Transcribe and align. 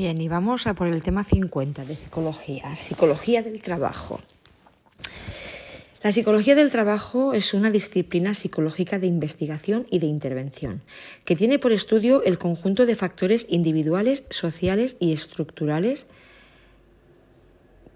Bien, 0.00 0.18
y 0.18 0.28
vamos 0.28 0.66
a 0.66 0.72
por 0.72 0.88
el 0.88 1.02
tema 1.02 1.24
50 1.24 1.84
de 1.84 1.94
psicología, 1.94 2.74
psicología 2.74 3.42
del 3.42 3.60
trabajo. 3.60 4.18
La 6.02 6.10
psicología 6.10 6.54
del 6.54 6.70
trabajo 6.70 7.34
es 7.34 7.52
una 7.52 7.70
disciplina 7.70 8.32
psicológica 8.32 8.98
de 8.98 9.08
investigación 9.08 9.86
y 9.90 9.98
de 9.98 10.06
intervención, 10.06 10.80
que 11.26 11.36
tiene 11.36 11.58
por 11.58 11.72
estudio 11.72 12.24
el 12.24 12.38
conjunto 12.38 12.86
de 12.86 12.94
factores 12.94 13.44
individuales, 13.50 14.24
sociales 14.30 14.96
y 15.00 15.12
estructurales 15.12 16.06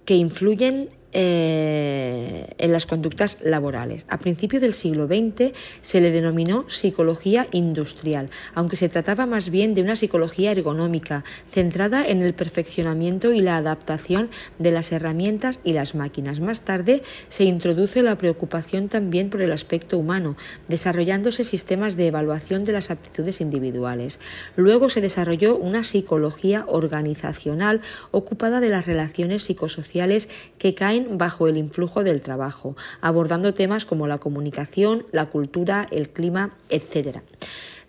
que 0.05 0.17
influyen 0.17 0.91
eh, 1.17 2.49
en 2.59 2.73
las 2.73 2.87
conductas 2.87 3.39
laborales. 3.41 4.05
A 4.09 4.19
principios 4.19 4.61
del 4.61 4.75
siglo 4.75 5.07
XX 5.07 5.53
se 5.81 6.01
le 6.01 6.11
denominó 6.11 6.69
psicología 6.69 7.47
industrial, 7.53 8.31
aunque 8.55 8.75
se 8.75 8.89
trataba 8.89 9.25
más 9.25 9.51
bien 9.51 9.75
de 9.75 9.83
una 9.83 9.95
psicología 9.95 10.51
ergonómica, 10.51 11.25
centrada 11.53 12.05
en 12.05 12.21
el 12.21 12.35
perfeccionamiento 12.35 13.33
y 13.33 13.41
la 13.41 13.57
adaptación 13.57 14.29
de 14.59 14.73
las 14.73 14.91
herramientas 14.91 15.61
y 15.63 15.73
las 15.73 15.95
máquinas. 15.95 16.41
Más 16.41 16.63
tarde 16.63 17.05
se 17.29 17.45
introduce 17.45 18.03
la 18.03 18.19
preocupación 18.19 18.89
también 18.89 19.31
por 19.31 19.41
el 19.41 19.53
aspecto 19.53 19.99
humano, 19.99 20.37
desarrollándose 20.67 21.45
sistemas 21.45 21.97
de 21.97 22.09
evaluación 22.09 22.65
de 22.65 22.73
las 22.73 22.91
aptitudes 22.91 23.41
individuales. 23.41 24.19
Luego 24.57 24.89
se 24.89 25.01
desarrolló 25.01 25.57
una 25.57 25.85
psicología 25.85 26.65
organizacional 26.67 27.83
ocupada 28.11 28.61
de 28.61 28.71
las 28.71 28.87
relaciones 28.87 29.45
psicosociales 29.45 30.29
que 30.59 30.75
caen 30.75 31.04
bajo 31.13 31.49
el 31.49 31.57
influjo 31.57 32.05
del 32.05 32.23
trabajo, 32.23 32.77
abordando 33.01 33.55
temas 33.55 33.85
como 33.85 34.07
la 34.07 34.19
comunicación, 34.19 35.07
la 35.13 35.27
cultura, 35.31 35.87
el 35.91 36.11
clima, 36.11 36.57
etc. 36.69 37.19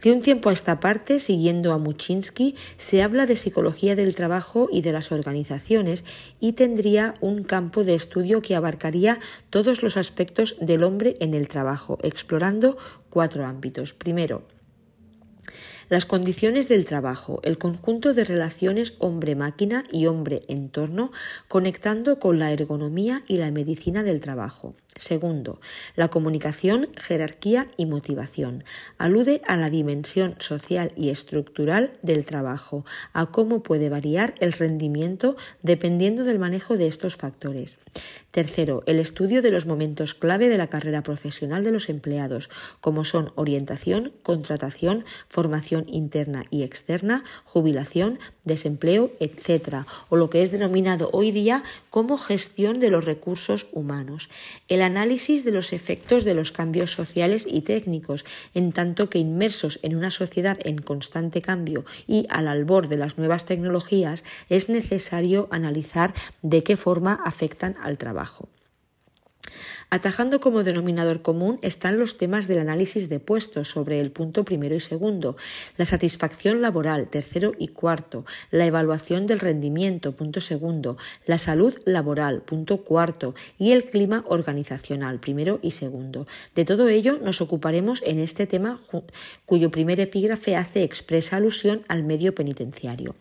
De 0.05 0.11
un 0.11 0.21
tiempo 0.21 0.49
a 0.49 0.53
esta 0.53 0.79
parte, 0.79 1.19
siguiendo 1.19 1.73
a 1.73 1.79
Muchinsky, 1.79 2.55
se 2.77 3.01
habla 3.01 3.25
de 3.25 3.35
psicología 3.35 3.95
del 3.95 4.13
trabajo 4.13 4.69
y 4.71 4.81
de 4.81 4.91
las 4.91 5.11
organizaciones 5.11 6.03
y 6.39 6.53
tendría 6.53 7.15
un 7.21 7.43
campo 7.43 7.83
de 7.83 7.95
estudio 7.95 8.41
que 8.43 8.55
abarcaría 8.55 9.19
todos 9.49 9.81
los 9.81 9.97
aspectos 9.97 10.57
del 10.61 10.83
hombre 10.83 11.17
en 11.21 11.33
el 11.33 11.47
trabajo, 11.47 11.97
explorando 12.03 12.77
cuatro 13.09 13.45
ámbitos. 13.45 13.93
Primero, 13.93 14.43
las 15.89 16.05
condiciones 16.05 16.67
del 16.67 16.85
trabajo, 16.85 17.39
el 17.43 17.57
conjunto 17.57 18.13
de 18.13 18.23
relaciones 18.23 18.93
hombre-máquina 18.99 19.83
y 19.91 20.07
hombre-entorno, 20.07 21.11
conectando 21.47 22.19
con 22.19 22.39
la 22.39 22.51
ergonomía 22.51 23.21
y 23.27 23.37
la 23.37 23.51
medicina 23.51 24.03
del 24.03 24.21
trabajo. 24.21 24.75
Segundo, 24.97 25.59
la 25.95 26.07
comunicación, 26.07 26.87
jerarquía 26.95 27.67
y 27.75 27.85
motivación. 27.85 28.63
Alude 28.97 29.41
a 29.45 29.57
la 29.57 29.69
dimensión 29.69 30.35
social 30.39 30.93
y 30.95 31.09
estructural 31.09 31.91
del 32.01 32.25
trabajo, 32.25 32.85
a 33.11 33.25
cómo 33.25 33.61
puede 33.61 33.89
variar 33.89 34.35
el 34.39 34.53
rendimiento 34.53 35.35
dependiendo 35.63 36.23
del 36.23 36.39
manejo 36.39 36.77
de 36.77 36.87
estos 36.87 37.17
factores. 37.17 37.77
Tercero, 38.35 38.83
el 38.85 38.99
estudio 38.99 39.41
de 39.41 39.49
los 39.49 39.65
momentos 39.65 40.13
clave 40.13 40.49
de 40.49 40.57
la 40.57 40.67
carrera 40.67 41.03
profesional 41.03 41.63
de 41.63 41.71
los 41.71 41.87
empleados, 41.87 42.49
como 42.81 43.05
son 43.05 43.31
orientación, 43.35 44.11
contratación, 44.23 45.05
formación 45.29 45.85
interna 45.87 46.43
y 46.49 46.63
externa, 46.63 47.23
jubilación, 47.45 48.19
desempleo, 48.43 49.13
etc., 49.21 49.85
o 50.09 50.17
lo 50.17 50.29
que 50.29 50.41
es 50.41 50.51
denominado 50.51 51.09
hoy 51.13 51.31
día 51.31 51.63
como 51.89 52.17
gestión 52.17 52.81
de 52.81 52.89
los 52.89 53.05
recursos 53.05 53.67
humanos. 53.71 54.27
El 54.67 54.81
análisis 54.81 55.45
de 55.45 55.51
los 55.51 55.71
efectos 55.71 56.25
de 56.25 56.33
los 56.33 56.51
cambios 56.51 56.91
sociales 56.91 57.47
y 57.49 57.61
técnicos, 57.61 58.25
en 58.53 58.73
tanto 58.73 59.09
que 59.09 59.17
inmersos 59.17 59.79
en 59.81 59.95
una 59.95 60.11
sociedad 60.11 60.57
en 60.65 60.79
constante 60.79 61.41
cambio 61.41 61.85
y 62.05 62.27
al 62.29 62.49
albor 62.49 62.89
de 62.89 62.97
las 62.97 63.17
nuevas 63.17 63.45
tecnologías, 63.45 64.25
es 64.49 64.67
necesario 64.67 65.47
analizar 65.51 66.13
de 66.41 66.63
qué 66.63 66.75
forma 66.75 67.17
afectan 67.23 67.77
al 67.81 67.97
trabajo. 67.97 68.24
trabajo. 68.25 68.54
Atajando 69.89 70.39
como 70.39 70.63
denominador 70.63 71.21
común 71.21 71.59
están 71.61 71.99
los 71.99 72.17
temas 72.17 72.47
del 72.47 72.59
análisis 72.59 73.07
de 73.07 73.19
puestos 73.19 73.67
sobre 73.67 73.99
el 74.01 74.11
punto 74.11 74.43
primero 74.43 74.75
y 74.75 74.79
segundo, 74.79 75.37
la 75.77 75.85
satisfacción 75.85 76.61
laboral, 76.61 77.09
tercero 77.09 77.53
y 77.57 77.69
cuarto, 77.69 78.25
la 78.51 78.65
evaluación 78.65 79.27
del 79.27 79.39
rendimiento, 79.39 80.15
punto 80.15 80.41
segundo, 80.41 80.97
la 81.25 81.37
salud 81.37 81.75
laboral, 81.85 82.41
punto 82.41 82.83
cuarto, 82.83 83.35
y 83.57 83.71
el 83.71 83.85
clima 83.89 84.23
organizacional, 84.27 85.19
primero 85.19 85.59
y 85.61 85.71
segundo. 85.71 86.27
De 86.55 86.65
todo 86.65 86.89
ello 86.89 87.19
nos 87.21 87.41
ocuparemos 87.41 88.01
en 88.05 88.19
este 88.19 88.47
tema 88.47 88.79
cuyo 89.45 89.71
primer 89.71 89.99
epígrafe 89.99 90.55
hace 90.55 90.83
expresa 90.83 91.37
alusión 91.37 91.83
al 91.87 92.03
medio 92.03 92.33
penitenciario. 92.33 93.15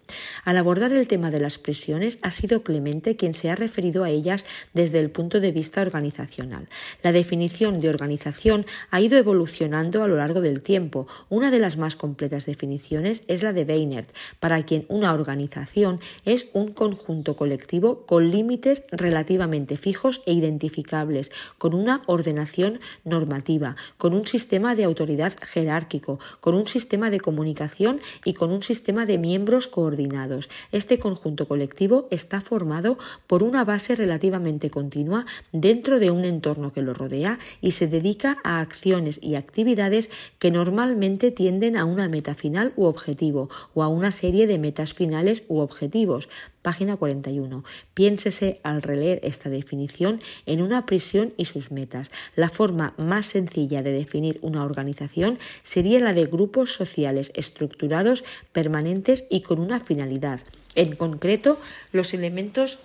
Al 0.45 0.57
abordar 0.57 0.93
el 0.93 1.09
tema 1.09 1.31
de 1.31 1.41
las 1.41 1.59
prisiones 1.59 2.19
ha 2.23 2.31
sido 2.31 2.63
Clemente 2.63 3.17
quien 3.17 3.35
se 3.35 3.51
ha 3.51 3.57
referido 3.57 4.05
a 4.05 4.11
ellas 4.11 4.47
desde 4.73 5.01
el 5.01 5.11
punto 5.11 5.41
de 5.41 5.53
vista 5.53 5.83
organizacional. 5.83 6.54
La 7.03 7.13
definición 7.13 7.81
de 7.81 7.89
organización 7.89 8.67
ha 8.91 9.01
ido 9.01 9.19
evolucionando 9.19 10.03
a 10.03 10.09
lo 10.09 10.17
largo 10.17 10.41
del 10.41 10.63
tiempo. 10.63 11.07
Una 11.29 11.51
de 11.51 11.59
las 11.59 11.77
más 11.77 11.97
completas 11.97 12.47
definiciones 12.47 13.25
es 13.29 13.43
la 13.43 13.53
de 13.53 13.65
Weinert, 13.65 14.09
para 14.41 14.63
quien 14.65 14.87
una 14.89 15.13
organización 15.13 16.01
es 16.25 16.49
un 16.53 16.73
conjunto 16.73 17.37
colectivo 17.37 18.07
con 18.07 18.31
límites 18.31 18.85
relativamente 18.91 19.77
fijos 19.77 20.21
e 20.27 20.33
identificables, 20.33 21.31
con 21.59 21.75
una 21.75 22.03
ordenación 22.07 22.81
normativa, 23.05 23.77
con 23.99 24.15
un 24.15 24.27
sistema 24.27 24.75
de 24.75 24.85
autoridad 24.85 25.35
jerárquico, 25.43 26.19
con 26.41 26.55
un 26.55 26.67
sistema 26.67 27.11
de 27.11 27.21
comunicación 27.21 28.01
y 28.25 28.35
con 28.35 28.51
un 28.51 28.63
sistema 28.63 29.07
de 29.07 29.19
miembros 29.19 29.67
coordinados. 29.67 30.49
Este 30.73 30.99
conjunto 30.99 31.47
colectivo 31.47 32.09
está 32.11 32.41
formado 32.41 32.99
por 33.27 33.43
una 33.43 33.65
base 33.65 33.95
relativamente 33.95 34.71
continua 34.71 35.27
dentro 35.53 35.99
de 35.99 36.11
un 36.11 36.25
entorno 36.25 36.44
que 36.75 36.83
lo 36.83 36.93
rodea 36.93 37.39
y 37.63 37.71
se 37.71 37.87
dedica 37.87 38.37
a 38.45 38.61
acciones 38.61 39.19
y 39.23 39.37
actividades 39.37 40.11
que 40.39 40.51
normalmente 40.51 41.31
tienden 41.31 41.77
a 41.77 41.87
una 41.87 42.09
meta 42.09 42.35
final 42.35 42.75
u 42.77 42.85
objetivo 42.85 43.49
o 43.73 43.83
a 43.83 43.89
una 43.89 44.13
serie 44.13 44.47
de 44.47 44.59
metas 44.59 44.93
finales 44.93 45.45
u 45.49 45.61
objetivos. 45.61 46.29
Página 46.61 46.97
41. 46.97 47.65
Piénsese 47.95 48.61
al 48.63 48.83
releer 48.83 49.21
esta 49.23 49.49
definición 49.49 50.21
en 50.45 50.61
una 50.61 50.85
prisión 50.85 51.33
y 51.39 51.47
sus 51.47 51.71
metas. 51.71 52.11
La 52.37 52.51
forma 52.51 52.93
más 52.99 53.27
sencilla 53.27 53.83
de 53.83 53.93
definir 53.93 54.39
una 54.43 54.65
organización 54.65 55.39
sería 55.63 56.01
la 56.01 56.13
de 56.13 56.27
grupos 56.27 56.75
sociales 56.75 57.33
estructurados, 57.35 58.23
permanentes 58.53 59.25
y 59.31 59.41
con 59.41 59.61
una 59.61 59.81
finalidad. 59.81 60.41
En 60.75 60.97
concreto, 60.97 61.59
los 61.93 62.13
elementos 62.13 62.81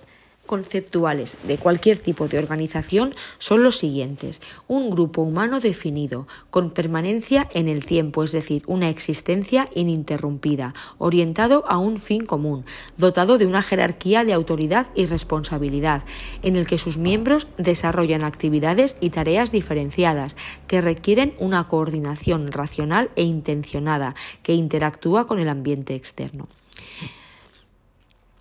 conceptuales 0.50 1.38
de 1.44 1.60
cualquier 1.60 2.00
tipo 2.00 2.28
de 2.28 2.40
organización 2.40 3.14
son 3.38 3.62
los 3.62 3.78
siguientes. 3.78 4.42
Un 4.68 4.90
grupo 4.90 5.22
humano 5.22 5.60
definido, 5.60 6.28
con 6.50 6.72
permanencia 6.72 7.48
en 7.54 7.68
el 7.68 7.86
tiempo, 7.86 8.24
es 8.24 8.32
decir, 8.32 8.64
una 8.66 8.90
existencia 8.90 9.70
ininterrumpida, 9.76 10.74
orientado 10.98 11.66
a 11.68 11.78
un 11.78 11.98
fin 11.98 12.26
común, 12.26 12.66
dotado 12.98 13.38
de 13.38 13.46
una 13.46 13.62
jerarquía 13.62 14.26
de 14.26 14.34
autoridad 14.34 14.88
y 14.96 15.06
responsabilidad, 15.06 16.04
en 16.42 16.56
el 16.56 16.66
que 16.66 16.80
sus 16.80 16.98
miembros 16.98 17.48
desarrollan 17.60 18.24
actividades 18.24 18.96
y 19.00 19.12
tareas 19.12 19.52
diferenciadas, 19.52 20.36
que 20.66 20.82
requieren 20.82 21.36
una 21.38 21.68
coordinación 21.68 22.52
racional 22.52 23.12
e 23.16 23.22
intencionada, 23.22 24.16
que 24.42 24.54
interactúa 24.54 25.28
con 25.28 25.38
el 25.38 25.48
ambiente 25.48 25.94
externo. 25.94 26.48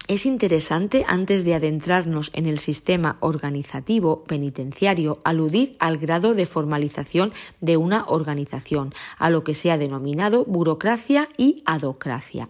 Es 0.09 0.25
interesante, 0.25 1.05
antes 1.07 1.45
de 1.45 1.55
adentrarnos 1.55 2.31
en 2.33 2.47
el 2.47 2.61
sistema 2.61 3.19
organizativo 3.21 4.25
penitenciario, 4.25 5.19
aludir 5.23 5.77
al 5.81 5.99
grado 5.99 6.33
de 6.33 6.47
formalización 6.47 7.35
de 7.61 7.77
una 7.77 8.07
organización, 8.07 8.95
a 9.19 9.29
lo 9.29 9.45
que 9.45 9.55
se 9.55 9.71
ha 9.71 9.77
denominado 9.77 10.47
burocracia 10.47 11.29
y 11.37 11.63
adocracia. 11.67 12.49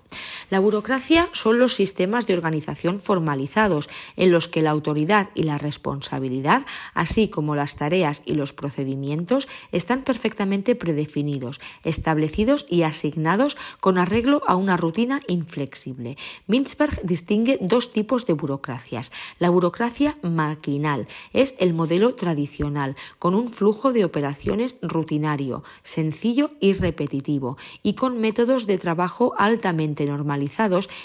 La 0.51 0.61
burocracia 0.61 1.29
son 1.33 1.59
los 1.59 1.75
sistemas 1.75 2.27
de 2.27 2.33
organización 2.33 3.03
formalizados, 3.03 3.91
en 4.17 4.33
los 4.33 4.49
que 4.49 4.63
la 4.63 4.71
autoridad 4.71 5.29
y 5.35 5.43
la 5.43 5.59
responsabilidad, 5.59 6.65
así 6.95 7.29
como 7.29 7.55
las 7.55 7.77
tareas 7.77 8.23
y 8.25 8.35
los 8.35 8.55
procedimientos, 8.55 9.47
están 9.73 10.03
perfectamente 10.03 10.75
predefinidos, 10.75 11.61
establecidos 11.85 12.65
y 12.67 12.83
asignados 12.83 13.59
con 13.81 13.99
arreglo 13.99 14.41
a 14.47 14.57
una 14.57 14.79
rutina 14.79 15.21
inflexible. 15.29 16.17
Mintzberg 16.47 17.03
distingue 17.03 17.59
dos 17.61 17.93
tipos 17.93 18.25
de 18.25 18.33
burocracias. 18.33 19.13
La 19.39 19.51
burocracia 19.51 20.17
maquinal 20.23 21.09
es 21.35 21.57
el 21.59 21.75
modelo 21.75 22.15
tradicional, 22.15 22.97
con 23.19 23.35
un 23.35 23.49
flujo 23.49 23.93
de 23.93 24.07
operaciones 24.07 24.77
rutinario, 24.81 25.63
sencillo 25.83 26.53
y 26.59 26.73
repetitivo, 26.73 27.59
y 27.83 27.95
con 27.95 28.19
métodos 28.19 28.67
de 28.67 28.79
trabajo 28.79 29.35
altamente 29.37 30.07
normalizados 30.07 30.38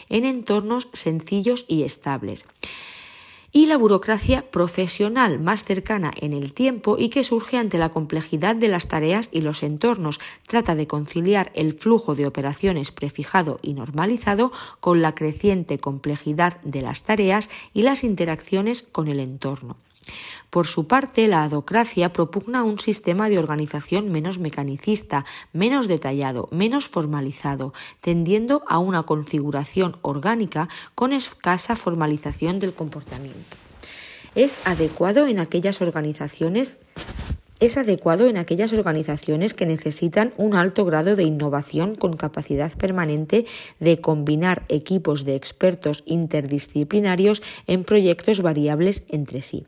en 0.10 0.26
entornos 0.26 0.90
sencillos 0.94 1.66
y 1.68 1.84
estables 1.84 2.46
y 3.54 3.68
la 3.68 3.78
burocracia 3.78 4.50
profesional 4.50 5.40
más 5.40 5.64
cercana 5.64 6.12
en 6.20 6.34
el 6.34 6.54
tiempo 6.54 6.98
y 6.98 7.10
que 7.10 7.24
surge 7.24 7.58
ante 7.58 7.78
la 7.78 7.90
complejidad 7.90 8.56
de 8.56 8.68
las 8.68 8.88
tareas 8.88 9.30
y 9.32 9.42
los 9.42 9.62
entornos. 9.62 10.20
Trata 10.48 10.76
de 10.76 10.88
conciliar 10.88 11.52
el 11.54 11.74
flujo 11.74 12.16
de 12.16 12.26
operaciones 12.26 12.92
prefijado 12.92 13.60
y 13.62 13.76
normalizado 13.76 14.52
con 14.80 15.04
la 15.04 15.14
creciente 15.14 15.78
complejidad 15.78 16.60
de 16.64 16.82
las 16.82 17.04
tareas 17.04 17.50
y 17.74 17.84
las 17.84 18.04
interacciones 18.04 18.82
con 18.82 19.08
el 19.08 19.20
entorno. 19.20 19.78
Por 20.50 20.68
su 20.68 20.88
parte, 20.88 21.28
la 21.28 21.44
adocracia 21.44 22.14
propugna 22.14 22.64
un 22.64 22.80
sistema 22.80 23.30
de 23.30 23.40
organización 23.40 24.12
menos 24.12 24.40
mecanicista, 24.40 25.26
menos 25.52 25.88
detallado, 25.88 26.48
menos 26.52 26.88
formalizado, 26.88 27.74
tendiendo 28.02 28.64
a 28.68 28.78
una 28.78 29.04
configuración 29.04 29.98
orgánica 30.02 30.70
con 30.96 31.14
escasa 31.14 31.76
formalización 31.76 32.60
del 32.60 32.74
comportamiento. 32.74 33.58
Es 34.36 34.58
adecuado 34.66 35.28
en 35.28 35.40
aquellas 35.40 35.82
organizaciones 35.82 36.78
es 37.60 37.78
adecuado 37.78 38.28
en 38.28 38.38
aquellas 38.38 38.74
organizaciones 38.74 39.54
que 39.54 39.66
necesitan 39.66 40.34
un 40.38 40.56
alto 40.56 40.86
grado 40.86 41.16
de 41.16 41.24
innovación 41.24 41.96
con 41.96 42.18
capacidad 42.18 42.72
permanente 42.74 43.46
de 43.80 44.02
combinar 44.02 44.64
equipos 44.70 45.24
de 45.24 45.36
expertos 45.36 46.04
interdisciplinarios 46.06 47.42
en 47.68 47.84
proyectos 47.84 48.42
variables 48.42 49.04
entre 49.08 49.42
sí. 49.42 49.66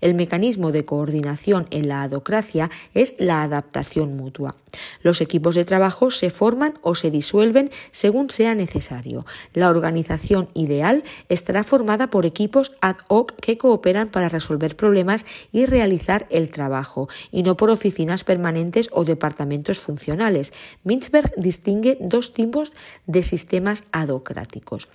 El 0.00 0.14
mecanismo 0.14 0.72
de 0.72 0.84
coordinación 0.84 1.66
en 1.70 1.88
la 1.88 2.02
adocracia 2.02 2.70
es 2.94 3.14
la 3.18 3.42
adaptación 3.42 4.16
mutua. 4.16 4.56
Los 5.02 5.20
equipos 5.20 5.54
de 5.54 5.64
trabajo 5.64 6.10
se 6.10 6.30
forman 6.30 6.74
o 6.82 6.94
se 6.94 7.10
disuelven 7.10 7.70
según 7.90 8.30
sea 8.30 8.54
necesario. 8.54 9.24
La 9.54 9.70
organización 9.70 10.48
ideal 10.54 11.04
estará 11.28 11.64
formada 11.64 12.10
por 12.10 12.26
equipos 12.26 12.72
ad 12.80 12.96
hoc 13.08 13.34
que 13.36 13.58
cooperan 13.58 14.08
para 14.08 14.28
resolver 14.28 14.76
problemas 14.76 15.24
y 15.52 15.64
realizar 15.64 16.26
el 16.30 16.50
trabajo 16.50 17.08
y 17.30 17.42
no 17.42 17.56
por 17.56 17.70
oficinas 17.70 18.24
permanentes 18.24 18.88
o 18.92 19.04
departamentos 19.04 19.80
funcionales. 19.80 20.52
Mintzberg 20.84 21.32
distingue 21.36 21.98
dos 22.00 22.32
tipos 22.32 22.72
de 23.06 23.22
sistemas 23.22 23.84
adocráticos. 23.92 24.88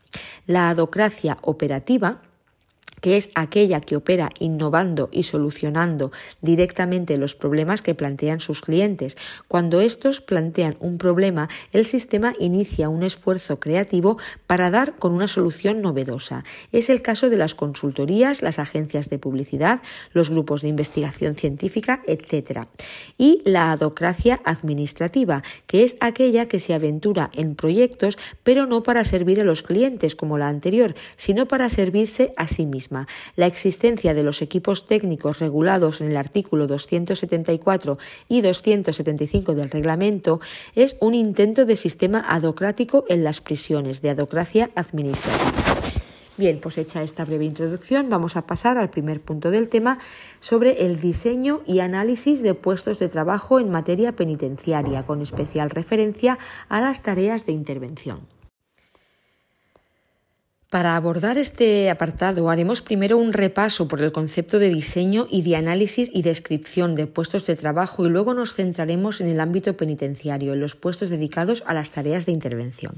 La 0.48 0.70
adocracia 0.70 1.38
operativa, 1.42 2.22
que 3.04 3.18
es 3.18 3.32
aquella 3.36 3.82
que 3.82 3.98
opera 3.98 4.30
innovando 4.40 5.10
y 5.12 5.24
solucionando 5.24 6.14
directamente 6.40 7.18
los 7.18 7.36
problemas 7.36 7.82
que 7.82 7.96
plantean 7.96 8.40
sus 8.40 8.62
clientes. 8.62 9.18
Cuando 9.50 9.82
estos 9.82 10.22
plantean 10.22 10.78
un 10.80 10.98
problema, 10.98 11.50
el 11.74 11.86
sistema 11.86 12.32
inicia 12.40 12.88
un 12.88 13.04
esfuerzo 13.04 13.60
creativo 13.60 14.18
para 14.48 14.72
dar 14.72 14.96
con 14.96 15.12
una 15.12 15.28
solución 15.28 15.82
novedosa. 15.82 16.46
Es 16.72 16.90
el 16.90 17.02
caso 17.02 17.30
de 17.30 17.36
las 17.36 17.56
consultorías, 17.56 18.42
las 18.42 18.58
agencias 18.58 19.10
de 19.10 19.20
publicidad, 19.20 19.82
los 20.14 20.30
grupos 20.30 20.62
de 20.62 20.70
investigación 20.70 21.36
científica, 21.36 22.02
etc. 22.08 22.62
Y 23.18 23.42
la 23.44 23.74
adocracia 23.74 24.40
administrativa, 24.46 25.44
que 25.68 25.84
es 25.84 25.98
aquella 26.00 26.48
que 26.48 26.60
se 26.60 26.74
aventura 26.74 27.30
en 27.34 27.56
proyectos, 27.56 28.18
pero 28.44 28.66
no 28.66 28.82
para 28.82 29.04
servir 29.04 29.42
a 29.42 29.44
los 29.44 29.62
clientes 29.62 30.16
como 30.16 30.38
la 30.38 30.48
anterior, 30.48 30.96
sino 31.18 31.50
para 31.50 31.68
servirse 31.68 32.32
a 32.38 32.48
sí 32.48 32.66
misma 32.66 32.93
la 33.36 33.48
existencia 33.48 34.14
de 34.14 34.24
los 34.24 34.42
equipos 34.42 34.88
técnicos 34.88 35.40
regulados 35.40 36.02
en 36.02 36.10
el 36.10 36.18
artículo 36.18 36.68
274 36.68 37.98
y 38.28 38.42
275 38.42 39.56
del 39.56 39.70
reglamento 39.70 40.40
es 40.76 40.96
un 41.00 41.14
intento 41.14 41.66
de 41.66 41.76
sistema 41.76 42.24
adocrático 42.28 43.06
en 43.10 43.24
las 43.24 43.42
prisiones, 43.42 44.02
de 44.02 44.10
adocracia 44.10 44.70
administrativa. 44.76 45.64
Bien, 46.36 46.60
pues 46.60 46.80
hecha 46.80 47.04
esta 47.04 47.26
breve 47.26 47.46
introducción, 47.46 48.10
vamos 48.10 48.36
a 48.38 48.48
pasar 48.48 48.80
al 48.80 48.90
primer 48.90 49.22
punto 49.22 49.52
del 49.52 49.70
tema 49.70 50.00
sobre 50.40 50.84
el 50.86 51.00
diseño 51.00 51.62
y 51.68 51.80
análisis 51.80 52.42
de 52.42 52.56
puestos 52.56 52.98
de 52.98 53.08
trabajo 53.08 53.60
en 53.60 53.70
materia 53.70 54.16
penitenciaria, 54.16 55.06
con 55.06 55.22
especial 55.22 55.70
referencia 55.70 56.40
a 56.70 56.82
las 56.82 57.04
tareas 57.04 57.46
de 57.46 57.52
intervención. 57.52 58.33
Para 60.74 60.96
abordar 60.96 61.38
este 61.38 61.92
apartado 61.92 62.50
haremos 62.50 62.82
primero 62.82 63.20
un 63.20 63.32
repaso 63.32 63.88
por 63.88 64.02
el 64.02 64.12
concepto 64.12 64.58
de 64.58 64.70
diseño 64.70 65.28
y 65.30 65.44
de 65.44 65.56
análisis 65.56 66.10
y 66.12 66.24
descripción 66.24 66.96
de 66.96 67.06
puestos 67.06 67.46
de 67.46 67.56
trabajo 67.56 68.04
y 68.04 68.10
luego 68.10 68.34
nos 68.34 68.56
centraremos 68.56 69.22
en 69.22 69.28
el 69.28 69.40
ámbito 69.40 69.78
penitenciario, 69.78 70.54
en 70.54 70.60
los 70.60 70.74
puestos 70.74 71.12
dedicados 71.12 71.64
a 71.68 71.76
las 71.76 71.92
tareas 71.92 72.26
de 72.26 72.32
intervención. 72.32 72.96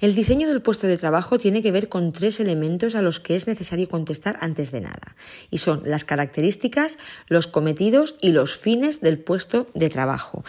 El 0.00 0.14
diseño 0.14 0.48
del 0.48 0.62
puesto 0.62 0.86
de 0.86 0.96
trabajo 0.96 1.38
tiene 1.38 1.60
que 1.60 1.72
ver 1.72 1.90
con 1.90 2.12
tres 2.12 2.40
elementos 2.40 2.94
a 2.94 3.02
los 3.02 3.20
que 3.20 3.36
es 3.36 3.46
necesario 3.46 3.86
contestar 3.86 4.38
antes 4.40 4.70
de 4.70 4.80
nada, 4.80 5.14
y 5.50 5.58
son 5.58 5.82
las 5.84 6.04
características, 6.04 6.96
los 7.28 7.46
cometidos 7.46 8.14
y 8.22 8.30
los 8.32 8.56
fines 8.56 9.02
del 9.02 9.18
puesto 9.18 9.66
de 9.74 9.90
trabajo. 9.90 10.42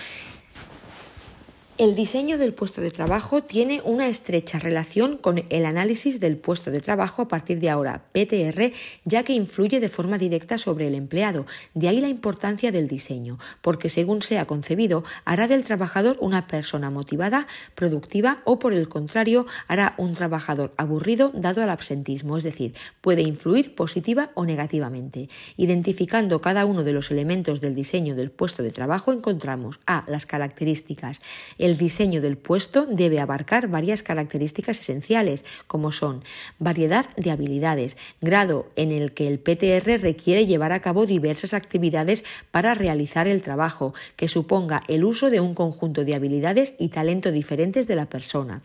El 1.81 1.95
diseño 1.95 2.37
del 2.37 2.53
puesto 2.53 2.79
de 2.79 2.91
trabajo 2.91 3.41
tiene 3.41 3.81
una 3.83 4.07
estrecha 4.07 4.59
relación 4.59 5.17
con 5.17 5.43
el 5.49 5.65
análisis 5.65 6.19
del 6.19 6.37
puesto 6.37 6.69
de 6.69 6.79
trabajo 6.79 7.23
a 7.23 7.27
partir 7.27 7.59
de 7.59 7.71
ahora, 7.71 8.03
PTR, 8.11 8.71
ya 9.03 9.23
que 9.23 9.33
influye 9.33 9.79
de 9.79 9.89
forma 9.89 10.19
directa 10.19 10.59
sobre 10.59 10.87
el 10.87 10.93
empleado. 10.93 11.47
De 11.73 11.87
ahí 11.87 11.99
la 11.99 12.07
importancia 12.07 12.71
del 12.71 12.87
diseño, 12.87 13.39
porque 13.61 13.89
según 13.89 14.21
sea 14.21 14.45
concebido, 14.45 15.03
hará 15.25 15.47
del 15.47 15.63
trabajador 15.63 16.17
una 16.19 16.45
persona 16.45 16.91
motivada, 16.91 17.47
productiva 17.73 18.43
o, 18.45 18.59
por 18.59 18.73
el 18.73 18.87
contrario, 18.87 19.47
hará 19.67 19.95
un 19.97 20.13
trabajador 20.13 20.75
aburrido 20.77 21.31
dado 21.33 21.63
al 21.63 21.71
absentismo, 21.71 22.37
es 22.37 22.43
decir, 22.43 22.75
puede 23.01 23.23
influir 23.23 23.73
positiva 23.73 24.29
o 24.35 24.45
negativamente. 24.45 25.29
Identificando 25.57 26.41
cada 26.41 26.67
uno 26.67 26.83
de 26.83 26.93
los 26.93 27.09
elementos 27.09 27.59
del 27.59 27.73
diseño 27.73 28.13
del 28.13 28.29
puesto 28.29 28.61
de 28.61 28.69
trabajo 28.69 29.11
encontramos 29.13 29.79
a 29.87 30.05
las 30.07 30.27
características, 30.27 31.21
el 31.57 31.70
diseño 31.77 32.21
del 32.21 32.37
puesto 32.37 32.85
debe 32.85 33.19
abarcar 33.19 33.67
varias 33.67 34.03
características 34.03 34.79
esenciales, 34.79 35.45
como 35.67 35.91
son 35.91 36.23
variedad 36.59 37.05
de 37.17 37.31
habilidades, 37.31 37.97
grado 38.21 38.67
en 38.75 38.91
el 38.91 39.13
que 39.13 39.27
el 39.27 39.39
PTR 39.39 40.01
requiere 40.01 40.45
llevar 40.45 40.71
a 40.71 40.81
cabo 40.81 41.05
diversas 41.05 41.53
actividades 41.53 42.23
para 42.51 42.73
realizar 42.73 43.27
el 43.27 43.41
trabajo, 43.41 43.93
que 44.15 44.27
suponga 44.27 44.83
el 44.87 45.03
uso 45.03 45.29
de 45.29 45.39
un 45.39 45.53
conjunto 45.53 46.05
de 46.05 46.15
habilidades 46.15 46.75
y 46.77 46.89
talento 46.89 47.31
diferentes 47.31 47.87
de 47.87 47.95
la 47.95 48.07
persona. 48.07 48.61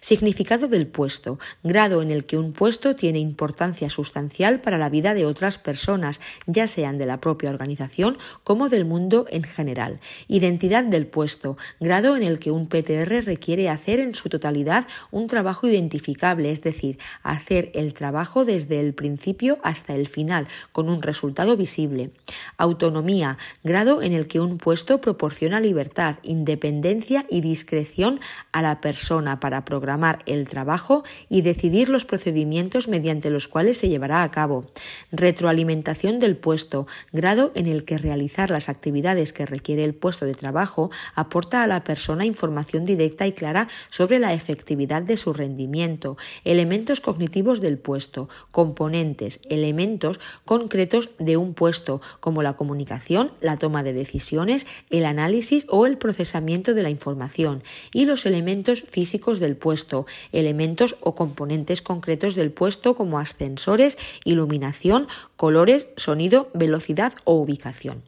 Significado 0.00 0.66
del 0.66 0.86
puesto, 0.86 1.38
grado 1.62 2.02
en 2.02 2.10
el 2.10 2.24
que 2.24 2.38
un 2.38 2.52
puesto 2.52 2.96
tiene 2.96 3.18
importancia 3.18 3.90
sustancial 3.90 4.60
para 4.60 4.78
la 4.78 4.90
vida 4.90 5.14
de 5.14 5.26
otras 5.26 5.58
personas, 5.58 6.20
ya 6.46 6.66
sean 6.66 6.98
de 6.98 7.06
la 7.06 7.20
propia 7.20 7.50
organización 7.50 8.18
como 8.42 8.68
del 8.68 8.84
mundo 8.84 9.26
en 9.30 9.42
general. 9.42 10.00
Identidad 10.28 10.84
del 10.84 11.06
puesto, 11.06 11.56
grado 11.80 12.16
en 12.16 12.22
el 12.22 12.38
que 12.38 12.43
un 12.50 12.66
PTR 12.66 13.24
requiere 13.24 13.68
hacer 13.68 14.00
en 14.00 14.14
su 14.14 14.28
totalidad 14.28 14.86
un 15.10 15.26
trabajo 15.26 15.66
identificable, 15.66 16.50
es 16.50 16.62
decir, 16.62 16.98
hacer 17.22 17.70
el 17.74 17.94
trabajo 17.94 18.44
desde 18.44 18.80
el 18.80 18.94
principio 18.94 19.58
hasta 19.62 19.94
el 19.94 20.06
final, 20.08 20.46
con 20.72 20.88
un 20.88 21.02
resultado 21.02 21.56
visible. 21.56 22.10
Autonomía, 22.56 23.38
grado 23.62 24.02
en 24.02 24.12
el 24.12 24.26
que 24.26 24.40
un 24.40 24.58
puesto 24.58 25.00
proporciona 25.00 25.60
libertad, 25.60 26.16
independencia 26.22 27.26
y 27.28 27.40
discreción 27.40 28.20
a 28.52 28.62
la 28.62 28.80
persona 28.80 29.40
para 29.40 29.64
programar 29.64 30.20
el 30.26 30.48
trabajo 30.48 31.04
y 31.28 31.42
decidir 31.42 31.88
los 31.88 32.04
procedimientos 32.04 32.88
mediante 32.88 33.30
los 33.30 33.48
cuales 33.48 33.78
se 33.78 33.88
llevará 33.88 34.22
a 34.22 34.30
cabo. 34.30 34.66
Retroalimentación 35.12 36.18
del 36.20 36.36
puesto, 36.36 36.86
grado 37.12 37.52
en 37.54 37.66
el 37.66 37.84
que 37.84 37.98
realizar 37.98 38.50
las 38.50 38.68
actividades 38.68 39.32
que 39.32 39.46
requiere 39.46 39.84
el 39.84 39.94
puesto 39.94 40.26
de 40.26 40.34
trabajo 40.34 40.90
aporta 41.14 41.62
a 41.62 41.66
la 41.66 41.84
persona 41.84 42.23
información 42.26 42.84
directa 42.84 43.26
y 43.26 43.32
clara 43.32 43.68
sobre 43.90 44.18
la 44.18 44.34
efectividad 44.34 45.02
de 45.02 45.16
su 45.16 45.32
rendimiento, 45.32 46.16
elementos 46.44 47.00
cognitivos 47.00 47.60
del 47.60 47.78
puesto, 47.78 48.28
componentes, 48.50 49.40
elementos 49.48 50.20
concretos 50.44 51.10
de 51.18 51.36
un 51.36 51.54
puesto, 51.54 52.00
como 52.20 52.42
la 52.42 52.54
comunicación, 52.54 53.32
la 53.40 53.56
toma 53.56 53.82
de 53.82 53.92
decisiones, 53.92 54.66
el 54.90 55.04
análisis 55.04 55.66
o 55.68 55.86
el 55.86 55.98
procesamiento 55.98 56.74
de 56.74 56.82
la 56.82 56.90
información, 56.90 57.62
y 57.92 58.04
los 58.04 58.26
elementos 58.26 58.82
físicos 58.82 59.40
del 59.40 59.56
puesto, 59.56 60.06
elementos 60.32 60.96
o 61.00 61.14
componentes 61.14 61.82
concretos 61.82 62.34
del 62.34 62.50
puesto 62.50 62.94
como 62.94 63.18
ascensores, 63.18 63.98
iluminación, 64.24 65.08
colores, 65.36 65.88
sonido, 65.96 66.50
velocidad 66.54 67.14
o 67.24 67.34
ubicación. 67.34 68.02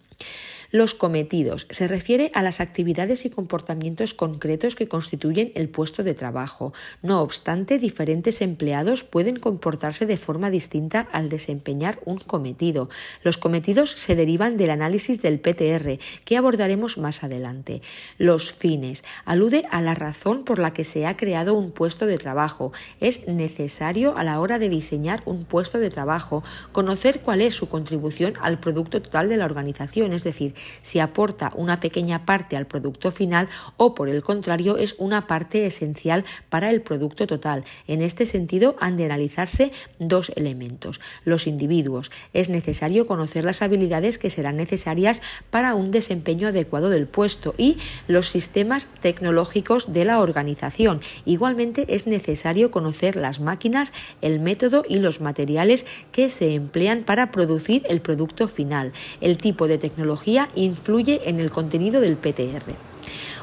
Los 0.71 0.95
cometidos 0.95 1.67
se 1.71 1.87
refiere 1.87 2.31
a 2.35 2.43
las 2.43 2.61
actividades 2.61 3.25
y 3.25 3.31
comportamientos 3.31 4.15
concretos 4.15 4.75
que 4.75 4.89
constituyen 4.89 5.53
el 5.55 5.69
puesto 5.69 6.03
de 6.03 6.15
trabajo. 6.15 6.73
No 7.03 7.21
obstante, 7.21 7.79
diferentes 7.79 8.41
empleados 8.41 9.05
pueden 9.05 9.37
comportarse 9.37 10.07
de 10.07 10.17
forma 10.17 10.51
distinta 10.51 11.09
al 11.13 11.29
desempeñar 11.29 12.01
un 12.05 12.19
cometido. 12.19 12.89
Los 13.23 13.39
cometidos 13.39 13.91
se 13.91 14.17
derivan 14.17 14.57
del 14.57 14.71
análisis 14.71 15.23
del 15.23 15.39
PTR, 15.39 15.99
que 16.25 16.37
abordaremos 16.37 16.99
más 16.99 17.23
adelante. 17.23 17.83
Los 18.19 18.53
fines 18.53 19.05
alude 19.25 19.65
a 19.71 19.81
la 19.81 19.95
razón 19.95 20.45
por 20.45 20.59
la 20.59 20.73
que 20.73 20.85
se 20.85 21.07
ha 21.07 21.17
creado 21.17 21.55
un 21.55 21.71
puesto 21.71 22.07
de 22.07 22.19
trabajo. 22.19 22.73
Es 23.01 23.29
necesario 23.29 24.17
a 24.17 24.25
la 24.25 24.41
hora 24.41 24.59
de 24.59 24.69
diseñar 24.69 25.23
un 25.27 25.45
puesto 25.45 25.79
de 25.79 25.91
trabajo 25.91 26.43
conocer 26.73 27.21
cuál 27.21 27.41
es 27.41 27.55
su 27.55 27.69
contribución 27.69 28.35
al 28.41 28.59
producto 28.59 29.01
total 29.01 29.29
de 29.29 29.37
la 29.37 29.45
organización, 29.45 30.13
es 30.13 30.25
decir, 30.25 30.55
si 30.83 31.01
aporta 31.01 31.53
una 31.55 31.81
pequeña 31.81 32.25
parte 32.27 32.57
al 32.57 32.67
producto 32.67 33.11
final 33.11 33.49
o 33.77 33.95
por 33.95 34.09
el 34.09 34.23
contrario 34.23 34.77
es 34.77 34.95
una 34.99 35.27
parte 35.27 35.67
esencial 35.67 36.25
para 36.49 36.71
el 36.71 36.83
producto 36.83 37.27
total. 37.27 37.65
En 37.87 38.03
este 38.03 38.27
sentido 38.27 38.77
han 38.81 38.97
de 38.97 39.05
analizarse 39.05 39.73
dos 39.99 40.33
elementos. 40.37 41.01
Los 41.25 41.47
individuos. 41.47 42.11
Es 42.33 42.49
necesario 42.49 43.07
conocer 43.07 43.45
las 43.45 43.63
habilidades 43.63 44.19
que 44.19 44.31
serán 44.31 44.57
necesarias 44.57 45.23
para 45.51 45.75
un 45.75 45.91
desempeño 45.91 46.49
adecuado 46.49 46.91
del 46.91 47.07
puesto 47.07 47.55
y 47.57 47.79
los 48.09 48.29
sistemas 48.29 48.89
tecnológicos 49.01 49.93
de 49.93 50.05
la 50.05 50.21
organización. 50.21 51.01
Igualmente 51.25 51.87
es 51.89 52.07
necesario 52.07 52.71
conocer 52.71 53.17
las 53.17 53.41
máquinas, 53.41 53.93
el 54.23 54.41
método 54.41 54.85
y 54.89 54.99
los 54.99 55.21
materiales 55.21 55.87
que 56.13 56.29
se 56.29 56.55
emplean 56.55 57.03
para 57.03 57.31
producir 57.31 57.85
el 57.89 58.01
producto 58.01 58.49
final. 58.49 58.93
El 59.21 59.39
tipo 59.39 59.69
de 59.69 59.79
tecnología 59.79 60.46
influye 60.55 61.29
en 61.29 61.41
el 61.41 61.50
contenido 61.50 62.00
del 62.00 62.17
PTR. 62.17 62.62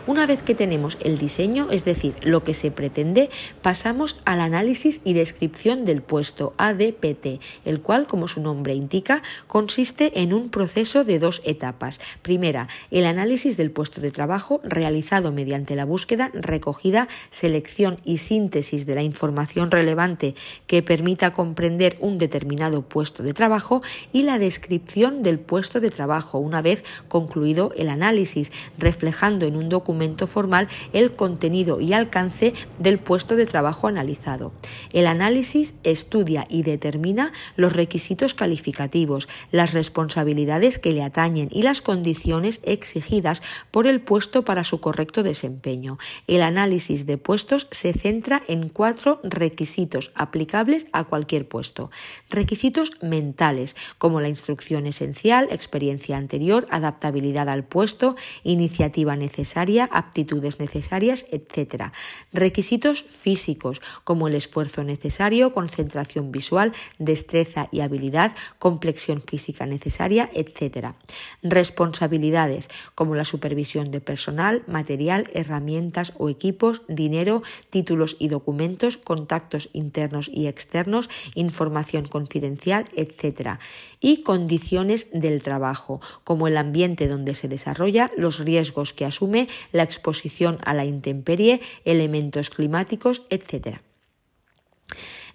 Una 0.05 0.25
vez 0.25 0.43
que 0.43 0.53
tenemos 0.53 0.98
el 1.01 1.17
diseño, 1.17 1.69
es 1.72 1.86
decir, 1.86 2.15
lo 2.24 2.43
que 2.43 2.53
se 2.53 2.72
pretende, 2.72 3.29
pasamos 3.62 4.17
al 4.25 4.41
análisis 4.41 5.00
y 5.05 5.13
descripción 5.13 5.86
del 5.86 6.01
puesto 6.01 6.51
ADPT, 6.57 7.39
el 7.63 7.79
cual, 7.81 8.05
como 8.05 8.27
su 8.27 8.41
nombre 8.41 8.74
indica, 8.74 9.24
consiste 9.48 10.19
en 10.19 10.33
un 10.33 10.50
proceso 10.50 11.05
de 11.05 11.19
dos 11.19 11.41
etapas. 11.45 12.01
Primera, 12.22 12.67
el 12.91 13.05
análisis 13.05 13.55
del 13.55 13.72
puesto 13.72 14.01
de 14.01 14.10
trabajo 14.10 14.60
realizado 14.65 15.31
mediante 15.31 15.74
la 15.77 15.86
búsqueda, 15.86 16.31
recogida, 16.33 17.07
selección 17.29 17.95
y 18.03 18.17
síntesis 18.17 18.86
de 18.86 18.95
la 18.95 19.03
información 19.03 19.72
relevante 19.72 20.36
que 20.67 20.83
permita 20.83 21.31
comprender 21.31 21.95
un 22.01 22.17
determinado 22.17 22.81
puesto 22.81 23.24
de 23.24 23.31
trabajo 23.31 23.81
y 24.12 24.24
la 24.24 24.38
descripción 24.38 25.24
del 25.24 25.39
puesto 25.39 25.79
de 25.79 25.91
trabajo 25.91 26.39
una 26.39 26.62
vez 26.62 26.83
concluido 27.07 27.72
el 27.77 27.88
análisis, 27.88 28.51
reflejando 28.77 29.45
en 29.45 29.55
un 29.55 29.69
documento 29.69 29.92
formal 30.27 30.67
el 30.93 31.15
contenido 31.15 31.79
y 31.81 31.93
alcance 31.93 32.53
del 32.79 33.00
puesto 33.00 33.35
de 33.35 33.45
trabajo 33.45 33.88
analizado. 33.88 34.51
El 34.91 35.07
análisis 35.07 35.75
estudia 35.83 36.43
y 36.50 36.63
determina 36.63 37.31
los 37.55 37.73
requisitos 37.73 38.33
calificativos, 38.33 39.27
las 39.51 39.73
responsabilidades 39.73 40.79
que 40.79 40.93
le 40.93 41.03
atañen 41.03 41.50
y 41.51 41.63
las 41.63 41.81
condiciones 41.81 42.59
exigidas 42.63 43.41
por 43.71 43.88
el 43.88 44.01
puesto 44.01 44.43
para 44.43 44.63
su 44.63 44.79
correcto 44.79 45.23
desempeño. 45.23 45.97
El 46.27 46.41
análisis 46.41 47.05
de 47.05 47.17
puestos 47.17 47.67
se 47.71 47.93
centra 47.93 48.43
en 48.47 48.69
cuatro 48.69 49.19
requisitos 49.23 50.12
aplicables 50.15 50.88
a 50.91 51.03
cualquier 51.03 51.47
puesto. 51.47 51.91
Requisitos 52.29 52.91
mentales, 53.01 53.75
como 53.97 54.21
la 54.21 54.29
instrucción 54.29 54.85
esencial, 54.85 55.47
experiencia 55.51 56.17
anterior, 56.17 56.67
adaptabilidad 56.69 57.50
al 57.50 57.63
puesto, 57.63 58.15
iniciativa 58.43 59.15
necesaria, 59.15 59.82
aptitudes 59.91 60.59
necesarias, 60.59 61.25
etc. 61.31 61.91
Requisitos 62.31 63.03
físicos 63.03 63.81
como 64.03 64.27
el 64.27 64.35
esfuerzo 64.35 64.83
necesario, 64.83 65.53
concentración 65.53 66.31
visual, 66.31 66.73
destreza 66.99 67.67
y 67.71 67.81
habilidad, 67.81 68.35
complexión 68.59 69.21
física 69.21 69.65
necesaria, 69.65 70.29
etc. 70.33 70.93
Responsabilidades 71.41 72.69
como 72.95 73.15
la 73.15 73.25
supervisión 73.25 73.91
de 73.91 74.01
personal, 74.01 74.63
material, 74.67 75.29
herramientas 75.33 76.13
o 76.17 76.29
equipos, 76.29 76.83
dinero, 76.87 77.43
títulos 77.69 78.15
y 78.19 78.27
documentos, 78.27 78.97
contactos 78.97 79.69
internos 79.73 80.29
y 80.31 80.47
externos, 80.47 81.09
información 81.35 82.07
confidencial, 82.07 82.87
etc. 82.95 83.59
Y 84.05 84.22
condiciones 84.22 85.07
del 85.13 85.41
trabajo, 85.41 86.01
como 86.25 86.50
el 86.50 86.57
ambiente 86.57 87.07
donde 87.07 87.36
se 87.36 87.48
desarrolla, 87.48 88.12
los 88.17 88.39
riesgos 88.39 88.91
que 88.91 89.05
asume, 89.05 89.48
la 89.72 89.83
exposición 89.83 90.57
a 90.65 90.74
la 90.74 90.83
intemperie, 90.83 91.62
elementos 91.86 92.50
climáticos, 92.50 93.22
etc. 93.29 93.77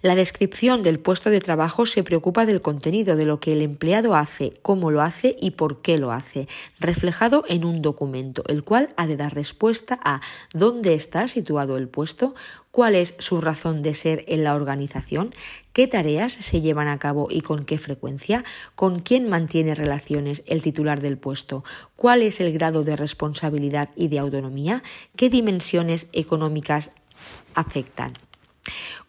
La 0.01 0.15
descripción 0.15 0.81
del 0.81 0.97
puesto 0.97 1.29
de 1.29 1.41
trabajo 1.41 1.85
se 1.85 2.03
preocupa 2.03 2.45
del 2.45 2.61
contenido, 2.61 3.17
de 3.17 3.25
lo 3.25 3.41
que 3.41 3.51
el 3.51 3.61
empleado 3.61 4.15
hace, 4.15 4.53
cómo 4.61 4.91
lo 4.91 5.01
hace 5.01 5.35
y 5.41 5.51
por 5.51 5.81
qué 5.81 5.97
lo 5.97 6.13
hace, 6.13 6.47
reflejado 6.79 7.43
en 7.49 7.65
un 7.65 7.81
documento, 7.81 8.43
el 8.47 8.63
cual 8.63 8.93
ha 8.95 9.07
de 9.07 9.17
dar 9.17 9.35
respuesta 9.35 9.99
a 10.05 10.21
dónde 10.53 10.93
está 10.93 11.27
situado 11.27 11.75
el 11.75 11.89
puesto, 11.89 12.33
cuál 12.71 12.95
es 12.95 13.15
su 13.19 13.41
razón 13.41 13.81
de 13.81 13.93
ser 13.93 14.23
en 14.29 14.45
la 14.45 14.55
organización, 14.55 15.33
qué 15.79 15.87
tareas 15.87 16.33
se 16.33 16.59
llevan 16.59 16.89
a 16.89 16.99
cabo 16.99 17.29
y 17.31 17.39
con 17.39 17.63
qué 17.63 17.77
frecuencia, 17.77 18.43
con 18.75 18.99
quién 18.99 19.29
mantiene 19.29 19.75
relaciones 19.75 20.43
el 20.45 20.61
titular 20.61 20.99
del 20.99 21.17
puesto, 21.17 21.63
cuál 21.95 22.21
es 22.21 22.41
el 22.41 22.51
grado 22.51 22.83
de 22.83 22.97
responsabilidad 22.97 23.87
y 23.95 24.09
de 24.09 24.19
autonomía, 24.19 24.83
qué 25.15 25.29
dimensiones 25.29 26.07
económicas 26.11 26.91
afectan. 27.55 28.11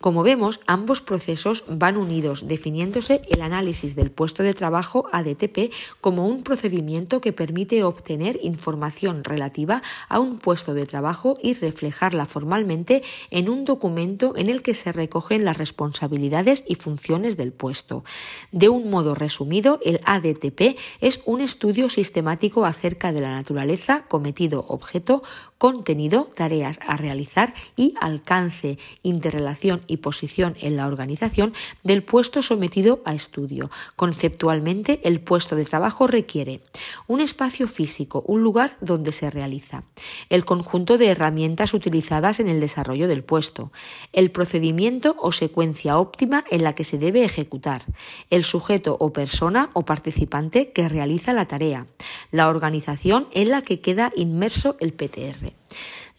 Como 0.01 0.23
vemos, 0.23 0.61
ambos 0.67 1.03
procesos 1.03 1.65
van 1.69 1.97
unidos, 1.97 2.49
definiéndose 2.49 3.23
el 3.29 3.43
análisis 3.43 3.95
del 3.97 4.11
puesto 4.11 4.43
de 4.43 4.55
trabajo 4.55 5.09
ADTP 5.13 5.73
como 6.01 6.27
un 6.27 6.43
procedimiento 6.43 7.21
que 7.21 7.33
permite 7.33 7.85
obtener 7.85 8.39
información 8.43 9.25
relativa 9.25 9.83
a 10.09 10.21
un 10.21 10.39
puesto 10.39 10.75
de 10.75 10.87
trabajo 10.87 11.39
y 11.43 11.55
reflejarla 11.55 12.27
formalmente 12.27 13.03
en 13.31 13.49
un 13.49 13.65
documento 13.65 14.35
en 14.37 14.49
el 14.49 14.63
que 14.63 14.75
se 14.75 14.93
recogen 14.93 15.45
las 15.45 15.59
responsabilidades 15.59 16.65
y 16.67 16.77
funciones 16.77 17.37
del 17.37 17.53
puesto. 17.53 18.05
De 18.53 18.69
un 18.69 18.91
modo 18.91 19.15
resumido, 19.15 19.81
el 19.85 20.01
ADTP 20.05 20.79
es 21.01 21.21
un 21.25 21.41
estudio 21.41 21.89
sistemático 21.89 22.65
acerca 22.65 23.13
de 23.13 23.21
la 23.21 23.35
naturaleza, 23.35 24.07
cometido, 24.09 24.65
objeto, 24.69 25.23
contenido, 25.61 26.27
tareas 26.35 26.81
a 26.87 26.97
realizar 26.97 27.53
y 27.77 27.93
alcance, 28.01 28.79
interrelación 29.03 29.83
y 29.87 29.99
posición 29.99 30.57
en 30.59 30.75
la 30.75 30.87
organización 30.87 31.53
del 31.83 32.03
puesto 32.03 32.41
sometido 32.41 33.03
a 33.05 33.13
estudio. 33.13 33.71
Conceptualmente, 33.95 35.01
el 35.05 35.21
puesto 35.21 35.57
de 35.57 35.67
trabajo 35.67 36.07
requiere 36.07 36.63
un 37.07 37.21
espacio 37.21 37.69
físico, 37.69 38.25
un 38.27 38.43
lugar 38.43 38.75
donde 38.81 39.13
se 39.13 39.29
realiza, 39.29 39.85
el 40.31 40.47
conjunto 40.47 40.97
de 40.97 41.09
herramientas 41.09 41.75
utilizadas 41.75 42.41
en 42.41 42.49
el 42.49 42.59
desarrollo 42.59 43.07
del 43.07 43.23
puesto, 43.23 43.71
el 44.15 44.31
procedimiento 44.31 45.15
o 45.19 45.31
secuencia 45.31 45.99
óptima 45.99 46.43
en 46.51 46.65
la 46.65 46.75
que 46.75 46.85
se 46.85 46.97
debe 46.97 47.23
ejecutar, 47.23 47.83
el 48.31 48.45
sujeto 48.45 48.97
o 48.99 49.13
persona 49.13 49.69
o 49.75 49.85
participante 49.85 50.73
que 50.73 50.89
realiza 50.89 51.35
la 51.35 51.45
tarea, 51.45 51.87
la 52.31 52.49
organización 52.49 53.29
en 53.33 53.51
la 53.51 53.61
que 53.61 53.83
queda 53.83 54.11
inmerso 54.17 54.79
el 54.81 54.95
PTR. 54.95 55.50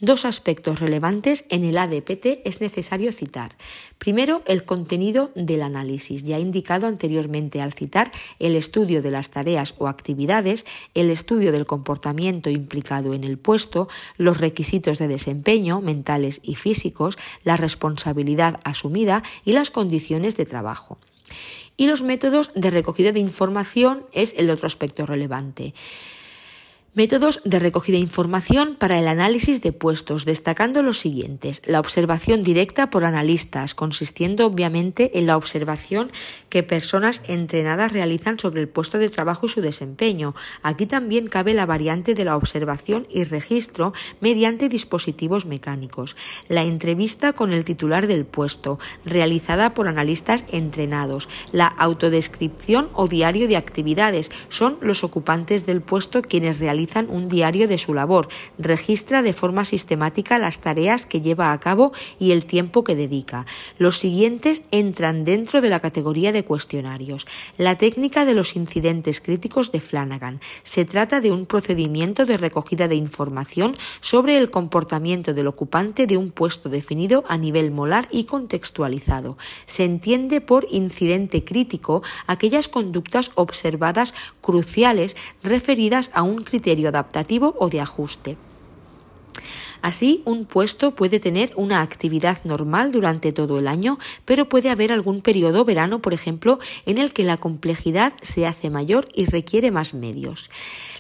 Dos 0.01 0.25
aspectos 0.25 0.79
relevantes 0.79 1.45
en 1.50 1.63
el 1.63 1.77
ADPT 1.77 2.41
es 2.43 2.59
necesario 2.59 3.11
citar. 3.11 3.51
Primero, 4.00 4.41
el 4.47 4.65
contenido 4.65 5.31
del 5.35 5.61
análisis, 5.61 6.23
ya 6.23 6.39
indicado 6.39 6.88
anteriormente 6.88 7.61
al 7.61 7.73
citar 7.73 8.11
el 8.39 8.55
estudio 8.55 9.03
de 9.03 9.11
las 9.11 9.29
tareas 9.29 9.75
o 9.77 9.88
actividades, 9.88 10.65
el 10.95 11.11
estudio 11.11 11.51
del 11.51 11.67
comportamiento 11.67 12.50
implicado 12.50 13.13
en 13.13 13.23
el 13.23 13.38
puesto, 13.38 13.89
los 14.17 14.39
requisitos 14.39 14.97
de 14.97 15.07
desempeño 15.07 15.81
mentales 15.81 16.39
y 16.41 16.55
físicos, 16.55 17.19
la 17.43 17.55
responsabilidad 17.55 18.59
asumida 18.63 19.21
y 19.45 19.51
las 19.51 19.69
condiciones 19.69 20.35
de 20.35 20.47
trabajo. 20.47 20.97
Y 21.77 21.85
los 21.85 22.01
métodos 22.01 22.51
de 22.55 22.71
recogida 22.71 23.11
de 23.11 23.19
información 23.19 24.07
es 24.13 24.33
el 24.35 24.50
otro 24.50 24.65
aspecto 24.65 25.05
relevante. 25.05 25.75
Métodos 26.93 27.39
de 27.45 27.57
recogida 27.60 27.95
de 27.95 28.03
información 28.03 28.75
para 28.75 29.00
el 29.00 29.07
análisis 29.07 29.62
de 29.62 29.71
puestos, 29.71 30.25
destacando 30.25 30.83
los 30.83 31.00
siguientes. 31.00 31.62
La 31.65 31.79
observación 31.79 32.43
directa 32.43 32.89
por 32.89 33.05
analistas, 33.05 33.74
consistiendo 33.74 34.45
obviamente 34.45 35.17
en 35.17 35.25
la 35.25 35.38
observación 35.38 36.12
que 36.50 36.63
personas 36.63 37.21
entrenadas 37.29 37.93
realizan 37.93 38.38
sobre 38.38 38.60
el 38.60 38.67
puesto 38.67 38.98
de 38.98 39.07
trabajo 39.07 39.45
y 39.45 39.50
su 39.50 39.62
desempeño. 39.62 40.36
Aquí 40.63 40.86
también 40.86 41.29
cabe 41.29 41.53
la 41.53 41.65
variante 41.65 42.13
de 42.13 42.25
la 42.25 42.36
observación 42.36 43.07
y 43.10 43.24
registro 43.24 43.93
mediante 44.19 44.67
dispositivos 44.67 45.45
mecánicos. 45.45 46.17
La 46.50 46.63
entrevista 46.63 47.31
con 47.31 47.53
el 47.53 47.63
titular 47.63 48.05
del 48.05 48.25
puesto, 48.25 48.79
realizada 49.05 49.74
por 49.74 49.88
analistas 49.88 50.43
entrenados. 50.51 51.29
La 51.53 51.67
autodescripción 51.67 52.89
o 52.91 53.07
diario 53.07 53.48
de 53.48 53.55
actividades 53.55 54.29
son 54.50 54.77
los 54.81 55.05
ocupantes 55.05 55.65
del 55.65 55.79
puesto 55.79 56.21
quienes 56.21 56.60
realizan 56.60 56.80
un 57.09 57.27
diario 57.27 57.67
de 57.67 57.77
su 57.77 57.93
labor, 57.93 58.27
registra 58.57 59.21
de 59.21 59.33
forma 59.33 59.65
sistemática 59.65 60.39
las 60.39 60.59
tareas 60.59 61.05
que 61.05 61.21
lleva 61.21 61.51
a 61.51 61.59
cabo 61.59 61.91
y 62.19 62.31
el 62.31 62.45
tiempo 62.45 62.83
que 62.83 62.95
dedica. 62.95 63.45
Los 63.77 63.97
siguientes 63.97 64.63
entran 64.71 65.23
dentro 65.23 65.61
de 65.61 65.69
la 65.69 65.79
categoría 65.79 66.31
de 66.31 66.43
cuestionarios. 66.43 67.27
La 67.57 67.77
técnica 67.77 68.25
de 68.25 68.33
los 68.33 68.55
incidentes 68.55 69.21
críticos 69.21 69.71
de 69.71 69.79
Flanagan. 69.79 70.39
Se 70.63 70.85
trata 70.85 71.21
de 71.21 71.31
un 71.31 71.45
procedimiento 71.45 72.25
de 72.25 72.38
recogida 72.38 72.88
de 72.88 72.95
información 72.95 73.75
sobre 74.00 74.38
el 74.38 74.50
comportamiento 74.50 75.33
del 75.33 75.47
ocupante 75.47 76.07
de 76.07 76.17
un 76.17 76.31
puesto 76.31 76.69
definido 76.69 77.23
a 77.27 77.38
nivel 77.38 77.71
molar 77.71 78.07
y 78.11 78.25
contextualizado. 78.25 79.38
Se 79.65 79.83
entiende 79.83 80.41
por 80.41 80.65
incidente 80.69 81.43
crítico 81.43 82.03
aquellas 82.27 82.67
conductas 82.67 83.31
observadas 83.35 84.13
cruciales 84.41 85.15
referidas 85.43 86.11
a 86.13 86.23
un 86.23 86.43
criterio 86.43 86.70
adaptativo 86.87 87.53
o 87.59 87.69
de 87.69 87.81
ajuste. 87.81 88.37
Así, 89.81 90.21
un 90.25 90.45
puesto 90.45 90.91
puede 90.91 91.19
tener 91.19 91.51
una 91.55 91.81
actividad 91.81 92.43
normal 92.43 92.91
durante 92.91 93.31
todo 93.31 93.57
el 93.59 93.67
año, 93.67 93.97
pero 94.25 94.47
puede 94.47 94.69
haber 94.69 94.91
algún 94.91 95.21
periodo 95.21 95.65
verano, 95.65 96.01
por 96.01 96.13
ejemplo, 96.13 96.59
en 96.85 96.97
el 96.97 97.13
que 97.13 97.23
la 97.23 97.38
complejidad 97.38 98.13
se 98.21 98.45
hace 98.45 98.69
mayor 98.69 99.07
y 99.13 99.25
requiere 99.25 99.71
más 99.71 99.93
medios. 99.93 100.50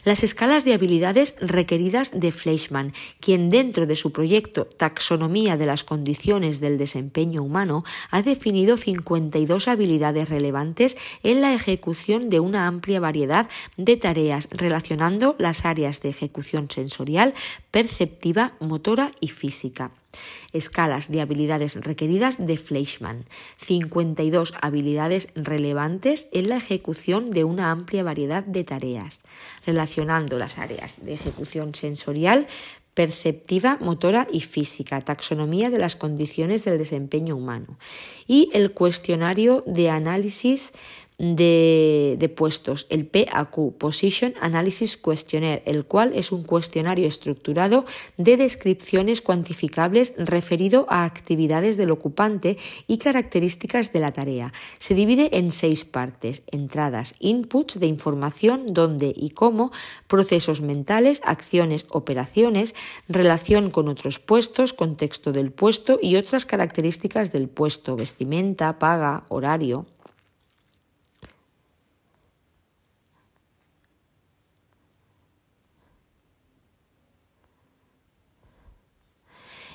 Las 0.03 0.23
escalas 0.23 0.65
de 0.65 0.73
habilidades 0.73 1.35
requeridas 1.39 2.11
de 2.19 2.31
Fleischmann, 2.31 2.93
quien 3.19 3.49
dentro 3.49 3.85
de 3.85 3.95
su 3.95 4.11
proyecto 4.11 4.65
Taxonomía 4.65 5.57
de 5.57 5.67
las 5.67 5.83
condiciones 5.83 6.59
del 6.59 6.77
desempeño 6.77 7.43
humano 7.43 7.83
ha 8.09 8.23
definido 8.23 8.77
52 8.77 9.67
habilidades 9.67 10.29
relevantes 10.29 10.97
en 11.23 11.41
la 11.41 11.53
ejecución 11.53 12.29
de 12.29 12.39
una 12.39 12.67
amplia 12.67 12.99
variedad 12.99 13.47
de 13.77 13.97
tareas 13.97 14.47
relacionando 14.51 15.35
las 15.37 15.65
áreas 15.65 16.01
de 16.01 16.09
ejecución 16.09 16.69
sensorial, 16.69 17.33
perceptiva, 17.69 18.53
motora 18.71 19.11
y 19.19 19.27
física. 19.27 19.91
Escalas 20.53 21.11
de 21.11 21.19
habilidades 21.19 21.75
requeridas 21.75 22.37
de 22.39 22.55
Fleischmann. 22.55 23.25
52 23.57 24.53
habilidades 24.61 25.27
relevantes 25.35 26.29
en 26.31 26.47
la 26.47 26.55
ejecución 26.55 27.31
de 27.31 27.43
una 27.43 27.69
amplia 27.69 28.03
variedad 28.03 28.45
de 28.45 28.63
tareas, 28.63 29.19
relacionando 29.65 30.39
las 30.39 30.57
áreas 30.57 31.03
de 31.03 31.13
ejecución 31.13 31.75
sensorial, 31.75 32.47
perceptiva, 32.93 33.77
motora 33.81 34.27
y 34.31 34.41
física, 34.41 35.01
taxonomía 35.01 35.69
de 35.69 35.79
las 35.79 35.97
condiciones 35.97 36.63
del 36.63 36.77
desempeño 36.77 37.35
humano. 37.35 37.77
Y 38.25 38.49
el 38.53 38.71
cuestionario 38.71 39.63
de 39.67 39.89
análisis 39.89 40.71
de, 41.21 42.33
puestos, 42.35 42.87
el 42.89 43.05
PAQ, 43.05 43.77
Position 43.77 44.33
Analysis 44.41 44.97
Questionnaire, 44.97 45.61
el 45.65 45.85
cual 45.85 46.13
es 46.15 46.31
un 46.31 46.41
cuestionario 46.41 47.07
estructurado 47.07 47.85
de 48.17 48.37
descripciones 48.37 49.21
cuantificables 49.21 50.15
referido 50.17 50.87
a 50.89 51.05
actividades 51.05 51.77
del 51.77 51.91
ocupante 51.91 52.57
y 52.87 52.97
características 52.97 53.93
de 53.93 53.99
la 53.99 54.13
tarea. 54.13 54.51
Se 54.79 54.95
divide 54.95 55.37
en 55.37 55.51
seis 55.51 55.85
partes, 55.85 56.41
entradas, 56.47 57.13
inputs 57.19 57.79
de 57.79 57.85
información, 57.85 58.65
dónde 58.67 59.13
y 59.15 59.29
cómo, 59.29 59.71
procesos 60.07 60.61
mentales, 60.61 61.21
acciones, 61.23 61.85
operaciones, 61.89 62.73
relación 63.07 63.69
con 63.69 63.89
otros 63.89 64.17
puestos, 64.17 64.73
contexto 64.73 65.31
del 65.31 65.51
puesto 65.51 65.99
y 66.01 66.15
otras 66.15 66.47
características 66.47 67.31
del 67.31 67.47
puesto, 67.47 67.95
vestimenta, 67.95 68.79
paga, 68.79 69.25
horario. 69.29 69.85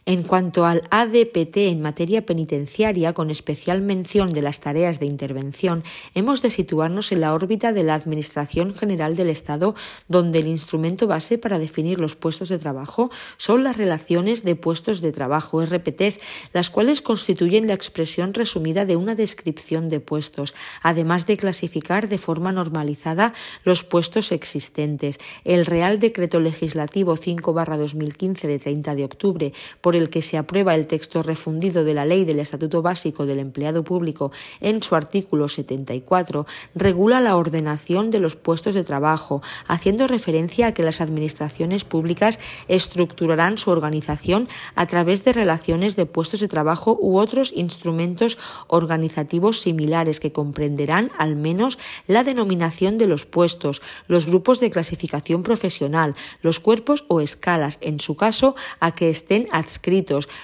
En 0.09 0.23
cuanto 0.23 0.67
al 0.67 0.85
ADPT 0.91 1.57
en 1.57 1.83
materia 1.83 2.25
penitenciaria, 2.25 3.13
con 3.13 3.29
especial 3.29 3.83
mención 3.83 4.33
de 4.33 4.41
las 4.41 4.61
tareas 4.61 5.01
de 5.01 5.07
intervención, 5.07 5.83
hemos 6.15 6.43
de 6.43 6.51
situarnos 6.51 7.11
en 7.11 7.23
la 7.23 7.35
órbita 7.35 7.73
de 7.73 7.83
la 7.83 7.95
Administración 7.95 8.73
General 8.73 9.17
del 9.17 9.31
Estado, 9.31 9.75
donde 10.07 10.39
el 10.39 10.47
instrumento 10.47 11.09
base 11.09 11.39
para 11.39 11.59
definir 11.59 11.99
los 11.99 12.15
puestos 12.15 12.51
de 12.51 12.59
trabajo 12.59 13.11
son 13.37 13.65
las 13.65 13.79
relaciones 13.79 14.45
de 14.45 14.55
puestos 14.55 15.01
de 15.01 15.11
trabajo, 15.11 15.61
RPTs, 15.65 16.21
las 16.53 16.71
cuales 16.71 17.03
constituyen 17.03 17.67
la 17.67 17.75
expresión 17.75 18.33
resumida 18.33 18.85
de 18.85 18.95
una 18.95 19.17
descripción 19.17 19.89
de 19.89 19.99
puestos, 19.99 20.55
además 20.83 21.27
de 21.27 21.37
clasificar 21.37 22.09
de 22.09 22.19
forma 22.19 22.53
normalizada 22.53 23.35
los 23.65 23.83
puestos 23.83 24.31
existentes. 24.31 25.19
El 25.43 25.67
Real 25.67 25.99
Decreto 25.99 26.39
Legislativo 26.39 27.17
5-2015 27.17 28.47
de 28.47 28.61
30 28.61 28.95
de 28.95 29.05
octubre, 29.05 29.53
por 29.81 29.96
el 29.97 30.11
que 30.11 30.23
se 30.23 30.37
aprueba 30.37 30.75
el 30.75 30.87
texto 30.87 31.23
refundido 31.23 31.85
de 31.85 31.95
la 31.95 32.05
Ley 32.05 32.25
del 32.25 32.41
Estatuto 32.41 32.83
Básico 32.83 33.27
del 33.27 33.39
Empleado 33.39 33.85
Público 33.85 34.33
en 34.61 34.83
su 34.83 34.95
artículo 34.95 35.49
74, 35.49 36.47
regula 36.75 37.21
la 37.21 37.37
ordenación 37.37 38.11
de 38.11 38.21
los 38.21 38.37
puestos 38.37 38.75
de 38.75 38.85
trabajo, 38.85 39.43
haciendo 39.67 40.07
referencia 40.07 40.69
a 40.69 40.75
que 40.75 40.83
las 40.83 41.01
administraciones 41.01 41.85
públicas 41.85 42.39
estructurarán 42.69 43.59
su 43.59 43.71
organización 43.71 44.49
a 44.75 44.87
través 44.87 45.25
de 45.25 45.33
relaciones 45.33 45.97
de 45.97 46.07
puestos 46.07 46.41
de 46.41 46.49
trabajo 46.49 46.99
u 47.01 47.19
otros 47.19 47.53
instrumentos 47.55 48.39
organizativos 48.69 49.61
similares 49.61 50.21
que 50.21 50.33
comprenderán 50.33 51.11
al 51.19 51.37
menos 51.37 51.79
la 52.07 52.25
denominación 52.25 52.99
de 52.99 53.07
los 53.07 53.27
puestos, 53.27 53.83
los 54.09 54.27
grupos 54.27 54.61
de 54.61 54.71
clasificación 54.71 55.43
profesional, 55.43 56.15
los 56.43 56.61
cuerpos 56.61 57.05
o 57.09 57.21
escalas, 57.21 57.79
en 57.81 58.01
su 58.01 58.17
caso, 58.17 58.57
a 58.81 58.95
que 58.95 59.09
estén 59.09 59.49
adscritos 59.53 59.86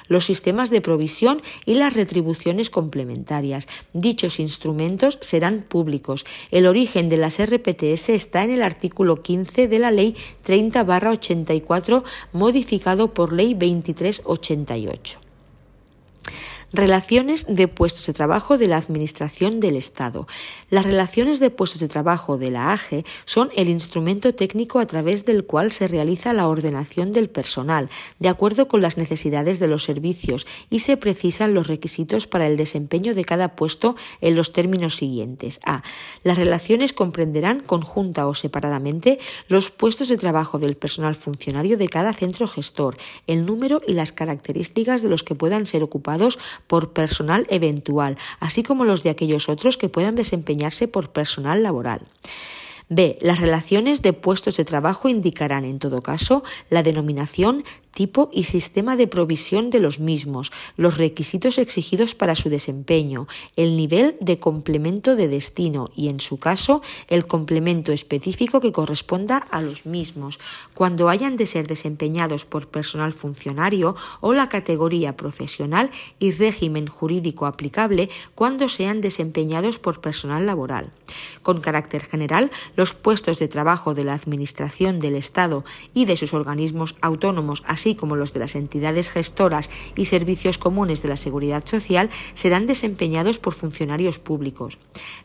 los 0.08 0.24
sistemas 0.24 0.70
de 0.70 0.80
provisión 0.80 1.40
y 1.66 1.74
las 1.74 1.94
retribuciones 1.94 2.70
complementarias. 2.70 3.68
Dichos 3.92 4.40
instrumentos 4.40 5.18
serán 5.20 5.64
públicos. 5.68 6.24
El 6.50 6.66
origen 6.66 7.08
de 7.08 7.16
las 7.16 7.42
RPTS 7.42 8.10
está 8.10 8.44
en 8.44 8.50
el 8.50 8.62
artículo 8.62 9.22
15 9.22 9.68
de 9.68 9.78
la 9.78 9.90
Ley 9.90 10.14
30-84, 10.46 12.02
modificado 12.32 13.12
por 13.12 13.32
Ley 13.32 13.54
2388. 13.54 15.18
Relaciones 16.74 17.44
de 17.54 17.68
puestos 17.68 18.06
de 18.06 18.14
trabajo 18.14 18.56
de 18.56 18.66
la 18.66 18.78
Administración 18.78 19.60
del 19.60 19.76
Estado. 19.76 20.26
Las 20.70 20.86
relaciones 20.86 21.38
de 21.38 21.50
puestos 21.50 21.82
de 21.82 21.88
trabajo 21.88 22.38
de 22.38 22.50
la 22.50 22.72
AGE 22.72 23.04
son 23.26 23.50
el 23.54 23.68
instrumento 23.68 24.34
técnico 24.34 24.78
a 24.78 24.86
través 24.86 25.26
del 25.26 25.44
cual 25.44 25.70
se 25.70 25.86
realiza 25.86 26.32
la 26.32 26.48
ordenación 26.48 27.12
del 27.12 27.28
personal, 27.28 27.90
de 28.20 28.30
acuerdo 28.30 28.68
con 28.68 28.80
las 28.80 28.96
necesidades 28.96 29.58
de 29.58 29.68
los 29.68 29.84
servicios, 29.84 30.46
y 30.70 30.78
se 30.78 30.96
precisan 30.96 31.52
los 31.52 31.66
requisitos 31.66 32.26
para 32.26 32.46
el 32.46 32.56
desempeño 32.56 33.14
de 33.14 33.24
cada 33.24 33.54
puesto 33.54 33.94
en 34.22 34.34
los 34.34 34.54
términos 34.54 34.96
siguientes. 34.96 35.60
A. 35.66 35.82
Las 36.24 36.38
relaciones 36.38 36.94
comprenderán 36.94 37.60
conjunta 37.60 38.26
o 38.26 38.34
separadamente 38.34 39.18
los 39.46 39.70
puestos 39.70 40.08
de 40.08 40.16
trabajo 40.16 40.58
del 40.58 40.78
personal 40.78 41.16
funcionario 41.16 41.76
de 41.76 41.90
cada 41.90 42.14
centro 42.14 42.46
gestor, 42.46 42.96
el 43.26 43.44
número 43.44 43.82
y 43.86 43.92
las 43.92 44.12
características 44.12 45.02
de 45.02 45.10
los 45.10 45.22
que 45.22 45.34
puedan 45.34 45.66
ser 45.66 45.82
ocupados 45.82 46.38
por 46.66 46.92
personal 46.92 47.46
eventual, 47.50 48.16
así 48.40 48.62
como 48.62 48.84
los 48.84 49.02
de 49.02 49.10
aquellos 49.10 49.48
otros 49.48 49.76
que 49.76 49.88
puedan 49.88 50.14
desempeñarse 50.14 50.88
por 50.88 51.10
personal 51.10 51.62
laboral. 51.62 52.06
B. 52.88 53.16
Las 53.20 53.38
relaciones 53.38 54.02
de 54.02 54.12
puestos 54.12 54.56
de 54.56 54.64
trabajo 54.64 55.08
indicarán, 55.08 55.64
en 55.64 55.78
todo 55.78 56.02
caso, 56.02 56.42
la 56.68 56.82
denominación 56.82 57.64
tipo 57.92 58.30
y 58.32 58.44
sistema 58.44 58.96
de 58.96 59.06
provisión 59.06 59.70
de 59.70 59.80
los 59.80 60.00
mismos, 60.00 60.52
los 60.76 60.98
requisitos 60.98 61.58
exigidos 61.58 62.14
para 62.14 62.34
su 62.34 62.48
desempeño, 62.48 63.26
el 63.56 63.76
nivel 63.76 64.16
de 64.20 64.38
complemento 64.38 65.16
de 65.16 65.28
destino 65.28 65.90
y, 65.94 66.08
en 66.08 66.20
su 66.20 66.38
caso, 66.38 66.82
el 67.08 67.26
complemento 67.26 67.92
específico 67.92 68.60
que 68.60 68.72
corresponda 68.72 69.38
a 69.38 69.62
los 69.62 69.86
mismos, 69.86 70.38
cuando 70.74 71.08
hayan 71.08 71.36
de 71.36 71.46
ser 71.46 71.66
desempeñados 71.66 72.44
por 72.44 72.68
personal 72.68 73.12
funcionario 73.12 73.96
o 74.20 74.32
la 74.32 74.48
categoría 74.48 75.16
profesional 75.16 75.90
y 76.18 76.32
régimen 76.32 76.86
jurídico 76.86 77.46
aplicable 77.46 78.08
cuando 78.34 78.68
sean 78.68 79.00
desempeñados 79.00 79.78
por 79.78 80.00
personal 80.00 80.46
laboral. 80.46 80.90
Con 81.42 81.60
carácter 81.60 82.02
general, 82.04 82.50
los 82.76 82.94
puestos 82.94 83.38
de 83.38 83.48
trabajo 83.48 83.94
de 83.94 84.04
la 84.04 84.14
Administración 84.14 84.98
del 84.98 85.16
Estado 85.16 85.64
y 85.94 86.04
de 86.04 86.16
sus 86.16 86.34
organismos 86.34 86.96
autónomos, 87.00 87.62
como 87.98 88.16
los 88.16 88.32
de 88.32 88.40
las 88.40 88.54
entidades 88.54 89.10
gestoras 89.10 89.68
y 89.96 90.04
servicios 90.06 90.58
comunes 90.58 91.02
de 91.02 91.08
la 91.08 91.16
Seguridad 91.16 91.66
Social, 91.66 92.10
serán 92.34 92.66
desempeñados 92.66 93.38
por 93.38 93.54
funcionarios 93.54 94.18
públicos. 94.18 94.78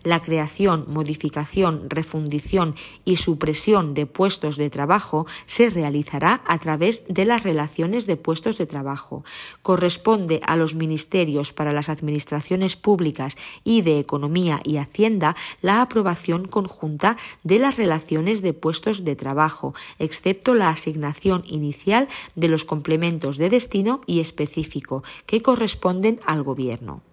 La 0.04 0.22
creación, 0.22 0.86
modificación, 0.88 1.90
refundición 1.90 2.76
y 3.06 3.18
supresión 3.18 3.94
de 3.94 4.06
puestos 4.06 4.58
de 4.58 4.70
trabajo 4.70 5.28
se 5.46 5.70
realizará 5.70 6.42
a 6.46 6.58
través 6.58 7.04
de 7.08 7.26
las 7.26 7.44
relaciones 7.44 8.08
de 8.08 8.18
puestos 8.18 8.58
de 8.58 8.66
trabajo. 8.66 9.24
Corresponde 9.62 10.42
a 10.44 10.56
los 10.56 10.76
ministerios 10.76 11.54
para 11.54 11.72
las 11.72 11.90
administraciones 11.90 12.76
públicas 12.76 13.38
y 13.64 13.82
de 13.82 14.00
Economía 14.00 14.60
y 14.64 14.78
Hacienda 14.78 15.36
la 15.62 15.82
aprobación 15.82 16.48
conjunta 16.48 17.18
de 17.44 17.60
las 17.60 17.78
relaciones 17.78 18.42
de 18.42 18.54
puestos 18.54 19.04
de 19.04 19.16
trabajo, 19.16 19.74
excepto 20.00 20.54
la 20.54 20.70
asignación 20.70 21.44
inicial 21.46 22.08
de 22.36 22.47
los 22.48 22.66
complementos 22.66 23.38
de 23.38 23.50
destino 23.50 24.02
y 24.06 24.20
específico 24.20 25.04
que 25.26 25.42
corresponden 25.42 26.20
al 26.26 26.44
Gobierno. 26.44 27.04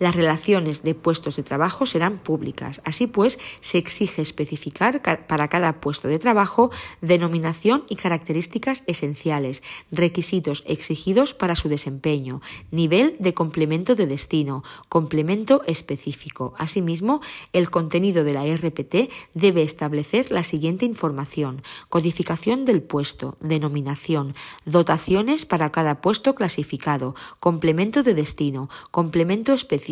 Las 0.00 0.16
relaciones 0.16 0.82
de 0.82 0.94
puestos 0.94 1.36
de 1.36 1.44
trabajo 1.44 1.86
serán 1.86 2.18
públicas. 2.18 2.80
Así 2.84 3.06
pues, 3.06 3.38
se 3.60 3.78
exige 3.78 4.22
especificar 4.22 5.00
para 5.26 5.48
cada 5.48 5.80
puesto 5.80 6.08
de 6.08 6.18
trabajo 6.18 6.70
denominación 7.00 7.84
y 7.88 7.96
características 7.96 8.82
esenciales, 8.86 9.62
requisitos 9.92 10.64
exigidos 10.66 11.34
para 11.34 11.54
su 11.54 11.68
desempeño, 11.68 12.40
nivel 12.70 13.16
de 13.20 13.34
complemento 13.34 13.94
de 13.94 14.06
destino, 14.06 14.64
complemento 14.88 15.62
específico. 15.66 16.54
Asimismo, 16.58 17.20
el 17.52 17.70
contenido 17.70 18.24
de 18.24 18.32
la 18.32 18.44
RPT 18.44 19.10
debe 19.34 19.62
establecer 19.62 20.30
la 20.32 20.42
siguiente 20.42 20.84
información: 20.86 21.62
codificación 21.88 22.64
del 22.64 22.82
puesto, 22.82 23.36
denominación, 23.40 24.34
dotaciones 24.64 25.46
para 25.46 25.70
cada 25.70 26.00
puesto 26.00 26.34
clasificado, 26.34 27.14
complemento 27.38 28.02
de 28.02 28.14
destino, 28.14 28.68
complemento 28.90 29.52
específico 29.52 29.83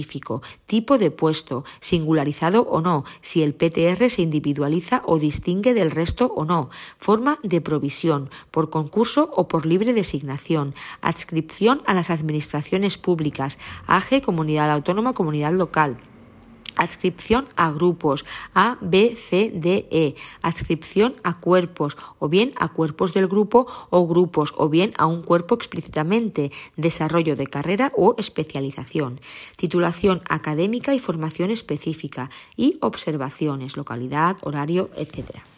tipo 0.66 0.98
de 0.98 1.10
puesto, 1.10 1.64
singularizado 1.80 2.62
o 2.62 2.80
no, 2.80 3.04
si 3.20 3.42
el 3.42 3.54
PTR 3.54 4.10
se 4.10 4.22
individualiza 4.22 5.02
o 5.04 5.18
distingue 5.18 5.74
del 5.74 5.90
resto 5.90 6.32
o 6.34 6.44
no, 6.44 6.70
forma 6.98 7.38
de 7.42 7.60
provisión, 7.60 8.30
por 8.50 8.70
concurso 8.70 9.30
o 9.34 9.48
por 9.48 9.66
libre 9.66 9.92
designación, 9.92 10.74
adscripción 11.00 11.82
a 11.86 11.94
las 11.94 12.10
administraciones 12.10 12.98
públicas, 12.98 13.58
AGE, 13.86 14.22
comunidad 14.22 14.70
autónoma, 14.70 15.14
comunidad 15.14 15.52
local 15.52 15.98
adscripción 16.76 17.46
a 17.56 17.70
grupos 17.70 18.24
A, 18.54 18.78
B, 18.80 19.16
C, 19.16 19.50
D, 19.54 19.86
E, 19.90 20.14
adscripción 20.42 21.14
a 21.22 21.40
cuerpos, 21.40 21.96
o 22.18 22.28
bien 22.28 22.52
a 22.56 22.68
cuerpos 22.68 23.14
del 23.14 23.28
grupo 23.28 23.66
o 23.90 24.06
grupos, 24.06 24.54
o 24.56 24.68
bien 24.68 24.92
a 24.98 25.06
un 25.06 25.22
cuerpo 25.22 25.54
explícitamente, 25.54 26.50
desarrollo 26.76 27.36
de 27.36 27.46
carrera 27.46 27.92
o 27.96 28.14
especialización, 28.18 29.20
titulación 29.56 30.22
académica 30.28 30.94
y 30.94 30.98
formación 30.98 31.50
específica, 31.50 32.30
y 32.56 32.78
observaciones, 32.80 33.76
localidad, 33.76 34.36
horario, 34.42 34.90
etc. 34.96 35.51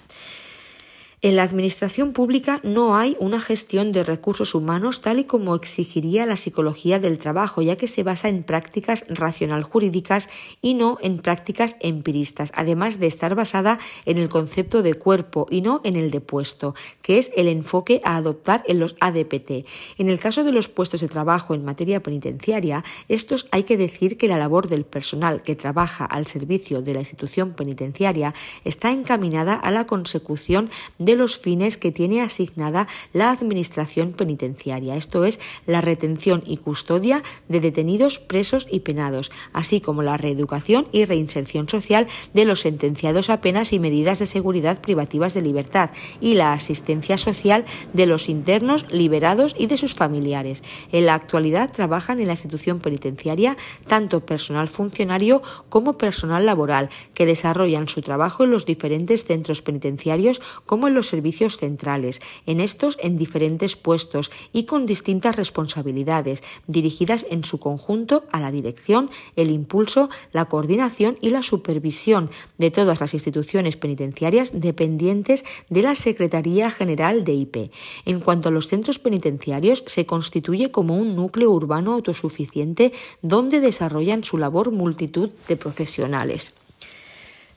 En 1.25 1.37
la 1.37 1.43
administración 1.43 2.13
pública 2.13 2.61
no 2.65 2.99
hay 2.99 3.17
una 3.19 3.41
gestión 3.41 3.93
de 3.93 4.05
recursos 4.05 4.55
humanos 4.55 5.01
tal 5.01 5.21
y 5.21 5.25
como 5.25 5.55
exigiría 5.55 6.27
la 6.27 6.37
psicología 6.37 6.99
del 6.99 7.17
trabajo, 7.17 7.63
ya 7.63 7.77
que 7.77 7.89
se 7.89 8.03
basa 8.03 8.29
en 8.29 8.43
prácticas 8.43 9.07
racional 9.09 9.63
jurídicas 9.63 10.29
y 10.61 10.75
no 10.75 10.99
en 11.01 11.17
prácticas 11.17 11.77
empiristas, 11.81 12.53
además 12.55 12.99
de 12.99 13.07
estar 13.07 13.35
basada 13.35 13.79
en 14.05 14.19
el 14.19 14.29
concepto 14.29 14.83
de 14.83 14.93
cuerpo 14.93 15.47
y 15.49 15.63
no 15.63 15.81
en 15.83 15.97
el 15.97 16.11
de 16.11 16.21
puesto, 16.21 16.75
que 17.01 17.17
es 17.17 17.33
el 17.37 17.49
enfoque 17.49 18.03
a 18.05 18.17
adoptar 18.17 18.63
en 18.67 18.79
los 18.79 18.95
ADPT. 19.01 19.67
En 19.97 20.11
el 20.11 20.19
caso 20.19 20.45
de 20.45 20.53
los 20.53 20.69
puestos 20.69 21.01
de 21.01 21.09
trabajo 21.09 21.55
en 21.55 21.65
materia 21.65 22.03
penitenciaria, 22.03 22.85
estos 23.09 23.47
hay 23.51 23.63
que 23.63 23.79
decir 23.79 24.19
que 24.19 24.29
la 24.29 24.37
labor 24.37 24.69
del 24.69 24.85
personal 24.85 25.41
que 25.41 25.57
trabaja 25.57 26.05
al 26.05 26.27
servicio 26.27 26.83
de 26.83 26.93
la 26.93 27.01
institución 27.01 27.55
penitenciaria 27.55 28.35
está 28.67 28.93
encaminada 28.93 29.55
a 29.55 29.71
la 29.71 29.87
consecución 29.87 30.69
de 30.99 31.14
los 31.17 31.39
fines 31.39 31.77
que 31.77 31.93
tiene 31.93 32.21
asignada 32.21 32.89
la 33.13 33.31
Administración 33.31 34.13
penitenciaria, 34.13 34.97
esto 34.97 35.25
es, 35.25 35.41
la 35.67 35.81
retención 35.81 36.43
y 36.47 36.59
custodia 36.59 37.23
de 37.49 37.61
detenidos, 37.61 38.19
presos 38.19 38.67
y 38.71 38.81
penados, 38.81 39.31
así 39.53 39.81
como 39.81 40.03
la 40.03 40.17
reeducación 40.17 40.87
y 40.93 41.05
reinserción 41.05 41.69
social 41.69 42.07
de 42.33 42.45
los 42.45 42.61
sentenciados 42.61 43.31
a 43.31 43.41
penas 43.41 43.73
y 43.73 43.79
medidas 43.79 44.19
de 44.19 44.27
seguridad 44.27 44.81
privativas 44.81 45.35
de 45.35 45.43
libertad 45.43 45.91
y 46.21 46.35
la 46.35 46.53
asistencia 46.53 47.19
social 47.19 47.65
de 47.93 48.07
los 48.07 48.29
internos 48.29 48.87
liberados 48.91 49.55
y 49.59 49.67
de 49.67 49.77
sus 49.77 49.95
familiares. 49.95 50.63
En 50.93 51.07
la 51.07 51.15
actualidad 51.15 51.73
trabajan 51.73 52.21
en 52.21 52.27
la 52.27 52.33
institución 52.33 52.81
penitenciaria 52.81 53.57
tanto 53.87 54.21
personal 54.21 54.69
funcionario 54.69 55.43
como 55.69 55.99
personal 55.99 56.47
laboral 56.47 56.91
que 57.15 57.27
desarrollan 57.27 57.89
su 57.89 58.03
trabajo 58.03 58.45
en 58.45 58.51
los 58.51 58.67
diferentes 58.67 59.25
centros 59.25 59.63
penitenciarios 59.63 60.41
como 60.67 60.89
en 60.89 60.94
los 60.95 61.09
servicios 61.09 61.59
centrales, 61.59 62.21
en 62.47 62.61
estos 62.61 62.99
en 63.01 63.19
diferentes 63.19 63.77
puestos 63.77 64.31
y 64.53 64.65
con 64.65 64.87
distintas 64.87 65.37
responsabilidades, 65.37 66.43
dirigidas 66.67 67.27
en 67.31 67.45
su 67.45 67.59
conjunto 67.59 68.25
a 68.31 68.41
la 68.41 68.51
dirección, 68.51 69.11
el 69.37 69.51
impulso, 69.51 70.09
la 70.33 70.47
coordinación 70.47 71.19
y 71.21 71.31
la 71.31 71.43
supervisión 71.43 72.31
de 72.59 72.71
todas 72.71 73.01
las 73.01 73.15
instituciones 73.15 73.77
penitenciarias 73.77 74.53
dependientes 74.61 75.45
de 75.69 75.83
la 75.83 75.95
Secretaría 75.95 76.71
General 76.71 77.25
de 77.25 77.35
IP. 77.35 77.57
En 78.05 78.21
cuanto 78.21 78.49
a 78.49 78.53
los 78.53 78.69
centros 78.69 78.99
penitenciarios, 78.99 79.85
se 79.87 80.07
constituye 80.07 80.71
como 80.71 80.97
un 80.97 81.17
núcleo 81.17 81.51
urbano 81.51 81.93
autosuficiente 81.93 82.93
donde 83.23 83.61
desarrollan 83.61 84.25
su 84.25 84.39
labor 84.39 84.71
multitud 84.71 85.31
de 85.49 85.57
profesionales 85.57 86.53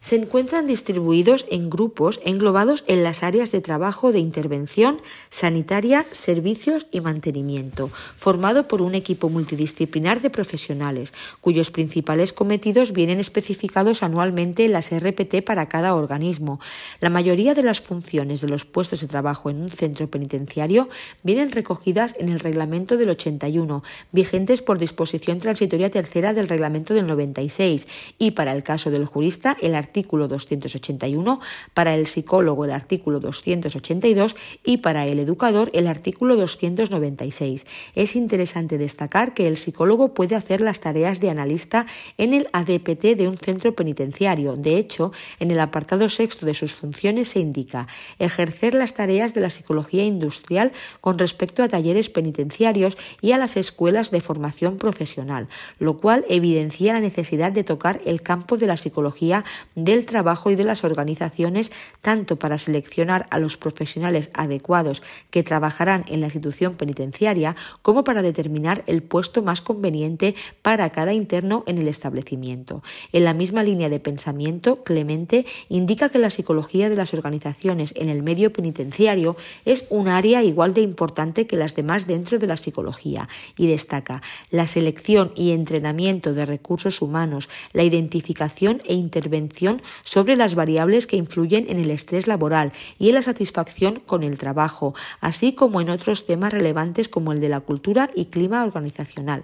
se 0.08 0.16
encuentran 0.16 0.68
distribuidos 0.68 1.46
en 1.50 1.70
grupos 1.70 2.22
englobados 2.24 2.86
en 2.88 3.04
las 3.04 3.24
áreas 3.24 3.52
de 3.52 3.60
trabajo 3.60 4.14
de 4.14 4.20
intervención, 4.20 5.02
sanitaria, 5.30 6.06
servicios 6.12 6.88
y 6.94 7.02
mantenimiento, 7.02 7.90
formado 8.16 8.70
por 8.70 8.82
un 8.82 8.96
equipo 8.96 9.28
multidisciplinar 9.28 10.22
de 10.22 10.30
profesionales, 10.30 11.14
cuyos 11.42 11.72
principales 11.72 12.32
cometidos 12.32 12.94
vienen 12.94 13.20
especificados 13.20 14.02
anualmente 14.02 14.64
en 14.64 14.72
las 14.72 14.98
RPT 14.98 15.44
para 15.46 15.68
cada 15.68 15.94
organismo. 15.94 16.62
La 17.02 17.10
mayoría 17.10 17.54
de 17.54 17.64
las 17.64 17.82
funciones 17.82 18.40
de 18.40 18.48
los 18.48 18.64
puestos 18.64 19.02
de 19.02 19.08
trabajo 19.08 19.50
en 19.50 19.60
un 19.60 19.68
centro 19.68 20.10
penitenciario 20.10 20.88
vienen 21.22 21.52
recogidas 21.52 22.16
en 22.18 22.30
el 22.30 22.40
Reglamento 22.40 22.96
del 22.96 23.10
81, 23.10 23.84
vigentes 24.14 24.62
por 24.62 24.80
disposición 24.80 25.40
transitoria 25.40 25.92
tercera 25.92 26.34
del 26.34 26.48
Reglamento 26.48 26.94
del 26.94 27.08
96, 27.08 27.90
y 28.18 28.32
para 28.32 28.54
el 28.54 28.64
caso 28.64 28.90
del 28.90 29.04
jurista, 29.04 29.58
el 29.60 29.76
artículo 29.76 29.97
artículo 29.98 30.28
281, 30.28 31.40
para 31.74 31.96
el 31.96 32.06
psicólogo 32.06 32.66
el 32.66 32.72
artículo 32.72 33.20
282 33.20 34.36
y 34.64 34.78
para 34.78 35.08
el 35.08 35.18
educador 35.18 35.72
el 35.74 35.88
artículo 35.88 36.36
296. 36.36 37.66
Es 37.96 38.16
interesante 38.16 38.78
destacar 38.78 39.34
que 39.34 39.48
el 39.48 39.58
psicólogo 39.58 40.14
puede 40.14 40.36
hacer 40.36 40.62
las 40.62 40.82
tareas 40.82 41.20
de 41.20 41.32
analista 41.32 41.88
en 42.20 42.36
el 42.36 42.48
ADPT 42.54 43.18
de 43.18 43.28
un 43.28 43.38
centro 43.38 43.74
penitenciario. 43.74 44.56
De 44.56 44.78
hecho, 44.78 45.12
en 45.40 45.50
el 45.50 45.60
apartado 45.60 46.10
sexto 46.10 46.46
de 46.46 46.54
sus 46.54 46.74
funciones 46.74 47.30
se 47.30 47.40
indica 47.40 47.88
ejercer 48.20 48.76
las 48.76 48.94
tareas 48.94 49.34
de 49.34 49.42
la 49.42 49.50
psicología 49.50 50.04
industrial 50.06 50.74
con 51.02 51.18
respecto 51.18 51.64
a 51.64 51.70
talleres 51.70 52.10
penitenciarios 52.10 52.98
y 53.20 53.32
a 53.32 53.40
las 53.40 53.58
escuelas 53.58 54.12
de 54.12 54.22
formación 54.22 54.78
profesional, 54.78 55.48
lo 55.80 55.98
cual 55.98 56.24
evidencia 56.30 56.94
la 56.94 57.00
necesidad 57.00 57.52
de 57.52 57.64
tocar 57.64 58.00
el 58.06 58.22
campo 58.22 58.58
de 58.58 58.68
la 58.68 58.78
psicología 58.78 59.44
del 59.78 60.08
trabajo 60.08 60.50
y 60.50 60.56
de 60.56 60.64
las 60.64 60.84
organizaciones, 60.84 61.72
tanto 62.02 62.38
para 62.38 62.58
seleccionar 62.58 63.28
a 63.30 63.38
los 63.38 63.58
profesionales 63.58 64.32
adecuados 64.34 65.04
que 65.30 65.44
trabajarán 65.44 66.04
en 66.08 66.20
la 66.20 66.26
institución 66.26 66.74
penitenciaria, 66.74 67.56
como 67.84 68.04
para 68.04 68.24
determinar 68.24 68.84
el 68.88 69.04
puesto 69.04 69.44
más 69.44 69.62
conveniente 69.62 70.36
para 70.64 70.90
cada 70.90 71.14
interno 71.14 71.64
en 71.68 71.78
el 71.78 71.88
establecimiento. 71.88 72.82
En 73.14 73.24
la 73.24 73.36
misma 73.36 73.62
línea 73.62 73.88
de 73.88 74.00
pensamiento, 74.00 74.84
Clemente 74.84 75.46
indica 75.70 76.10
que 76.10 76.18
la 76.18 76.32
psicología 76.32 76.90
de 76.90 76.96
las 76.96 77.14
organizaciones 77.14 77.94
en 77.96 78.10
el 78.10 78.24
medio 78.24 78.52
penitenciario 78.52 79.38
es 79.64 79.86
un 79.92 80.08
área 80.08 80.44
igual 80.44 80.74
de 80.74 80.82
importante 80.82 81.46
que 81.46 81.56
las 81.56 81.76
demás 81.76 82.08
dentro 82.08 82.40
de 82.40 82.48
la 82.48 82.58
psicología 82.58 83.30
y 83.56 83.68
destaca 83.68 84.24
la 84.50 84.66
selección 84.66 85.34
y 85.36 85.52
entrenamiento 85.52 86.34
de 86.34 86.48
recursos 86.48 87.04
humanos, 87.04 87.48
la 87.74 87.84
identificación 87.84 88.82
e 88.86 88.96
intervención 88.96 89.67
sobre 90.04 90.36
las 90.36 90.56
variables 90.56 91.08
que 91.08 91.18
influyen 91.18 91.66
en 91.70 91.80
el 91.80 91.92
estrés 91.92 92.28
laboral 92.28 92.72
y 92.98 93.10
en 93.10 93.16
la 93.16 93.22
satisfacción 93.22 94.02
con 94.06 94.24
el 94.24 94.38
trabajo, 94.38 94.94
así 95.22 95.54
como 95.54 95.82
en 95.82 95.90
otros 95.90 96.26
temas 96.26 96.54
relevantes 96.54 97.10
como 97.10 97.32
el 97.32 97.42
de 97.42 97.50
la 97.50 97.62
cultura 97.62 98.10
y 98.16 98.26
clima 98.26 98.64
organizacional. 98.64 99.44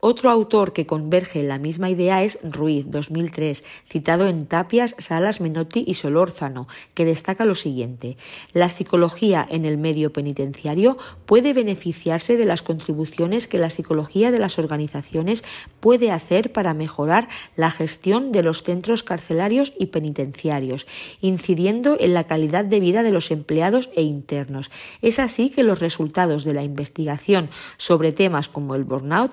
Otro 0.00 0.30
autor 0.30 0.72
que 0.72 0.86
converge 0.86 1.40
en 1.40 1.48
la 1.48 1.58
misma 1.58 1.90
idea 1.90 2.22
es 2.22 2.38
Ruiz, 2.44 2.88
2003, 2.88 3.64
citado 3.90 4.28
en 4.28 4.46
Tapias, 4.46 4.94
Salas, 4.98 5.40
Menotti 5.40 5.82
y 5.88 5.94
Solórzano, 5.94 6.68
que 6.94 7.04
destaca 7.04 7.44
lo 7.44 7.56
siguiente. 7.56 8.16
La 8.52 8.68
psicología 8.68 9.44
en 9.48 9.64
el 9.64 9.76
medio 9.76 10.12
penitenciario 10.12 10.98
puede 11.26 11.52
beneficiarse 11.52 12.36
de 12.36 12.44
las 12.44 12.62
contribuciones 12.62 13.48
que 13.48 13.58
la 13.58 13.70
psicología 13.70 14.30
de 14.30 14.38
las 14.38 14.60
organizaciones 14.60 15.42
puede 15.80 16.12
hacer 16.12 16.52
para 16.52 16.74
mejorar 16.74 17.28
la 17.56 17.72
gestión 17.72 18.30
de 18.30 18.44
los 18.44 18.62
centros 18.62 19.02
carcelarios 19.02 19.72
y 19.80 19.86
penitenciarios, 19.86 20.86
incidiendo 21.20 21.96
en 21.98 22.14
la 22.14 22.28
calidad 22.28 22.64
de 22.64 22.78
vida 22.78 23.02
de 23.02 23.10
los 23.10 23.32
empleados 23.32 23.90
e 23.96 24.02
internos. 24.02 24.70
Es 25.02 25.18
así 25.18 25.50
que 25.50 25.64
los 25.64 25.80
resultados 25.80 26.44
de 26.44 26.54
la 26.54 26.62
investigación 26.62 27.50
sobre 27.78 28.12
temas 28.12 28.46
como 28.48 28.76
el 28.76 28.84
burnout, 28.84 29.32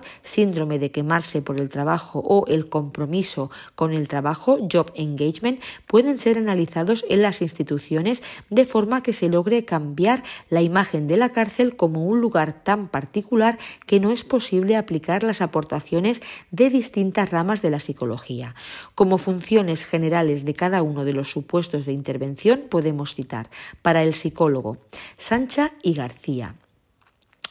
de 0.55 0.91
quemarse 0.91 1.41
por 1.41 1.59
el 1.59 1.67
trabajo 1.67 2.19
o 2.19 2.45
el 2.47 2.69
compromiso 2.69 3.51
con 3.75 3.93
el 3.93 4.07
trabajo, 4.07 4.57
job 4.71 4.89
engagement, 4.95 5.61
pueden 5.85 6.17
ser 6.17 6.37
analizados 6.37 7.03
en 7.09 7.21
las 7.21 7.41
instituciones 7.41 8.23
de 8.49 8.65
forma 8.65 9.03
que 9.03 9.11
se 9.11 9.27
logre 9.27 9.65
cambiar 9.65 10.23
la 10.49 10.61
imagen 10.61 11.07
de 11.07 11.17
la 11.17 11.33
cárcel 11.33 11.75
como 11.75 12.05
un 12.05 12.21
lugar 12.21 12.63
tan 12.63 12.87
particular 12.87 13.57
que 13.85 13.99
no 13.99 14.11
es 14.11 14.23
posible 14.23 14.77
aplicar 14.77 15.23
las 15.23 15.41
aportaciones 15.41 16.21
de 16.51 16.69
distintas 16.69 17.31
ramas 17.31 17.61
de 17.61 17.71
la 17.71 17.81
psicología. 17.81 18.55
Como 18.95 19.17
funciones 19.17 19.83
generales 19.83 20.45
de 20.45 20.53
cada 20.53 20.83
uno 20.83 21.03
de 21.03 21.13
los 21.13 21.29
supuestos 21.29 21.85
de 21.85 21.91
intervención 21.91 22.63
podemos 22.69 23.13
citar 23.13 23.49
para 23.81 24.03
el 24.03 24.15
psicólogo 24.15 24.77
Sancha 25.17 25.73
y 25.83 25.93
García. 25.93 26.55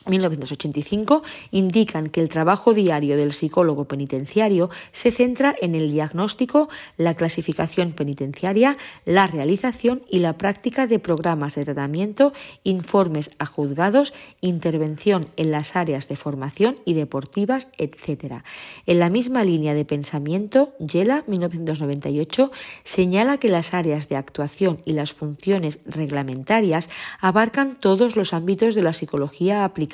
1985 0.06 1.22
indican 1.50 2.08
que 2.08 2.20
el 2.20 2.28
trabajo 2.28 2.74
diario 2.74 3.16
del 3.16 3.32
psicólogo 3.32 3.86
penitenciario 3.86 4.70
se 4.92 5.10
centra 5.10 5.54
en 5.60 5.74
el 5.74 5.90
diagnóstico, 5.90 6.68
la 6.96 7.14
clasificación 7.14 7.92
penitenciaria, 7.92 8.76
la 9.06 9.26
realización 9.26 10.02
y 10.10 10.18
la 10.18 10.36
práctica 10.36 10.86
de 10.86 10.98
programas 10.98 11.54
de 11.54 11.64
tratamiento, 11.64 12.32
informes 12.64 13.30
a 13.38 13.46
juzgados, 13.46 14.12
intervención 14.40 15.28
en 15.36 15.50
las 15.50 15.76
áreas 15.76 16.08
de 16.08 16.16
formación 16.16 16.76
y 16.84 16.94
deportivas, 16.94 17.68
etc. 17.78 18.42
En 18.86 18.98
la 18.98 19.08
misma 19.08 19.44
línea 19.44 19.74
de 19.74 19.84
pensamiento, 19.84 20.74
Yela, 20.78 21.24
1998, 21.26 22.52
señala 22.82 23.38
que 23.38 23.48
las 23.48 23.72
áreas 23.72 24.08
de 24.08 24.16
actuación 24.16 24.80
y 24.84 24.92
las 24.92 25.12
funciones 25.12 25.80
reglamentarias 25.86 26.90
abarcan 27.20 27.78
todos 27.80 28.16
los 28.16 28.34
ámbitos 28.34 28.74
de 28.74 28.82
la 28.82 28.92
psicología 28.92 29.64
aplicada 29.64 29.93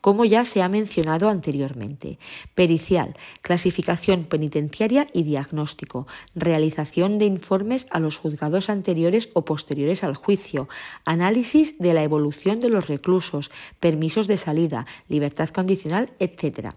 como 0.00 0.24
ya 0.24 0.44
se 0.44 0.62
ha 0.62 0.68
mencionado 0.68 1.28
anteriormente. 1.28 2.18
Pericial, 2.54 3.14
clasificación 3.42 4.24
penitenciaria 4.24 5.06
y 5.12 5.22
diagnóstico, 5.22 6.06
realización 6.34 7.18
de 7.18 7.26
informes 7.26 7.86
a 7.90 8.00
los 8.00 8.16
juzgados 8.16 8.68
anteriores 8.68 9.30
o 9.34 9.44
posteriores 9.44 10.02
al 10.02 10.14
juicio, 10.14 10.68
análisis 11.04 11.78
de 11.78 11.94
la 11.94 12.02
evolución 12.02 12.60
de 12.60 12.70
los 12.70 12.88
reclusos, 12.88 13.50
permisos 13.80 14.26
de 14.26 14.36
salida, 14.36 14.86
libertad 15.08 15.48
condicional, 15.50 16.10
etc. 16.18 16.70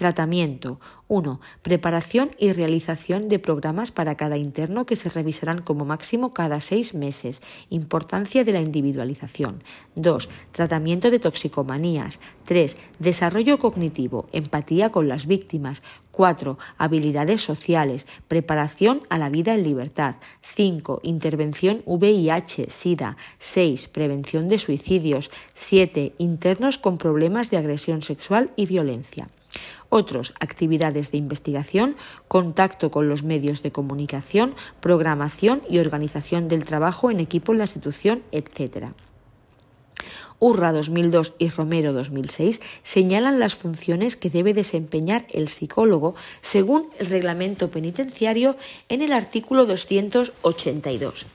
Tratamiento. 0.00 0.80
1. 1.08 1.40
Preparación 1.60 2.30
y 2.38 2.52
realización 2.52 3.28
de 3.28 3.38
programas 3.38 3.90
para 3.90 4.16
cada 4.16 4.38
interno 4.38 4.86
que 4.86 4.96
se 4.96 5.10
revisarán 5.10 5.60
como 5.60 5.84
máximo 5.84 6.32
cada 6.32 6.62
seis 6.62 6.94
meses. 6.94 7.42
Importancia 7.68 8.42
de 8.42 8.52
la 8.52 8.62
individualización. 8.62 9.62
2. 9.96 10.30
Tratamiento 10.52 11.10
de 11.10 11.18
toxicomanías. 11.18 12.18
3. 12.44 12.78
Desarrollo 12.98 13.58
cognitivo. 13.58 14.26
Empatía 14.32 14.88
con 14.90 15.06
las 15.06 15.26
víctimas. 15.26 15.82
4. 16.20 16.58
Habilidades 16.76 17.40
sociales. 17.40 18.06
Preparación 18.28 19.00
a 19.08 19.16
la 19.16 19.30
vida 19.30 19.54
en 19.54 19.62
libertad. 19.62 20.16
5. 20.42 21.00
Intervención 21.02 21.80
VIH-Sida. 21.86 23.16
6. 23.38 23.88
Prevención 23.88 24.50
de 24.50 24.58
suicidios. 24.58 25.30
7. 25.54 26.12
Internos 26.18 26.76
con 26.76 26.98
problemas 26.98 27.50
de 27.50 27.56
agresión 27.56 28.02
sexual 28.02 28.50
y 28.54 28.66
violencia. 28.66 29.30
Otros, 29.88 30.34
actividades 30.40 31.10
de 31.10 31.16
investigación, 31.16 31.96
contacto 32.28 32.90
con 32.90 33.08
los 33.08 33.22
medios 33.22 33.62
de 33.62 33.72
comunicación, 33.72 34.54
programación 34.80 35.62
y 35.70 35.78
organización 35.78 36.48
del 36.48 36.66
trabajo 36.66 37.10
en 37.10 37.20
equipo 37.20 37.52
en 37.52 37.58
la 37.58 37.64
institución, 37.64 38.22
etc. 38.30 38.92
Urra 40.40 40.72
2002 40.72 41.34
y 41.38 41.48
Romero 41.50 41.92
2006 41.92 42.60
señalan 42.82 43.38
las 43.38 43.54
funciones 43.54 44.16
que 44.16 44.30
debe 44.30 44.54
desempeñar 44.54 45.26
el 45.30 45.48
psicólogo 45.48 46.16
según 46.40 46.88
el 46.98 47.06
reglamento 47.06 47.70
penitenciario 47.70 48.56
en 48.88 49.02
el 49.02 49.12
artículo 49.12 49.66
282. 49.66 51.26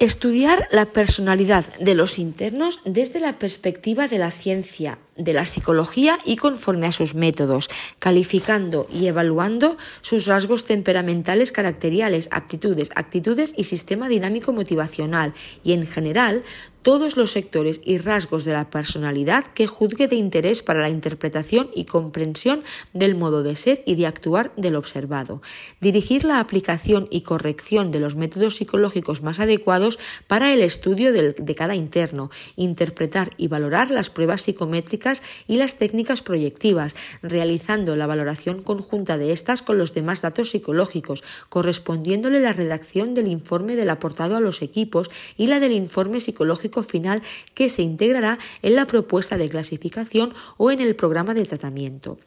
Estudiar 0.00 0.68
la 0.72 0.86
personalidad 0.86 1.64
de 1.78 1.94
los 1.94 2.18
internos 2.18 2.80
desde 2.84 3.20
la 3.20 3.38
perspectiva 3.38 4.08
de 4.08 4.18
la 4.18 4.32
ciencia, 4.32 4.98
de 5.16 5.32
la 5.32 5.46
psicología 5.46 6.18
y 6.24 6.36
conforme 6.36 6.86
a 6.86 6.92
sus 6.92 7.14
métodos, 7.14 7.68
calificando 7.98 8.86
y 8.92 9.06
evaluando 9.06 9.76
sus 10.00 10.26
rasgos 10.26 10.64
temperamentales 10.64 11.52
caracteriales, 11.52 12.28
aptitudes, 12.32 12.90
actitudes 12.94 13.54
y 13.56 13.64
sistema 13.64 14.08
dinámico 14.08 14.52
motivacional 14.52 15.34
y 15.62 15.72
en 15.72 15.86
general 15.86 16.42
todos 16.82 17.16
los 17.16 17.32
sectores 17.32 17.80
y 17.82 17.96
rasgos 17.96 18.44
de 18.44 18.52
la 18.52 18.68
personalidad 18.68 19.46
que 19.46 19.66
juzgue 19.66 20.06
de 20.06 20.16
interés 20.16 20.62
para 20.62 20.82
la 20.82 20.90
interpretación 20.90 21.70
y 21.74 21.86
comprensión 21.86 22.62
del 22.92 23.14
modo 23.14 23.42
de 23.42 23.56
ser 23.56 23.82
y 23.86 23.94
de 23.94 24.06
actuar 24.06 24.52
del 24.58 24.76
observado. 24.76 25.40
Dirigir 25.80 26.24
la 26.24 26.40
aplicación 26.40 27.08
y 27.10 27.22
corrección 27.22 27.90
de 27.90 28.00
los 28.00 28.16
métodos 28.16 28.56
psicológicos 28.56 29.22
más 29.22 29.40
adecuados 29.40 29.98
para 30.26 30.52
el 30.52 30.60
estudio 30.60 31.10
de 31.14 31.54
cada 31.54 31.74
interno. 31.74 32.30
Interpretar 32.54 33.30
y 33.38 33.48
valorar 33.48 33.90
las 33.90 34.10
pruebas 34.10 34.42
psicométricas 34.42 35.03
y 35.46 35.56
las 35.56 35.76
técnicas 35.76 36.22
proyectivas, 36.22 36.96
realizando 37.22 37.96
la 37.96 38.06
valoración 38.06 38.62
conjunta 38.62 39.18
de 39.18 39.32
estas 39.32 39.62
con 39.62 39.78
los 39.78 39.94
demás 39.94 40.22
datos 40.22 40.50
psicológicos, 40.50 41.22
correspondiéndole 41.48 42.40
la 42.40 42.52
redacción 42.52 43.14
del 43.14 43.28
informe 43.28 43.76
del 43.76 43.90
aportado 43.90 44.36
a 44.36 44.40
los 44.40 44.62
equipos 44.62 45.10
y 45.36 45.46
la 45.46 45.60
del 45.60 45.72
informe 45.72 46.20
psicológico 46.20 46.82
final 46.82 47.22
que 47.54 47.68
se 47.68 47.82
integrará 47.82 48.38
en 48.62 48.74
la 48.74 48.86
propuesta 48.86 49.36
de 49.36 49.48
clasificación 49.48 50.32
o 50.56 50.70
en 50.70 50.80
el 50.80 50.96
programa 50.96 51.34
de 51.34 51.44
tratamiento. 51.44 52.18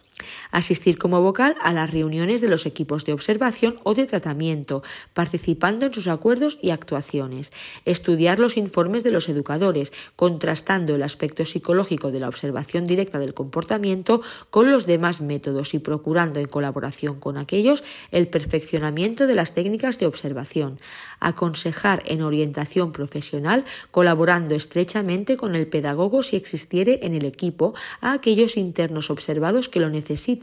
Asistir 0.52 0.98
como 0.98 1.22
vocal 1.22 1.56
a 1.62 1.74
las 1.74 1.92
reuniones 1.92 2.42
de 2.42 2.48
los 2.48 2.66
equipos 2.66 3.06
de 3.06 3.14
observación 3.14 3.76
o 3.84 3.94
de 3.94 4.06
tratamiento, 4.06 4.84
participando 5.14 5.86
en 5.86 5.94
sus 5.94 6.08
acuerdos 6.08 6.58
y 6.62 6.70
actuaciones. 6.70 7.52
Estudiar 7.86 8.40
los 8.40 8.58
informes 8.58 9.04
de 9.04 9.12
los 9.12 9.30
educadores, 9.30 9.92
contrastando 10.16 10.96
el 10.96 11.04
aspecto 11.04 11.44
psicológico 11.46 12.12
de 12.12 12.20
la 12.20 12.30
observación 12.30 12.86
directa 12.86 13.20
del 13.20 13.34
comportamiento 13.34 14.22
con 14.50 14.72
los 14.72 14.86
demás 14.86 15.22
métodos 15.22 15.74
y 15.74 15.80
procurando 15.80 16.40
en 16.40 16.48
colaboración 16.48 17.20
con 17.20 17.38
aquellos 17.38 17.84
el 18.12 18.28
perfeccionamiento 18.28 19.28
de 19.28 19.36
las 19.36 19.54
técnicas 19.54 20.00
de 20.00 20.06
observación. 20.06 20.80
Aconsejar 21.20 22.04
en 22.06 22.22
orientación 22.22 22.92
profesional, 22.92 23.66
colaborando 23.92 24.56
estrechamente 24.56 25.36
con 25.36 25.56
el 25.56 25.68
pedagogo 25.68 26.24
si 26.24 26.36
existiere 26.36 27.00
en 27.04 27.14
el 27.14 27.26
equipo 27.26 27.74
a 28.02 28.14
aquellos 28.14 28.58
internos 28.58 29.10
observados 29.10 29.70
que 29.70 29.80
lo 29.80 29.90
necesiten 29.90 30.37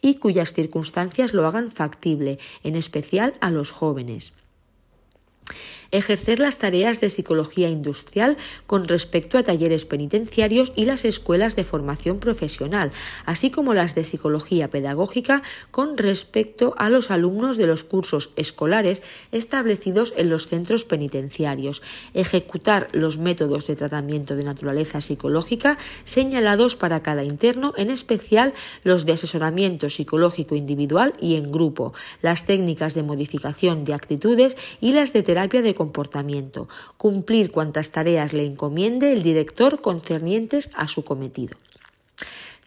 y 0.00 0.14
cuyas 0.16 0.52
circunstancias 0.52 1.32
lo 1.32 1.46
hagan 1.46 1.70
factible, 1.70 2.38
en 2.62 2.76
especial 2.76 3.34
a 3.40 3.50
los 3.50 3.70
jóvenes. 3.70 4.32
Ejercer 5.90 6.38
las 6.38 6.58
tareas 6.58 7.00
de 7.00 7.10
psicología 7.10 7.68
industrial 7.68 8.36
con 8.66 8.88
respecto 8.88 9.38
a 9.38 9.42
talleres 9.42 9.84
penitenciarios 9.84 10.72
y 10.76 10.84
las 10.84 11.04
escuelas 11.04 11.56
de 11.56 11.64
formación 11.64 12.18
profesional, 12.18 12.90
así 13.24 13.50
como 13.50 13.74
las 13.74 13.94
de 13.94 14.04
psicología 14.04 14.68
pedagógica 14.68 15.42
con 15.70 15.96
respecto 15.96 16.74
a 16.78 16.90
los 16.90 17.10
alumnos 17.10 17.56
de 17.56 17.66
los 17.66 17.84
cursos 17.84 18.30
escolares 18.36 19.02
establecidos 19.32 20.12
en 20.16 20.30
los 20.30 20.48
centros 20.48 20.84
penitenciarios, 20.84 21.82
ejecutar 22.14 22.88
los 22.92 23.18
métodos 23.18 23.66
de 23.66 23.76
tratamiento 23.76 24.36
de 24.36 24.44
naturaleza 24.44 25.00
psicológica 25.00 25.78
señalados 26.04 26.76
para 26.76 27.02
cada 27.02 27.24
interno, 27.24 27.72
en 27.76 27.90
especial 27.90 28.52
los 28.84 29.06
de 29.06 29.12
asesoramiento 29.12 29.90
psicológico 29.90 30.54
individual 30.54 31.14
y 31.20 31.36
en 31.36 31.50
grupo, 31.50 31.92
las 32.22 32.44
técnicas 32.44 32.94
de 32.94 33.02
modificación 33.02 33.84
de 33.84 33.94
actitudes 33.94 34.56
y 34.80 34.92
las 34.92 35.12
de 35.12 35.22
terapia 35.22 35.62
de 35.62 35.74
comportamiento, 35.78 36.68
cumplir 36.96 37.52
cuantas 37.52 37.92
tareas 37.92 38.32
le 38.32 38.44
encomiende 38.44 39.12
el 39.12 39.22
director 39.22 39.80
concernientes 39.80 40.70
a 40.74 40.88
su 40.88 41.04
cometido. 41.04 41.56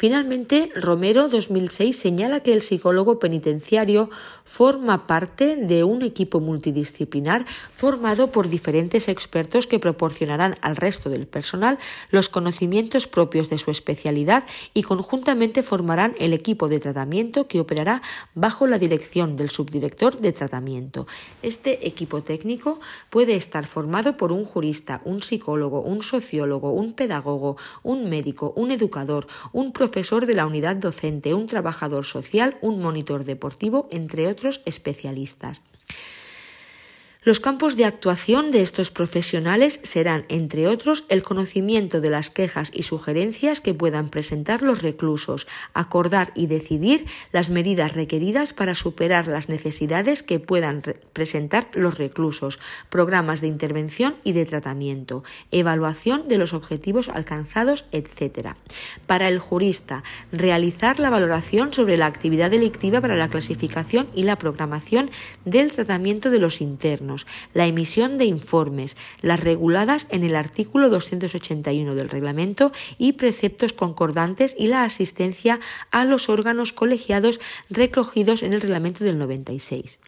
Finalmente, 0.01 0.71
Romero 0.73 1.29
2006 1.29 1.95
señala 1.95 2.39
que 2.39 2.53
el 2.53 2.63
psicólogo 2.63 3.19
penitenciario 3.19 4.09
forma 4.43 5.05
parte 5.05 5.55
de 5.55 5.83
un 5.83 6.01
equipo 6.01 6.39
multidisciplinar 6.39 7.45
formado 7.71 8.31
por 8.31 8.49
diferentes 8.49 9.07
expertos 9.09 9.67
que 9.67 9.77
proporcionarán 9.77 10.55
al 10.63 10.75
resto 10.75 11.11
del 11.11 11.27
personal 11.27 11.77
los 12.09 12.29
conocimientos 12.29 13.05
propios 13.05 13.51
de 13.51 13.59
su 13.59 13.69
especialidad 13.69 14.43
y 14.73 14.81
conjuntamente 14.81 15.61
formarán 15.61 16.15
el 16.17 16.33
equipo 16.33 16.67
de 16.67 16.79
tratamiento 16.79 17.47
que 17.47 17.59
operará 17.59 18.01
bajo 18.33 18.65
la 18.65 18.79
dirección 18.79 19.35
del 19.35 19.51
subdirector 19.51 20.19
de 20.19 20.31
tratamiento. 20.31 21.05
Este 21.43 21.87
equipo 21.87 22.23
técnico 22.23 22.79
puede 23.11 23.35
estar 23.35 23.67
formado 23.67 24.17
por 24.17 24.31
un 24.31 24.45
jurista, 24.45 24.99
un 25.05 25.21
psicólogo, 25.21 25.81
un 25.81 26.01
sociólogo, 26.01 26.71
un 26.71 26.93
pedagogo, 26.93 27.55
un 27.83 28.09
médico, 28.09 28.51
un 28.55 28.71
educador, 28.71 29.27
un 29.53 29.71
profesor 29.71 29.90
profesor 29.91 30.25
de 30.25 30.35
la 30.35 30.45
unidad 30.45 30.77
docente, 30.77 31.33
un 31.33 31.47
trabajador 31.47 32.05
social, 32.05 32.57
un 32.61 32.81
monitor 32.81 33.25
deportivo, 33.25 33.89
entre 33.91 34.29
otros 34.29 34.61
especialistas. 34.63 35.63
Los 37.23 37.39
campos 37.39 37.75
de 37.75 37.85
actuación 37.85 38.49
de 38.49 38.63
estos 38.63 38.89
profesionales 38.89 39.79
serán, 39.83 40.25
entre 40.27 40.67
otros, 40.67 41.05
el 41.07 41.21
conocimiento 41.21 42.01
de 42.01 42.09
las 42.09 42.31
quejas 42.31 42.71
y 42.73 42.81
sugerencias 42.81 43.61
que 43.61 43.75
puedan 43.75 44.09
presentar 44.09 44.63
los 44.63 44.81
reclusos, 44.81 45.45
acordar 45.75 46.31
y 46.33 46.47
decidir 46.47 47.05
las 47.31 47.51
medidas 47.51 47.93
requeridas 47.93 48.53
para 48.53 48.73
superar 48.73 49.27
las 49.27 49.49
necesidades 49.49 50.23
que 50.23 50.39
puedan 50.39 50.81
presentar 51.13 51.69
los 51.73 51.99
reclusos, 51.99 52.59
programas 52.89 53.39
de 53.39 53.49
intervención 53.49 54.15
y 54.23 54.31
de 54.31 54.47
tratamiento, 54.47 55.23
evaluación 55.51 56.27
de 56.27 56.39
los 56.39 56.55
objetivos 56.55 57.07
alcanzados, 57.07 57.85
etc. 57.91 58.55
Para 59.05 59.27
el 59.27 59.37
jurista, 59.37 60.03
realizar 60.31 60.99
la 60.99 61.11
valoración 61.11 61.71
sobre 61.71 61.97
la 61.97 62.07
actividad 62.07 62.49
delictiva 62.49 62.99
para 62.99 63.15
la 63.15 63.29
clasificación 63.29 64.07
y 64.15 64.23
la 64.23 64.39
programación 64.39 65.11
del 65.45 65.71
tratamiento 65.71 66.31
de 66.31 66.39
los 66.39 66.61
internos 66.61 67.10
la 67.53 67.67
emisión 67.67 68.17
de 68.17 68.25
informes, 68.25 68.97
las 69.21 69.39
reguladas 69.39 70.07
en 70.09 70.23
el 70.23 70.35
artículo 70.35 70.89
281 70.89 71.95
del 71.95 72.09
reglamento 72.09 72.71
y 72.97 73.13
preceptos 73.13 73.73
concordantes 73.73 74.55
y 74.57 74.67
la 74.67 74.83
asistencia 74.83 75.59
a 75.91 76.05
los 76.05 76.29
órganos 76.29 76.73
colegiados 76.73 77.39
recogidos 77.69 78.43
en 78.43 78.53
el 78.53 78.61
reglamento 78.61 79.03
del 79.03 79.17
96. 79.17 79.99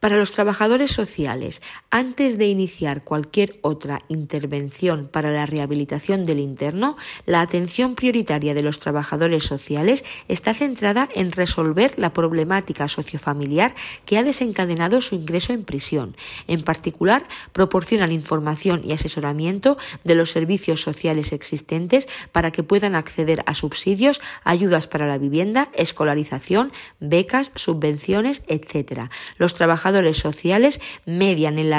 Para 0.00 0.16
los 0.16 0.30
trabajadores 0.30 0.92
sociales, 0.92 1.60
antes 1.90 2.38
de 2.38 2.46
iniciar 2.46 3.02
cualquier 3.02 3.58
otra 3.62 4.02
intervención 4.06 5.08
para 5.08 5.32
la 5.32 5.44
rehabilitación 5.44 6.22
del 6.22 6.38
interno, 6.38 6.96
la 7.26 7.40
atención 7.40 7.96
prioritaria 7.96 8.54
de 8.54 8.62
los 8.62 8.78
trabajadores 8.78 9.42
sociales 9.42 10.04
está 10.28 10.54
centrada 10.54 11.08
en 11.16 11.32
resolver 11.32 11.98
la 11.98 12.12
problemática 12.12 12.86
sociofamiliar 12.86 13.74
que 14.04 14.18
ha 14.18 14.22
desencadenado 14.22 15.00
su 15.00 15.16
ingreso 15.16 15.52
en 15.52 15.64
prisión. 15.64 16.16
En 16.46 16.60
particular, 16.60 17.24
proporcionan 17.52 18.12
información 18.12 18.82
y 18.84 18.92
asesoramiento 18.92 19.78
de 20.04 20.14
los 20.14 20.30
servicios 20.30 20.80
sociales 20.80 21.32
existentes 21.32 22.08
para 22.30 22.52
que 22.52 22.62
puedan 22.62 22.94
acceder 22.94 23.42
a 23.46 23.54
subsidios, 23.54 24.20
ayudas 24.44 24.86
para 24.86 25.08
la 25.08 25.18
vivienda, 25.18 25.70
escolarización, 25.74 26.70
becas, 27.00 27.50
subvenciones, 27.56 28.42
etc. 28.46 29.10
Los 29.38 29.54
trabajadores 29.54 29.87
sociales 30.12 30.80
median 31.06 31.58
en 31.58 31.70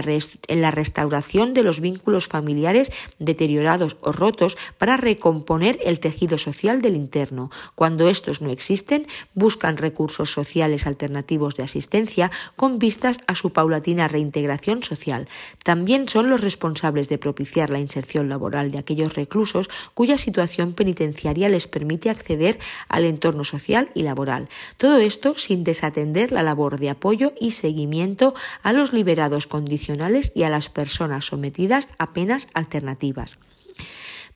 la 0.62 0.72
restauración 0.72 1.54
de 1.54 1.64
los 1.64 1.80
vínculos 1.80 2.28
familiares 2.28 2.92
deteriorados 3.20 3.98
o 4.02 4.12
rotos 4.12 4.58
para 4.78 4.98
recomponer 4.98 5.80
el 5.84 6.00
tejido 6.00 6.38
social 6.38 6.82
del 6.82 6.96
interno. 6.96 7.52
Cuando 7.76 8.10
estos 8.10 8.42
no 8.42 8.50
existen, 8.50 9.08
buscan 9.34 9.78
recursos 9.78 10.32
sociales 10.32 10.88
alternativos 10.88 11.56
de 11.56 11.64
asistencia 11.64 12.32
con 12.56 12.80
vistas 12.80 13.20
a 13.28 13.36
su 13.36 13.52
paulatina 13.52 14.08
reintegración 14.08 14.84
social. 14.84 15.28
También 15.64 16.10
son 16.10 16.30
los 16.30 16.42
responsables 16.42 17.10
de 17.10 17.18
propiciar 17.18 17.70
la 17.70 17.80
inserción 17.80 18.30
laboral 18.30 18.72
de 18.72 18.80
aquellos 18.80 19.16
reclusos 19.16 19.70
cuya 19.94 20.18
situación 20.18 20.74
penitenciaria 20.74 21.50
les 21.50 21.68
permite 21.68 22.10
acceder 22.10 22.60
al 22.88 23.06
entorno 23.06 23.44
social 23.44 23.90
y 23.94 24.04
laboral. 24.04 24.50
Todo 24.78 24.98
esto 25.00 25.38
sin 25.38 25.64
desatender 25.64 26.32
la 26.32 26.44
labor 26.44 26.80
de 26.80 26.90
apoyo 26.90 27.34
y 27.40 27.52
seguimiento 27.52 27.99
a 28.64 28.74
los 28.74 28.94
liberados 28.94 29.48
condicionales 29.48 30.32
y 30.36 30.44
a 30.44 30.50
las 30.50 30.70
personas 30.70 31.26
sometidas 31.26 31.88
a 31.98 32.14
penas 32.14 32.48
alternativas. 32.54 33.38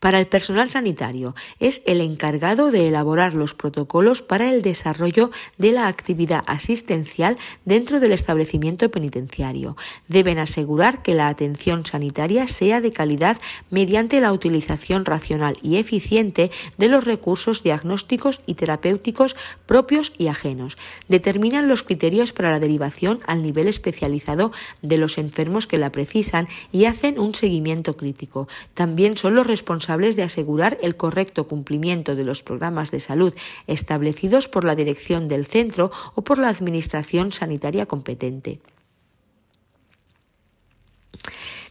Para 0.03 0.19
el 0.19 0.27
personal 0.27 0.69
sanitario 0.69 1.33
es 1.61 1.81
el 1.85 2.01
encargado 2.01 2.71
de 2.71 2.89
elaborar 2.89 3.35
los 3.35 3.53
protocolos 3.53 4.21
para 4.21 4.49
el 4.49 4.61
desarrollo 4.61 5.31
de 5.57 5.71
la 5.71 5.87
actividad 5.87 6.43
asistencial 6.45 7.37
dentro 7.63 8.01
del 8.01 8.11
establecimiento 8.11 8.91
penitenciario. 8.91 9.77
Deben 10.09 10.39
asegurar 10.39 11.03
que 11.03 11.15
la 11.15 11.29
atención 11.29 11.85
sanitaria 11.85 12.47
sea 12.47 12.81
de 12.81 12.91
calidad 12.91 13.37
mediante 13.69 14.19
la 14.19 14.33
utilización 14.33 15.05
racional 15.05 15.55
y 15.61 15.77
eficiente 15.77 16.51
de 16.77 16.89
los 16.89 17.05
recursos 17.05 17.63
diagnósticos 17.63 18.41
y 18.45 18.55
terapéuticos 18.55 19.37
propios 19.65 20.11
y 20.17 20.27
ajenos. 20.27 20.75
Determinan 21.07 21.69
los 21.69 21.83
criterios 21.83 22.33
para 22.33 22.51
la 22.51 22.59
derivación 22.59 23.21
al 23.25 23.41
nivel 23.41 23.69
especializado 23.69 24.51
de 24.81 24.97
los 24.97 25.17
enfermos 25.17 25.65
que 25.65 25.77
la 25.77 25.93
precisan 25.93 26.49
y 26.73 26.83
hacen 26.83 27.21
un 27.21 27.33
seguimiento 27.33 27.95
crítico. 27.95 28.49
También 28.73 29.15
son 29.15 29.35
los 29.35 29.47
de 29.93 30.23
asegurar 30.23 30.77
el 30.81 30.95
correcto 30.95 31.47
cumplimiento 31.47 32.15
de 32.15 32.23
los 32.23 32.41
programas 32.41 32.89
de 32.89 32.99
salud 32.99 33.33
establecidos 33.67 34.47
por 34.47 34.63
la 34.63 34.75
dirección 34.75 35.27
del 35.27 35.45
centro 35.45 35.91
o 36.15 36.23
por 36.23 36.39
la 36.39 36.49
Administración 36.49 37.31
sanitaria 37.31 37.85
competente. 37.85 38.59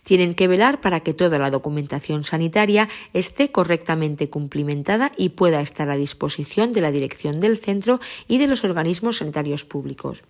Tienen 0.04 0.34
que 0.34 0.48
velar 0.48 0.80
para 0.80 1.00
que 1.00 1.14
toda 1.14 1.38
la 1.38 1.50
documentación 1.50 2.24
sanitaria 2.24 2.88
esté 3.12 3.50
correctamente 3.50 4.30
cumplimentada 4.30 5.12
y 5.16 5.30
pueda 5.30 5.60
estar 5.60 5.90
a 5.90 5.96
disposición 5.96 6.72
de 6.72 6.80
la 6.80 6.92
dirección 6.92 7.40
del 7.40 7.58
centro 7.58 8.00
y 8.28 8.38
de 8.38 8.46
los 8.46 8.64
organismos 8.64 9.18
sanitarios 9.18 9.64
públicos. 9.64 10.22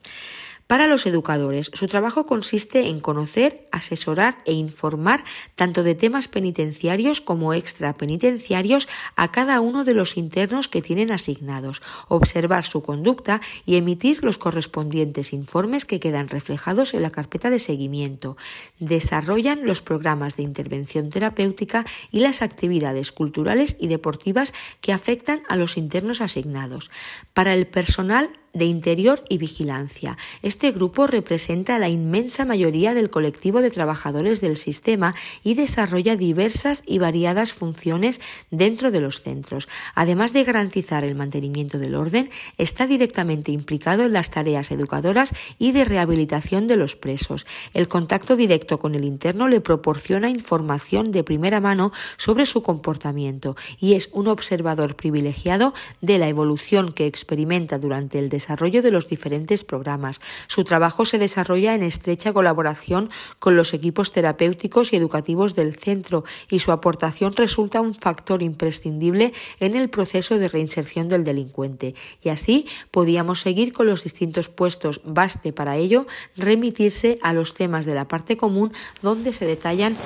Para 0.73 0.87
los 0.87 1.05
educadores, 1.05 1.71
su 1.75 1.87
trabajo 1.87 2.25
consiste 2.25 2.89
en 2.89 3.01
conocer, 3.01 3.69
asesorar 3.73 4.39
e 4.47 4.55
informar 4.55 5.23
tanto 5.55 5.83
de 5.83 5.95
temas 5.95 6.29
penitenciarios 6.29 7.21
como 7.21 7.53
extrapenitenciarios 7.53 8.89
a 9.15 9.31
cada 9.33 9.61
uno 9.61 9.85
de 9.85 9.93
los 9.93 10.17
internos 10.17 10.69
que 10.69 10.81
tienen 10.81 11.13
asignados, 11.13 11.83
observar 12.09 12.65
su 12.65 12.83
conducta 12.83 13.43
y 13.67 13.77
emitir 13.77 14.25
los 14.25 14.39
correspondientes 14.39 15.35
informes 15.35 15.85
que 15.85 16.01
quedan 16.01 16.29
reflejados 16.29 16.95
en 16.95 17.03
la 17.03 17.11
carpeta 17.11 17.51
de 17.51 17.59
seguimiento. 17.59 18.39
Desarrollan 18.79 19.67
los 19.67 19.83
programas 19.83 20.37
de 20.37 20.45
intervención 20.45 21.11
terapéutica 21.11 21.85
y 22.11 22.21
las 22.21 22.41
actividades 22.41 23.13
culturales 23.13 23.77
y 23.79 23.89
deportivas 23.89 24.55
que 24.81 24.95
afectan 24.95 25.43
a 25.51 25.57
los 25.57 25.77
internos 25.77 26.23
asignados. 26.23 26.91
Para 27.35 27.53
el 27.53 27.67
personal 27.67 28.31
de 28.53 28.67
Interior 28.67 29.23
y 29.29 29.38
Vigilancia. 29.38 30.19
Este 30.43 30.73
grupo 30.73 31.07
representa 31.07 31.79
la 31.79 31.88
inmensa 31.88 32.45
mayoría 32.45 32.95
del 32.95 33.11
colectivo 33.11 33.62
de 33.62 33.71
trabajadores 33.71 34.41
del 34.41 34.57
sistema 34.57 35.15
y 35.43 35.55
desarrolla 35.55 36.17
diversas 36.17 36.83
y 36.87 36.99
variadas 36.99 37.53
funciones 37.53 38.21
dentro 38.51 38.91
de 38.91 39.01
los 39.01 39.23
centros. 39.23 39.69
Además 39.95 40.33
de 40.33 40.45
garantizar 40.45 41.05
el 41.05 41.15
mantenimiento 41.15 41.79
del 41.79 41.95
orden, 41.95 42.31
está 42.59 42.87
directamente 42.87 43.53
implicado 43.53 44.05
en 44.05 44.12
las 44.12 44.31
tareas 44.31 44.71
educadoras 44.71 45.33
y 45.59 45.73
de 45.73 45.85
rehabilitación 45.85 46.67
de 46.67 46.77
los 46.77 46.97
presos. 46.97 47.47
El 47.73 47.88
contacto 47.88 48.37
directo 48.37 48.79
con 48.79 48.95
el 48.95 49.05
interno 49.05 49.49
le 49.49 49.61
proporciona 49.61 50.29
información 50.29 51.11
de 51.11 51.25
primera 51.25 51.61
mano 51.61 51.93
sobre 52.17 52.47
su 52.47 52.62
comportamiento 52.62 53.57
y 53.81 53.95
es 53.95 54.11
un 54.12 54.29
observador 54.29 54.97
privilegiado 54.97 55.73
de 56.01 56.19
la 56.19 56.29
evolución 56.29 56.93
que 56.93 57.07
experimenta 57.07 57.79
durante 57.79 58.19
el 58.19 58.29
desarrollo 58.29 58.41
desarrollo 58.42 58.83
de 58.83 58.90
los 58.90 59.07
diferentes 59.07 59.62
programas. 59.62 60.20
Su 60.48 60.64
trabajo 60.64 61.05
se 61.05 61.18
desarrolla 61.18 61.74
en 61.74 61.85
estrecha 61.85 62.33
colaboración 62.33 63.09
con 63.38 63.57
los 63.57 63.72
equipos 63.72 64.11
terapéuticos 64.11 64.92
y 64.92 64.96
educativos 64.96 65.55
del 65.55 65.76
centro 65.76 66.24
y 66.50 66.59
su 66.59 66.72
aportación 66.72 67.35
resulta 67.37 67.81
un 67.81 67.94
factor 67.94 68.42
imprescindible 68.42 69.33
en 69.61 69.76
el 69.76 69.90
proceso 69.90 70.38
de 70.38 70.48
reinserción 70.48 71.09
del 71.09 71.22
delincuente. 71.22 71.94
Y 72.20 72.31
así 72.31 72.66
podíamos 72.90 73.40
seguir 73.40 73.72
con 73.72 73.87
los 73.87 74.02
distintos 74.02 74.48
puestos. 74.48 75.00
Baste 75.05 75.52
para 75.52 75.76
ello 75.76 76.07
remitirse 76.37 77.18
a 77.22 77.33
los 77.33 77.55
temas 77.55 77.87
de 77.87 77.94
la 77.94 78.09
parte 78.09 78.37
común 78.37 78.72
donde 79.02 79.33
se 79.33 79.46
detallan 79.46 79.96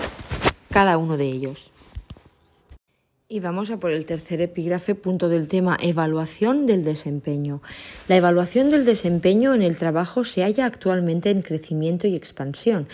cada 0.70 0.99
uno 0.99 1.16
de 1.16 1.25
ellos. 1.25 1.70
Y 3.29 3.41
vamos 3.41 3.73
a 3.73 3.81
por 3.81 3.91
el 3.91 4.07
tercer 4.07 4.41
epígrafe, 4.41 4.95
punto 4.95 5.29
del 5.29 5.49
tema 5.49 5.77
evaluación 5.83 6.65
del 6.65 6.85
desempeño. 6.85 7.61
La 8.07 8.15
evaluación 8.15 8.71
del 8.71 8.85
desempeño 8.85 9.53
en 9.53 9.62
el 9.62 9.77
trabajo 9.77 10.23
se 10.23 10.45
halla 10.45 10.65
actualmente 10.65 11.31
en 11.31 11.43
crecimiento 11.43 12.07
y 12.07 12.15
expansión. 12.15 12.87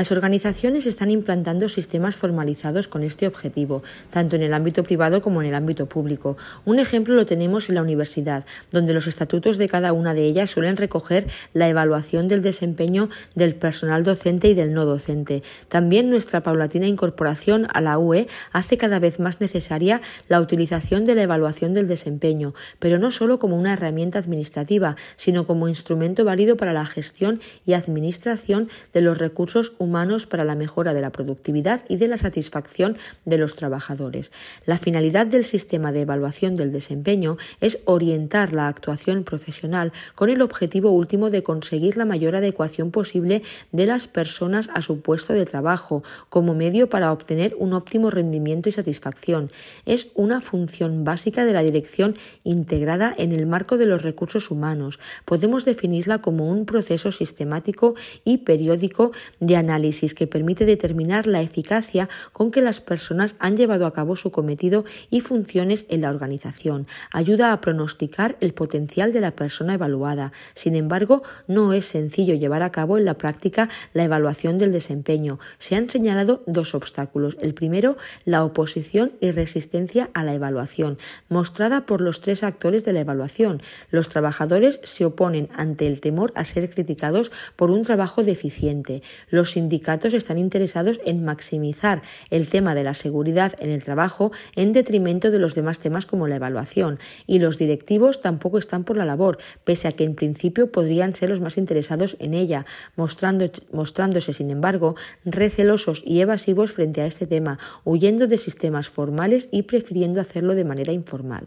Las 0.00 0.12
organizaciones 0.12 0.86
están 0.86 1.10
implantando 1.10 1.68
sistemas 1.68 2.16
formalizados 2.16 2.88
con 2.88 3.02
este 3.02 3.26
objetivo, 3.26 3.82
tanto 4.10 4.34
en 4.34 4.40
el 4.40 4.54
ámbito 4.54 4.82
privado 4.82 5.20
como 5.20 5.42
en 5.42 5.48
el 5.48 5.54
ámbito 5.54 5.84
público. 5.84 6.38
Un 6.64 6.78
ejemplo 6.78 7.14
lo 7.14 7.26
tenemos 7.26 7.68
en 7.68 7.74
la 7.74 7.82
universidad, 7.82 8.46
donde 8.72 8.94
los 8.94 9.06
estatutos 9.06 9.58
de 9.58 9.68
cada 9.68 9.92
una 9.92 10.14
de 10.14 10.24
ellas 10.24 10.48
suelen 10.48 10.78
recoger 10.78 11.26
la 11.52 11.68
evaluación 11.68 12.28
del 12.28 12.40
desempeño 12.40 13.10
del 13.34 13.54
personal 13.54 14.02
docente 14.02 14.48
y 14.48 14.54
del 14.54 14.72
no 14.72 14.86
docente. 14.86 15.42
También 15.68 16.08
nuestra 16.08 16.42
paulatina 16.42 16.86
incorporación 16.86 17.66
a 17.70 17.82
la 17.82 17.98
UE 17.98 18.26
hace 18.52 18.78
cada 18.78 19.00
vez 19.00 19.20
más 19.20 19.42
necesario 19.42 20.00
la 20.30 20.40
utilización 20.40 21.04
de 21.04 21.14
la 21.14 21.24
evaluación 21.24 21.74
del 21.74 21.88
desempeño, 21.88 22.54
pero 22.78 22.98
no 22.98 23.10
solo 23.10 23.38
como 23.38 23.58
una 23.58 23.74
herramienta 23.74 24.18
administrativa, 24.18 24.96
sino 25.16 25.46
como 25.46 25.68
instrumento 25.68 26.24
válido 26.24 26.56
para 26.56 26.72
la 26.72 26.86
gestión 26.86 27.42
y 27.66 27.74
administración 27.74 28.70
de 28.94 29.02
los 29.02 29.18
recursos 29.18 29.74
humanos 29.76 29.89
para 30.28 30.44
la 30.44 30.54
mejora 30.54 30.94
de 30.94 31.00
la 31.00 31.10
productividad 31.10 31.82
y 31.88 31.96
de 31.96 32.06
la 32.06 32.16
satisfacción 32.16 32.96
de 33.24 33.38
los 33.38 33.56
trabajadores. 33.56 34.30
La 34.64 34.78
finalidad 34.78 35.26
del 35.26 35.44
sistema 35.44 35.90
de 35.90 36.02
evaluación 36.02 36.54
del 36.54 36.72
desempeño 36.72 37.38
es 37.60 37.80
orientar 37.86 38.52
la 38.52 38.68
actuación 38.68 39.24
profesional 39.24 39.92
con 40.14 40.30
el 40.30 40.42
objetivo 40.42 40.90
último 40.90 41.28
de 41.30 41.42
conseguir 41.42 41.96
la 41.96 42.04
mayor 42.04 42.36
adecuación 42.36 42.92
posible 42.92 43.42
de 43.72 43.86
las 43.86 44.06
personas 44.06 44.70
a 44.74 44.80
su 44.80 45.00
puesto 45.00 45.32
de 45.32 45.44
trabajo 45.44 46.04
como 46.28 46.54
medio 46.54 46.88
para 46.88 47.12
obtener 47.12 47.56
un 47.58 47.72
óptimo 47.72 48.10
rendimiento 48.10 48.68
y 48.68 48.72
satisfacción 48.72 49.50
es 49.86 50.08
una 50.14 50.40
función 50.40 51.04
básica 51.04 51.44
de 51.44 51.52
la 51.52 51.62
dirección 51.62 52.14
integrada 52.44 53.12
en 53.18 53.32
el 53.32 53.46
marco 53.46 53.76
de 53.76 53.86
los 53.86 54.02
recursos 54.02 54.50
humanos. 54.50 55.00
Podemos 55.24 55.64
definirla 55.64 56.20
como 56.20 56.48
un 56.48 56.64
proceso 56.64 57.10
sistemático 57.10 57.96
y 58.24 58.38
periódico 58.38 59.10
de 59.40 59.56
análisis 59.56 59.69
que 60.16 60.26
permite 60.26 60.64
determinar 60.64 61.26
la 61.26 61.42
eficacia 61.42 62.08
con 62.32 62.50
que 62.50 62.60
las 62.60 62.80
personas 62.80 63.36
han 63.38 63.56
llevado 63.56 63.86
a 63.86 63.92
cabo 63.92 64.16
su 64.16 64.30
cometido 64.30 64.84
y 65.10 65.20
funciones 65.20 65.86
en 65.88 66.00
la 66.00 66.10
organización. 66.10 66.86
Ayuda 67.12 67.52
a 67.52 67.60
pronosticar 67.60 68.36
el 68.40 68.52
potencial 68.52 69.12
de 69.12 69.20
la 69.20 69.30
persona 69.30 69.74
evaluada. 69.74 70.32
Sin 70.54 70.74
embargo, 70.74 71.22
no 71.46 71.72
es 71.72 71.86
sencillo 71.86 72.34
llevar 72.34 72.62
a 72.62 72.72
cabo 72.72 72.98
en 72.98 73.04
la 73.04 73.14
práctica 73.14 73.68
la 73.94 74.04
evaluación 74.04 74.58
del 74.58 74.72
desempeño. 74.72 75.38
Se 75.58 75.76
han 75.76 75.88
señalado 75.88 76.42
dos 76.46 76.74
obstáculos. 76.74 77.36
El 77.40 77.54
primero, 77.54 77.96
la 78.24 78.44
oposición 78.44 79.12
y 79.20 79.30
resistencia 79.30 80.10
a 80.14 80.24
la 80.24 80.34
evaluación, 80.34 80.98
mostrada 81.28 81.86
por 81.86 82.00
los 82.00 82.20
tres 82.20 82.42
actores 82.42 82.84
de 82.84 82.92
la 82.92 83.00
evaluación. 83.00 83.62
Los 83.90 84.08
trabajadores 84.08 84.80
se 84.82 85.04
oponen 85.04 85.48
ante 85.54 85.86
el 85.86 86.00
temor 86.00 86.32
a 86.34 86.44
ser 86.44 86.70
criticados 86.70 87.30
por 87.56 87.70
un 87.70 87.84
trabajo 87.84 88.24
deficiente. 88.24 89.02
Los 89.28 89.56
sindicatos 89.60 90.14
están 90.14 90.38
interesados 90.38 91.00
en 91.04 91.22
maximizar 91.22 92.00
el 92.30 92.48
tema 92.48 92.74
de 92.74 92.82
la 92.82 92.94
seguridad 92.94 93.52
en 93.58 93.68
el 93.68 93.84
trabajo 93.84 94.32
en 94.56 94.72
detrimento 94.72 95.30
de 95.30 95.38
los 95.38 95.54
demás 95.54 95.80
temas 95.80 96.06
como 96.06 96.28
la 96.28 96.36
evaluación. 96.36 96.98
Y 97.26 97.40
los 97.40 97.58
directivos 97.58 98.22
tampoco 98.22 98.56
están 98.56 98.84
por 98.84 98.96
la 98.96 99.04
labor, 99.04 99.36
pese 99.64 99.86
a 99.86 99.92
que 99.92 100.04
en 100.04 100.14
principio 100.14 100.72
podrían 100.72 101.14
ser 101.14 101.28
los 101.28 101.42
más 101.42 101.58
interesados 101.58 102.16
en 102.20 102.32
ella, 102.32 102.64
mostrándose, 102.96 104.32
sin 104.32 104.50
embargo, 104.50 104.96
recelosos 105.26 106.02
y 106.06 106.20
evasivos 106.20 106.72
frente 106.72 107.02
a 107.02 107.06
este 107.06 107.26
tema, 107.26 107.58
huyendo 107.84 108.26
de 108.26 108.38
sistemas 108.38 108.88
formales 108.88 109.46
y 109.52 109.64
prefiriendo 109.64 110.22
hacerlo 110.22 110.54
de 110.54 110.64
manera 110.64 110.94
informal 110.94 111.46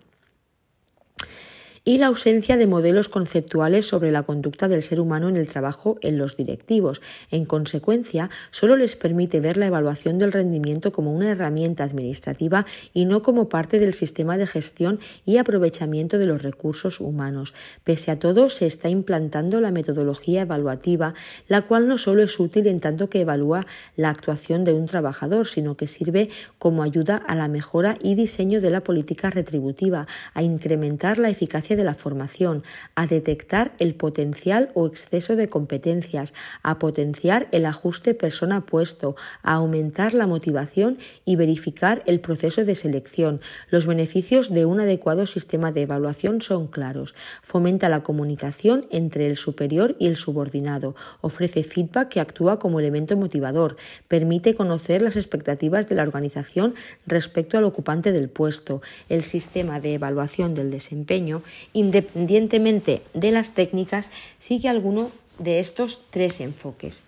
y 1.86 1.98
la 1.98 2.08
ausencia 2.08 2.56
de 2.56 2.66
modelos 2.66 3.10
conceptuales 3.10 3.86
sobre 3.86 4.12
la 4.12 4.24
conducta 4.24 4.70
del 4.70 4.84
ser 4.84 5.02
humano 5.02 5.28
en 5.28 5.36
el 5.36 5.50
trabajo 5.50 5.98
en 6.02 6.18
los 6.18 6.38
directivos. 6.38 7.02
En 7.30 7.44
consecuencia, 7.44 8.30
solo 8.52 8.78
les 8.78 8.96
permite 8.96 9.42
ver 9.42 9.58
la 9.58 9.68
evaluación 9.68 10.18
del 10.18 10.32
rendimiento 10.32 10.94
como 10.94 11.14
una 11.14 11.32
herramienta 11.32 11.84
administrativa 11.84 12.66
y 12.94 13.04
no 13.04 13.22
como 13.22 13.50
parte 13.50 13.80
del 13.80 13.94
sistema 13.94 14.38
de 14.38 14.48
gestión 14.48 15.00
y 15.26 15.38
aprovechamiento 15.38 16.18
de 16.18 16.26
los 16.26 16.42
recursos 16.42 17.02
humanos. 17.02 17.54
Pese 17.84 18.12
a 18.12 18.20
todo, 18.20 18.50
se 18.50 18.66
está 18.66 18.88
implantando 18.88 19.60
la 19.60 19.72
metodología 19.72 20.44
evaluativa, 20.44 21.14
la 21.50 21.64
cual 21.64 21.90
no 21.90 21.98
solo 21.98 22.24
es 22.24 22.40
útil 22.40 22.68
en 22.68 22.80
tanto 22.80 23.10
que 23.10 23.22
evalúa 23.22 23.66
la 23.98 24.10
actuación 24.10 24.64
de 24.64 24.74
un 24.74 24.86
trabajador, 24.86 25.48
sino 25.48 25.76
que 25.76 25.88
sirve 25.88 26.30
como 26.60 26.82
ayuda 26.84 27.18
a 27.18 27.36
la 27.36 27.50
mejora 27.50 27.98
y 28.02 28.16
diseño 28.16 28.62
de 28.62 28.70
la 28.70 28.82
política 28.82 29.30
retributiva, 29.30 30.08
a 30.34 30.44
incrementar 30.44 31.18
la 31.18 31.30
eficacia 31.30 31.73
de 31.76 31.84
la 31.84 31.96
formación, 31.96 32.64
a 32.96 33.08
detectar 33.08 33.74
el 33.80 33.96
potencial 33.96 34.72
o 34.74 34.88
exceso 34.88 35.36
de 35.36 35.50
competencias, 35.50 36.34
a 36.62 36.80
potenciar 36.80 37.48
el 37.52 37.66
ajuste 37.66 38.14
persona-puesto, 38.14 39.16
a 39.42 39.54
aumentar 39.54 40.14
la 40.14 40.28
motivación 40.28 40.98
y 41.26 41.36
verificar 41.36 42.04
el 42.06 42.20
proceso 42.20 42.66
de 42.66 42.76
selección. 42.76 43.42
Los 43.70 43.88
beneficios 43.88 44.52
de 44.52 44.66
un 44.66 44.80
adecuado 44.80 45.26
sistema 45.26 45.72
de 45.72 45.84
evaluación 45.84 46.42
son 46.42 46.68
claros. 46.68 47.16
Fomenta 47.42 47.90
la 47.90 48.04
comunicación 48.04 48.86
entre 48.92 49.28
el 49.28 49.38
superior 49.38 49.96
y 50.00 50.08
el 50.08 50.18
subordinado, 50.18 50.96
ofrece 51.22 51.64
feedback 51.64 52.10
que 52.10 52.20
actúa 52.20 52.60
como 52.60 52.80
elemento 52.80 53.18
motivador, 53.18 53.78
permite 54.08 54.56
conocer 54.56 55.02
las 55.02 55.16
expectativas 55.16 55.88
de 55.88 55.96
la 55.96 56.04
organización 56.04 56.76
respecto 57.06 57.58
al 57.58 57.64
ocupante 57.64 58.12
del 58.12 58.30
puesto. 58.30 58.82
El 59.10 59.24
sistema 59.24 59.80
de 59.80 59.96
evaluación 59.96 60.56
del 60.56 60.72
desempeño 60.72 61.42
independientemente 61.72 63.01
de 63.14 63.32
las 63.32 63.53
técnicas, 63.53 64.09
sigue 64.39 64.68
alguno 64.68 65.11
de 65.39 65.59
estos 65.59 66.01
tres 66.09 66.41
enfoques. 66.41 67.01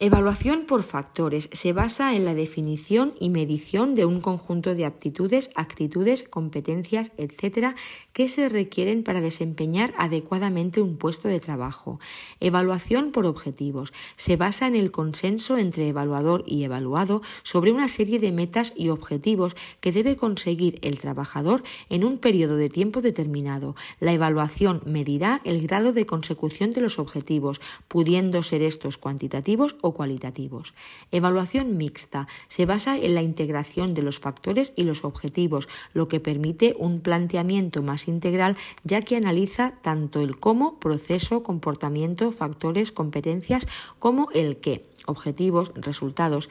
Evaluación 0.00 0.66
por 0.66 0.82
factores 0.82 1.48
se 1.52 1.72
basa 1.72 2.16
en 2.16 2.24
la 2.24 2.34
definición 2.34 3.14
y 3.20 3.30
medición 3.30 3.94
de 3.94 4.04
un 4.04 4.20
conjunto 4.20 4.74
de 4.74 4.86
aptitudes, 4.86 5.52
actitudes, 5.54 6.24
competencias, 6.24 7.12
etc., 7.16 7.76
que 8.12 8.26
se 8.26 8.48
requieren 8.48 9.04
para 9.04 9.20
desempeñar 9.20 9.94
adecuadamente 9.96 10.80
un 10.80 10.96
puesto 10.96 11.28
de 11.28 11.38
trabajo. 11.38 12.00
Evaluación 12.40 13.12
por 13.12 13.24
objetivos 13.24 13.92
se 14.16 14.34
basa 14.36 14.66
en 14.66 14.74
el 14.74 14.90
consenso 14.90 15.58
entre 15.58 15.86
evaluador 15.86 16.42
y 16.44 16.64
evaluado 16.64 17.22
sobre 17.44 17.70
una 17.70 17.86
serie 17.86 18.18
de 18.18 18.32
metas 18.32 18.72
y 18.76 18.88
objetivos 18.88 19.54
que 19.80 19.92
debe 19.92 20.16
conseguir 20.16 20.80
el 20.82 20.98
trabajador 20.98 21.62
en 21.88 22.02
un 22.02 22.18
periodo 22.18 22.56
de 22.56 22.68
tiempo 22.68 23.00
determinado. 23.00 23.76
La 24.00 24.12
evaluación 24.12 24.82
medirá 24.86 25.40
el 25.44 25.64
grado 25.64 25.92
de 25.92 26.04
consecución 26.04 26.72
de 26.72 26.80
los 26.80 26.98
objetivos, 26.98 27.60
pudiendo 27.86 28.42
ser 28.42 28.60
estos 28.62 28.98
cuantitativos 28.98 29.76
o 29.84 29.92
cualitativos. 29.92 30.72
Evaluación 31.12 31.76
mixta 31.76 32.26
se 32.48 32.64
basa 32.64 32.96
en 32.96 33.14
la 33.14 33.20
integración 33.20 33.92
de 33.92 34.00
los 34.00 34.18
factores 34.18 34.72
y 34.76 34.84
los 34.84 35.04
objetivos, 35.04 35.68
lo 35.92 36.08
que 36.08 36.20
permite 36.20 36.74
un 36.78 37.00
planteamiento 37.00 37.82
más 37.82 38.08
integral 38.08 38.56
ya 38.82 39.02
que 39.02 39.16
analiza 39.16 39.74
tanto 39.82 40.22
el 40.22 40.40
cómo, 40.40 40.80
proceso, 40.80 41.42
comportamiento, 41.42 42.32
factores, 42.32 42.92
competencias, 42.92 43.68
como 43.98 44.30
el 44.32 44.56
qué, 44.56 44.86
objetivos, 45.06 45.72
resultados. 45.76 46.48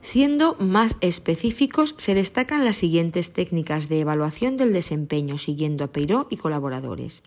Siendo 0.00 0.54
más 0.60 0.96
específicos, 1.00 1.96
se 1.98 2.14
destacan 2.14 2.64
las 2.64 2.76
siguientes 2.76 3.32
técnicas 3.32 3.88
de 3.88 4.00
evaluación 4.00 4.56
del 4.56 4.72
desempeño 4.72 5.38
siguiendo 5.38 5.82
a 5.82 5.88
Peiró 5.88 6.28
y 6.30 6.36
colaboradores. 6.36 7.22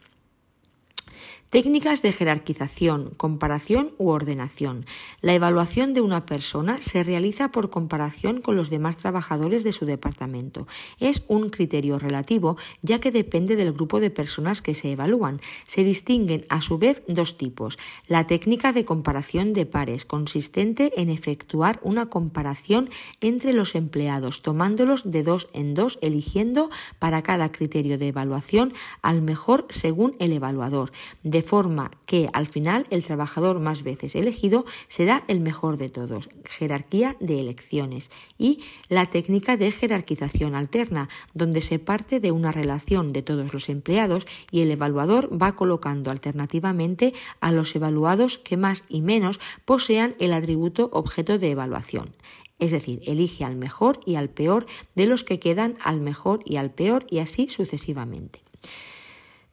Técnicas 1.51 2.01
de 2.01 2.13
jerarquización, 2.13 3.11
comparación 3.17 3.91
u 3.97 4.07
ordenación. 4.07 4.85
La 5.19 5.33
evaluación 5.33 5.93
de 5.93 5.99
una 5.99 6.25
persona 6.25 6.81
se 6.81 7.03
realiza 7.03 7.51
por 7.51 7.69
comparación 7.69 8.39
con 8.39 8.55
los 8.55 8.69
demás 8.69 8.95
trabajadores 8.95 9.65
de 9.65 9.73
su 9.73 9.85
departamento. 9.85 10.65
Es 11.01 11.25
un 11.27 11.49
criterio 11.49 11.99
relativo 11.99 12.55
ya 12.81 13.01
que 13.01 13.11
depende 13.11 13.57
del 13.57 13.73
grupo 13.73 13.99
de 13.99 14.09
personas 14.09 14.61
que 14.61 14.73
se 14.73 14.93
evalúan. 14.93 15.41
Se 15.65 15.83
distinguen 15.83 16.45
a 16.47 16.61
su 16.61 16.77
vez 16.77 17.03
dos 17.09 17.37
tipos. 17.37 17.77
La 18.07 18.27
técnica 18.27 18.71
de 18.71 18.85
comparación 18.85 19.51
de 19.51 19.65
pares, 19.65 20.05
consistente 20.05 20.93
en 21.01 21.09
efectuar 21.09 21.81
una 21.83 22.05
comparación 22.05 22.89
entre 23.19 23.51
los 23.51 23.75
empleados, 23.75 24.41
tomándolos 24.41 25.11
de 25.11 25.23
dos 25.23 25.49
en 25.51 25.73
dos, 25.73 25.99
eligiendo 26.01 26.69
para 26.97 27.23
cada 27.23 27.51
criterio 27.51 27.97
de 27.97 28.07
evaluación 28.07 28.73
al 29.01 29.21
mejor 29.21 29.65
según 29.69 30.15
el 30.19 30.31
evaluador 30.31 30.93
forma 31.41 31.91
que 32.05 32.29
al 32.33 32.47
final 32.47 32.85
el 32.89 33.03
trabajador 33.03 33.59
más 33.59 33.83
veces 33.83 34.15
elegido 34.15 34.65
será 34.87 35.23
el 35.27 35.39
mejor 35.39 35.77
de 35.77 35.89
todos. 35.89 36.29
Jerarquía 36.45 37.15
de 37.19 37.39
elecciones 37.39 38.11
y 38.37 38.59
la 38.89 39.05
técnica 39.05 39.57
de 39.57 39.71
jerarquización 39.71 40.55
alterna, 40.55 41.09
donde 41.33 41.61
se 41.61 41.79
parte 41.79 42.19
de 42.19 42.31
una 42.31 42.51
relación 42.51 43.13
de 43.13 43.21
todos 43.21 43.53
los 43.53 43.69
empleados 43.69 44.27
y 44.51 44.61
el 44.61 44.71
evaluador 44.71 45.29
va 45.41 45.55
colocando 45.55 46.11
alternativamente 46.11 47.13
a 47.39 47.51
los 47.51 47.75
evaluados 47.75 48.37
que 48.37 48.57
más 48.57 48.83
y 48.89 49.01
menos 49.01 49.39
posean 49.65 50.15
el 50.19 50.33
atributo 50.33 50.89
objeto 50.93 51.37
de 51.37 51.51
evaluación. 51.51 52.15
Es 52.59 52.71
decir, 52.71 53.01
elige 53.05 53.43
al 53.43 53.55
mejor 53.55 53.99
y 54.05 54.15
al 54.15 54.29
peor 54.29 54.67
de 54.95 55.07
los 55.07 55.23
que 55.23 55.39
quedan 55.39 55.77
al 55.83 55.99
mejor 55.99 56.41
y 56.45 56.57
al 56.57 56.71
peor 56.71 57.07
y 57.09 57.17
así 57.17 57.49
sucesivamente. 57.49 58.43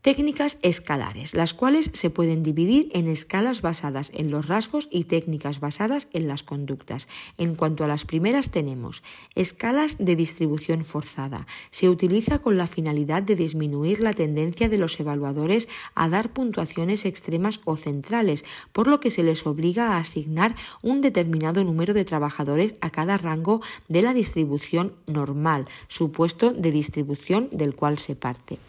Técnicas 0.00 0.58
escalares, 0.62 1.34
las 1.34 1.54
cuales 1.54 1.90
se 1.92 2.08
pueden 2.08 2.44
dividir 2.44 2.88
en 2.92 3.08
escalas 3.08 3.62
basadas 3.62 4.12
en 4.14 4.30
los 4.30 4.46
rasgos 4.46 4.86
y 4.92 5.04
técnicas 5.04 5.58
basadas 5.58 6.06
en 6.12 6.28
las 6.28 6.44
conductas. 6.44 7.08
En 7.36 7.56
cuanto 7.56 7.82
a 7.82 7.88
las 7.88 8.04
primeras 8.04 8.50
tenemos 8.50 9.02
escalas 9.34 9.96
de 9.98 10.14
distribución 10.14 10.84
forzada. 10.84 11.48
Se 11.72 11.88
utiliza 11.88 12.38
con 12.38 12.56
la 12.56 12.68
finalidad 12.68 13.24
de 13.24 13.34
disminuir 13.34 13.98
la 13.98 14.12
tendencia 14.12 14.68
de 14.68 14.78
los 14.78 15.00
evaluadores 15.00 15.68
a 15.96 16.08
dar 16.08 16.32
puntuaciones 16.32 17.04
extremas 17.04 17.60
o 17.64 17.76
centrales, 17.76 18.44
por 18.70 18.86
lo 18.86 19.00
que 19.00 19.10
se 19.10 19.24
les 19.24 19.48
obliga 19.48 19.88
a 19.88 19.98
asignar 19.98 20.54
un 20.80 21.00
determinado 21.00 21.64
número 21.64 21.92
de 21.92 22.04
trabajadores 22.04 22.76
a 22.80 22.90
cada 22.90 23.16
rango 23.16 23.62
de 23.88 24.02
la 24.02 24.14
distribución 24.14 24.94
normal, 25.08 25.66
supuesto 25.88 26.52
de 26.52 26.70
distribución 26.70 27.48
del 27.50 27.74
cual 27.74 27.98
se 27.98 28.14
parte. 28.14 28.60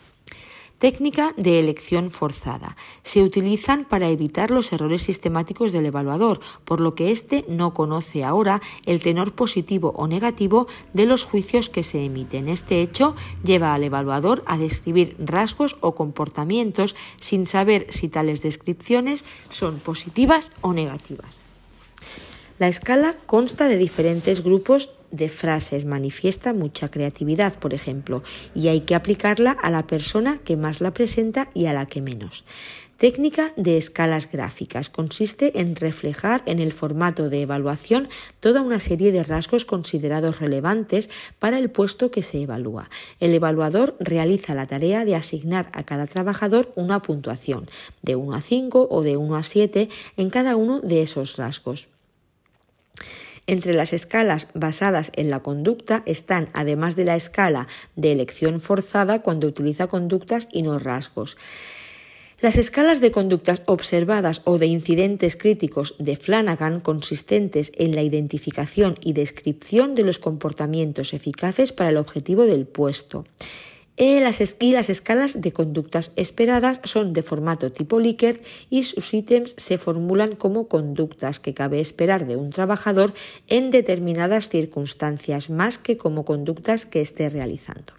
Técnica 0.80 1.34
de 1.36 1.60
elección 1.60 2.10
forzada. 2.10 2.78
Se 3.04 3.22
utilizan 3.22 3.84
para 3.84 4.08
evitar 4.08 4.50
los 4.50 4.72
errores 4.72 5.02
sistemáticos 5.02 5.74
del 5.74 5.86
evaluador, 5.86 6.40
por 6.64 6.80
lo 6.80 6.96
que 6.96 7.12
éste 7.12 7.44
no 7.50 7.74
conoce 7.74 8.24
ahora 8.24 8.62
el 8.86 9.04
tenor 9.04 9.34
positivo 9.34 9.94
o 9.98 10.08
negativo 10.08 10.68
de 10.94 11.06
los 11.06 11.26
juicios 11.26 11.70
que 11.70 11.84
se 11.84 12.06
emiten. 12.06 12.48
Este 12.48 12.82
hecho 12.82 13.14
lleva 13.44 13.74
al 13.74 13.84
evaluador 13.84 14.42
a 14.46 14.58
describir 14.58 15.18
rasgos 15.20 15.76
o 15.82 15.96
comportamientos 15.96 16.96
sin 17.20 17.46
saber 17.46 17.86
si 17.90 18.08
tales 18.08 18.42
descripciones 18.42 19.26
son 19.50 19.80
positivas 19.80 20.54
o 20.62 20.72
negativas. 20.72 21.49
La 22.60 22.68
escala 22.68 23.16
consta 23.26 23.70
de 23.70 23.78
diferentes 23.78 24.44
grupos 24.44 24.90
de 25.12 25.30
frases 25.30 25.86
manifiesta 25.86 26.52
mucha 26.52 26.92
creatividad, 26.92 27.58
por 27.58 27.74
ejemplo, 27.74 28.22
y 28.54 28.68
hay 28.68 28.82
que 28.82 28.96
aplicarla 28.96 29.52
a 29.52 29.72
la 29.72 29.88
persona 29.88 30.40
que 30.44 30.58
más 30.58 30.82
la 30.82 30.94
presenta 30.94 31.48
y 31.54 31.68
a 31.68 31.74
la 31.74 31.86
que 31.86 32.02
menos. 32.02 32.44
Técnica 32.98 33.54
de 33.56 33.78
escalas 33.78 34.30
gráficas. 34.30 34.90
Consiste 34.90 35.62
en 35.62 35.78
reflejar 35.78 36.44
en 36.46 36.60
el 36.60 36.74
formato 36.74 37.30
de 37.30 37.44
evaluación 37.44 38.10
toda 38.42 38.62
una 38.62 38.82
serie 38.82 39.14
de 39.14 39.24
rasgos 39.24 39.64
considerados 39.64 40.42
relevantes 40.42 41.10
para 41.40 41.60
el 41.60 41.70
puesto 41.70 42.12
que 42.12 42.24
se 42.24 42.42
evalúa. 42.42 42.90
El 43.22 43.34
evaluador 43.34 43.96
realiza 44.02 44.54
la 44.54 44.68
tarea 44.68 45.06
de 45.06 45.16
asignar 45.16 45.70
a 45.72 45.84
cada 45.84 46.08
trabajador 46.08 46.74
una 46.76 47.02
puntuación, 47.02 47.70
de 48.02 48.18
1 48.18 48.36
a 48.36 48.42
5 48.42 48.90
o 48.92 49.02
de 49.02 49.16
1 49.16 49.36
a 49.38 49.44
7 49.44 49.88
en 50.18 50.30
cada 50.30 50.58
uno 50.58 50.82
de 50.82 51.04
esos 51.04 51.38
rasgos. 51.38 51.88
Entre 53.50 53.74
las 53.74 53.94
escalas 53.94 54.48
basadas 54.54 55.12
en 55.16 55.32
la 55.32 55.40
conducta 55.40 56.04
están, 56.06 56.50
además 56.54 56.96
de 56.96 57.04
la 57.04 57.16
escala 57.16 57.68
de 57.96 58.12
elección 58.12 58.62
forzada, 58.62 59.24
cuando 59.24 59.48
utiliza 59.48 59.88
conductas 59.88 60.48
y 60.52 60.62
no 60.62 60.78
rasgos. 60.78 61.36
Las 62.42 62.58
escalas 62.58 63.02
de 63.02 63.10
conductas 63.10 63.64
observadas 63.66 64.44
o 64.44 64.60
de 64.60 64.68
incidentes 64.68 65.36
críticos 65.36 65.96
de 65.98 66.16
Flanagan 66.16 66.80
consistentes 66.80 67.72
en 67.76 67.96
la 67.96 68.04
identificación 68.04 68.96
y 69.02 69.14
descripción 69.14 69.96
de 69.96 70.04
los 70.04 70.20
comportamientos 70.20 71.16
eficaces 71.16 71.72
para 71.72 71.90
el 71.90 71.98
objetivo 71.98 72.46
del 72.46 72.68
puesto. 72.68 73.26
E 74.02 74.22
las, 74.22 74.40
las 74.62 74.90
escalas 74.90 75.42
de 75.42 75.52
conductas 75.52 76.14
esperadas 76.16 76.80
son 76.86 77.12
de 77.12 77.22
formato 77.22 77.74
tipo 77.74 78.00
Likert 78.00 78.42
y 78.70 78.84
sus 78.84 79.14
ítems 79.14 79.56
se 79.58 79.78
formulan 79.78 80.38
como 80.38 80.70
conductas 80.70 81.42
que 81.42 81.54
cabe 81.54 81.82
esperar 81.82 82.26
de 82.26 82.38
un 82.38 82.50
trabajador 82.50 83.14
en 83.48 83.72
determinadas 83.72 84.48
circunstancias 84.48 85.50
más 85.50 85.78
que 85.78 85.98
como 85.98 86.24
conductas 86.24 86.86
que 86.86 87.02
esté 87.02 87.30
realizando. 87.30 87.99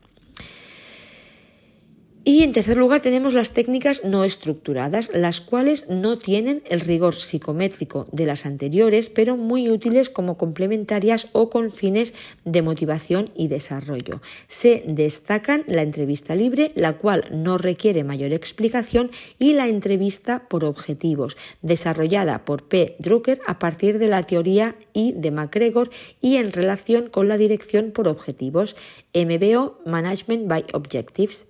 Y 2.22 2.42
en 2.42 2.52
tercer 2.52 2.76
lugar 2.76 3.00
tenemos 3.00 3.32
las 3.32 3.52
técnicas 3.52 4.04
no 4.04 4.24
estructuradas, 4.24 5.10
las 5.14 5.40
cuales 5.40 5.88
no 5.88 6.18
tienen 6.18 6.62
el 6.68 6.80
rigor 6.80 7.14
psicométrico 7.14 8.08
de 8.12 8.26
las 8.26 8.44
anteriores, 8.44 9.08
pero 9.08 9.38
muy 9.38 9.70
útiles 9.70 10.10
como 10.10 10.36
complementarias 10.36 11.28
o 11.32 11.48
con 11.48 11.70
fines 11.70 12.12
de 12.44 12.60
motivación 12.60 13.30
y 13.34 13.48
desarrollo. 13.48 14.20
Se 14.48 14.82
destacan 14.86 15.64
la 15.66 15.80
entrevista 15.80 16.34
libre, 16.34 16.72
la 16.74 16.98
cual 16.98 17.24
no 17.32 17.56
requiere 17.56 18.04
mayor 18.04 18.34
explicación, 18.34 19.10
y 19.38 19.54
la 19.54 19.68
entrevista 19.68 20.46
por 20.46 20.66
objetivos, 20.66 21.38
desarrollada 21.62 22.44
por 22.44 22.64
P. 22.64 22.96
Drucker 22.98 23.40
a 23.46 23.58
partir 23.58 23.98
de 23.98 24.08
la 24.08 24.26
teoría 24.26 24.76
I 24.92 25.12
de 25.16 25.30
MacGregor 25.30 25.88
y 26.20 26.36
en 26.36 26.52
relación 26.52 27.08
con 27.08 27.28
la 27.28 27.38
dirección 27.38 27.92
por 27.92 28.08
objetivos, 28.08 28.76
MBO 29.14 29.78
Management 29.86 30.48
by 30.48 30.64
Objectives. 30.74 31.46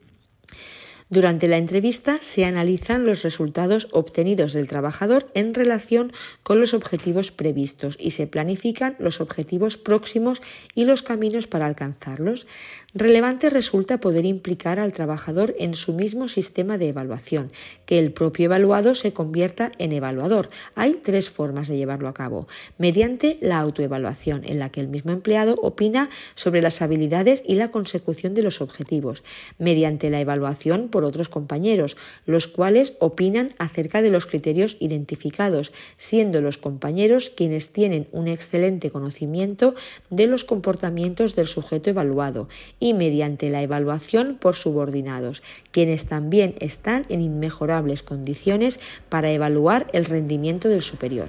Durante 1.11 1.49
la 1.49 1.57
entrevista 1.57 2.19
se 2.21 2.45
analizan 2.45 3.05
los 3.05 3.25
resultados 3.25 3.89
obtenidos 3.91 4.53
del 4.53 4.69
trabajador 4.69 5.29
en 5.35 5.55
relación 5.55 6.13
con 6.45 6.61
los 6.61 6.73
objetivos 6.73 7.33
previstos 7.33 7.97
y 7.99 8.13
se 8.13 8.29
planifican 8.29 8.95
los 9.01 9.21
objetivos 9.21 9.77
próximos 9.77 10.41
y 10.73 10.85
los 10.85 11.03
caminos 11.03 11.49
para 11.49 11.67
alcanzarlos. 11.67 12.47
Relevante 12.93 13.51
resulta 13.51 14.01
poder 14.01 14.25
implicar 14.25 14.81
al 14.81 14.93
trabajador 14.93 15.55
en 15.61 15.75
su 15.75 15.93
mismo 15.93 16.27
sistema 16.27 16.77
de 16.77 16.89
evaluación, 16.89 17.53
que 17.87 18.01
el 18.01 18.11
propio 18.11 18.47
evaluado 18.47 18.97
se 18.97 19.13
convierta 19.13 19.71
en 19.79 19.93
evaluador. 19.93 20.51
Hay 20.75 20.95
tres 20.95 21.31
formas 21.31 21.69
de 21.69 21.77
llevarlo 21.77 22.09
a 22.09 22.15
cabo. 22.15 22.49
Mediante 22.79 23.39
la 23.41 23.61
autoevaluación, 23.61 24.43
en 24.45 24.59
la 24.59 24.71
que 24.71 24.81
el 24.81 24.89
mismo 24.89 25.13
empleado 25.13 25.55
opina 25.63 26.11
sobre 26.35 26.63
las 26.63 26.83
habilidades 26.83 27.45
y 27.47 27.55
la 27.55 27.71
consecución 27.71 28.35
de 28.35 28.43
los 28.43 28.61
objetivos. 28.61 29.23
Mediante 29.59 30.11
la 30.11 30.21
evaluación 30.21 30.89
por 30.89 31.05
otros 31.05 31.29
compañeros, 31.29 31.97
los 32.27 32.49
cuales 32.49 32.95
opinan 32.99 33.55
acerca 33.59 34.03
de 34.03 34.11
los 34.11 34.27
criterios 34.27 34.77
identificados, 34.81 35.73
siendo 35.97 36.41
los 36.41 36.59
compañeros 36.59 37.31
quienes 37.31 37.71
tienen 37.71 38.09
un 38.11 38.27
excelente 38.27 38.91
conocimiento 38.91 39.77
de 40.11 40.27
los 40.27 40.45
comportamientos 40.45 41.37
del 41.37 41.47
sujeto 41.47 41.91
evaluado 41.91 42.49
y 42.81 42.95
mediante 42.95 43.51
la 43.51 43.63
evaluación 43.63 44.37
por 44.41 44.57
subordinados, 44.57 45.43
quienes 45.71 46.07
también 46.07 46.55
están 46.59 47.05
en 47.11 47.21
inmejorables 47.21 48.03
condiciones 48.03 48.81
para 49.09 49.31
evaluar 49.31 49.87
el 49.93 50.07
rendimiento 50.07 50.69
del 50.69 50.83
superior. 50.83 51.29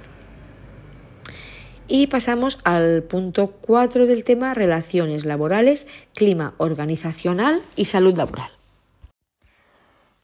Y 1.86 2.06
pasamos 2.06 2.58
al 2.64 3.02
punto 3.02 3.48
4 3.60 4.06
del 4.06 4.24
tema 4.24 4.54
relaciones 4.54 5.26
laborales, 5.26 5.86
clima 6.14 6.54
organizacional 6.56 7.60
y 7.76 7.84
salud 7.84 8.16
laboral. 8.16 8.50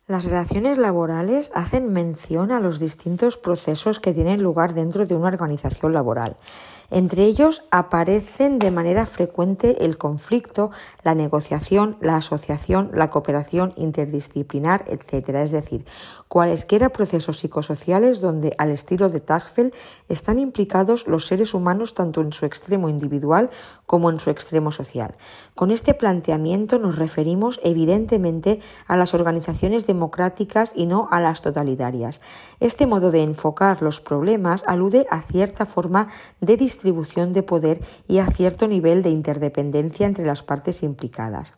Las 0.09 0.25
relaciones 0.25 0.79
laborales 0.79 1.51
hacen 1.55 1.93
mención 1.93 2.51
a 2.51 2.61
los 2.61 2.79
distintos 2.79 3.37
procesos 3.37 4.01
que 4.01 4.15
tienen 4.15 4.43
lugar 4.43 4.73
dentro 4.73 5.05
de 5.05 5.15
una 5.15 5.29
organización 5.29 5.93
laboral. 5.93 6.39
Entre 6.91 7.25
ellos 7.25 7.65
aparecen 7.71 8.59
de 8.59 8.71
manera 8.71 9.05
frecuente 9.05 9.85
el 9.85 9.99
conflicto, 9.99 10.71
la 11.03 11.15
negociación, 11.15 11.99
la 12.01 12.17
asociación, 12.17 12.91
la 12.95 13.11
cooperación 13.11 13.73
interdisciplinar, 13.77 14.87
etc. 14.87 15.29
Es 15.43 15.51
decir, 15.51 15.85
cualesquiera 16.29 16.89
procesos 16.89 17.41
psicosociales 17.41 18.23
donde, 18.23 18.55
al 18.57 18.71
estilo 18.71 19.11
de 19.11 19.21
Tagfel, 19.21 19.75
están 20.09 20.39
implicados 20.39 21.07
los 21.07 21.27
seres 21.27 21.53
humanos 21.53 21.93
tanto 21.93 22.23
en 22.23 22.33
su 22.33 22.47
extremo 22.47 22.89
individual 22.89 23.51
como 23.85 24.09
en 24.09 24.19
su 24.19 24.31
extremo 24.31 24.73
social. 24.73 25.15
Con 25.55 25.71
este 25.71 25.93
planteamiento 25.93 26.79
nos 26.79 26.97
referimos 26.97 27.61
evidentemente 27.63 28.61
a 28.87 28.97
las 28.97 29.13
organizaciones 29.13 29.87
de 29.87 29.98
democráticas 29.99 30.73
y 30.77 30.87
no 30.87 31.09
a 31.11 31.19
las 31.19 31.43
totalitarias. 31.43 32.21
Este 32.61 32.87
modo 32.87 33.11
de 33.11 33.25
enfocar 33.25 33.83
los 33.83 34.01
problemas 34.01 34.63
alude 34.69 35.07
a 35.11 35.23
cierta 35.23 35.67
forma 35.67 36.07
de 36.41 36.57
distribución 36.57 37.33
de 37.33 37.43
poder 37.43 37.81
y 38.07 38.19
a 38.19 38.27
cierto 38.27 38.69
nivel 38.69 39.03
de 39.03 39.11
interdependencia 39.11 40.07
entre 40.07 40.25
las 40.25 40.45
partes 40.45 40.85
implicadas. 40.85 41.55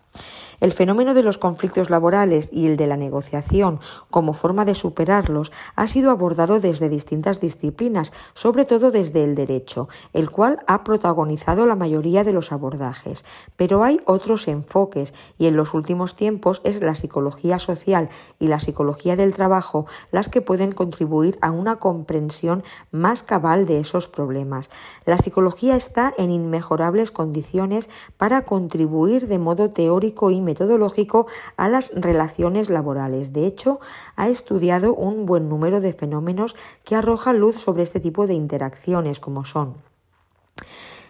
El 0.60 0.72
fenómeno 0.72 1.14
de 1.14 1.22
los 1.22 1.38
conflictos 1.38 1.88
laborales 1.88 2.50
y 2.52 2.66
el 2.66 2.76
de 2.76 2.86
la 2.86 2.98
negociación 2.98 3.80
como 4.10 4.34
forma 4.34 4.66
de 4.66 4.74
superarlos 4.74 5.52
ha 5.74 5.86
sido 5.86 6.10
abordado 6.10 6.60
desde 6.60 6.90
distintas 6.90 7.40
disciplinas, 7.40 8.12
sobre 8.34 8.66
todo 8.66 8.90
desde 8.90 9.24
el 9.24 9.34
derecho, 9.34 9.88
el 10.12 10.30
cual 10.30 10.58
ha 10.66 10.84
protagonizado 10.84 11.64
la 11.64 11.76
mayoría 11.76 12.24
de 12.24 12.34
los 12.34 12.52
abordajes. 12.52 13.24
Pero 13.56 13.84
hay 13.84 14.00
otros 14.04 14.48
enfoques 14.48 15.14
y 15.38 15.46
en 15.46 15.56
los 15.56 15.72
últimos 15.72 16.14
tiempos 16.14 16.60
es 16.64 16.80
la 16.80 16.94
psicología 16.94 17.58
social 17.58 18.10
y 18.38 18.48
la 18.48 18.60
psicología 18.60 19.16
del 19.16 19.32
trabajo 19.32 19.86
las 20.10 20.28
que 20.28 20.42
pueden 20.42 20.72
contribuir 20.72 21.38
a 21.40 21.50
una 21.50 21.76
comprensión 21.76 22.62
más 22.90 23.22
cabal 23.22 23.66
de 23.66 23.80
esos 23.80 24.08
problemas. 24.08 24.68
La 25.06 25.16
psicología 25.16 25.76
está 25.76 26.12
en 26.18 26.30
inmejorables 26.30 27.10
condiciones 27.10 27.88
para 28.16 28.44
contribuir 28.44 29.26
de 29.26 29.38
modo 29.38 29.70
teórico 29.70 30.09
y 30.30 30.40
metodológico 30.40 31.26
a 31.56 31.68
las 31.68 31.90
relaciones 31.94 32.68
laborales. 32.68 33.32
De 33.32 33.46
hecho, 33.46 33.80
ha 34.16 34.28
estudiado 34.28 34.94
un 34.94 35.26
buen 35.26 35.48
número 35.48 35.80
de 35.80 35.92
fenómenos 35.92 36.56
que 36.84 36.96
arrojan 36.96 37.38
luz 37.38 37.60
sobre 37.60 37.82
este 37.82 38.00
tipo 38.00 38.26
de 38.26 38.34
interacciones, 38.34 39.20
como 39.20 39.44
son 39.44 39.76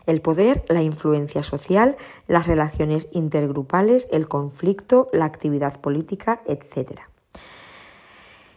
el 0.06 0.20
poder, 0.20 0.64
la 0.68 0.82
influencia 0.82 1.42
social, 1.42 1.96
las 2.26 2.46
relaciones 2.46 3.08
intergrupales, 3.12 4.08
el 4.10 4.28
conflicto, 4.28 5.08
la 5.12 5.24
actividad 5.24 5.80
política, 5.80 6.42
etc. 6.46 7.00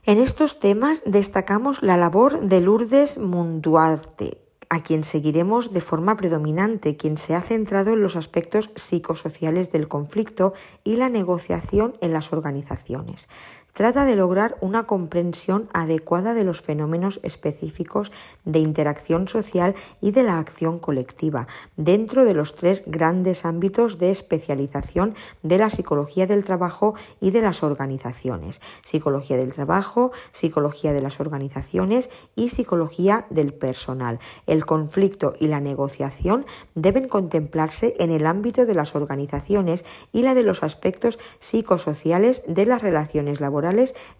En 0.05 0.19
estos 0.19 0.59
temas 0.59 1.01
destacamos 1.05 1.81
la 1.81 1.97
labor 1.97 2.41
de 2.41 2.59
Lourdes 2.61 3.17
Munduarte, 3.17 4.42
a 4.73 4.81
quien 4.81 5.03
seguiremos 5.03 5.71
de 5.71 5.81
forma 5.81 6.17
predominante, 6.17 6.97
quien 6.97 7.17
se 7.17 7.35
ha 7.35 7.41
centrado 7.41 7.93
en 7.93 8.01
los 8.01 8.15
aspectos 8.15 8.71
psicosociales 8.75 9.71
del 9.71 9.87
conflicto 9.87 10.53
y 10.83 10.95
la 10.95 11.09
negociación 11.09 11.93
en 12.01 12.11
las 12.11 12.33
organizaciones 12.33 13.29
trata 13.73 14.05
de 14.05 14.15
lograr 14.15 14.55
una 14.61 14.83
comprensión 14.83 15.67
adecuada 15.73 16.33
de 16.33 16.43
los 16.43 16.61
fenómenos 16.61 17.19
específicos 17.23 18.11
de 18.45 18.59
interacción 18.59 19.27
social 19.27 19.75
y 19.99 20.11
de 20.11 20.23
la 20.23 20.37
acción 20.37 20.77
colectiva, 20.77 21.47
dentro 21.75 22.23
de 22.23 22.35
los 22.35 22.55
tres 22.55 22.83
grandes 22.85 23.45
ámbitos 23.45 23.97
de 23.97 24.11
especialización 24.11 25.15
de 25.41 25.57
la 25.57 25.71
psicología 25.71 26.27
del 26.27 26.43
trabajo 26.43 26.93
y 27.19 27.31
de 27.31 27.41
las 27.41 27.63
organizaciones, 27.63 28.61
psicología 28.83 29.37
del 29.37 29.53
trabajo, 29.53 30.11
psicología 30.31 30.93
de 30.93 31.01
las 31.01 31.19
organizaciones 31.19 32.11
y 32.35 32.49
psicología 32.49 33.25
del 33.31 33.53
personal. 33.53 34.19
El 34.45 34.65
conflicto 34.65 35.33
y 35.39 35.47
la 35.47 35.59
negociación 35.59 36.45
deben 36.75 37.07
contemplarse 37.07 37.95
en 37.97 38.11
el 38.11 38.27
ámbito 38.27 38.67
de 38.67 38.75
las 38.75 38.95
organizaciones 38.95 39.83
y 40.11 40.21
la 40.21 40.35
de 40.35 40.43
los 40.43 40.61
aspectos 40.61 41.17
psicosociales 41.39 42.43
de 42.47 42.67
las 42.67 42.81
relaciones 42.81 43.41
laborales 43.41 43.62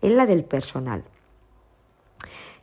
en 0.01 0.17
la 0.17 0.25
del 0.25 0.45
personal. 0.45 1.03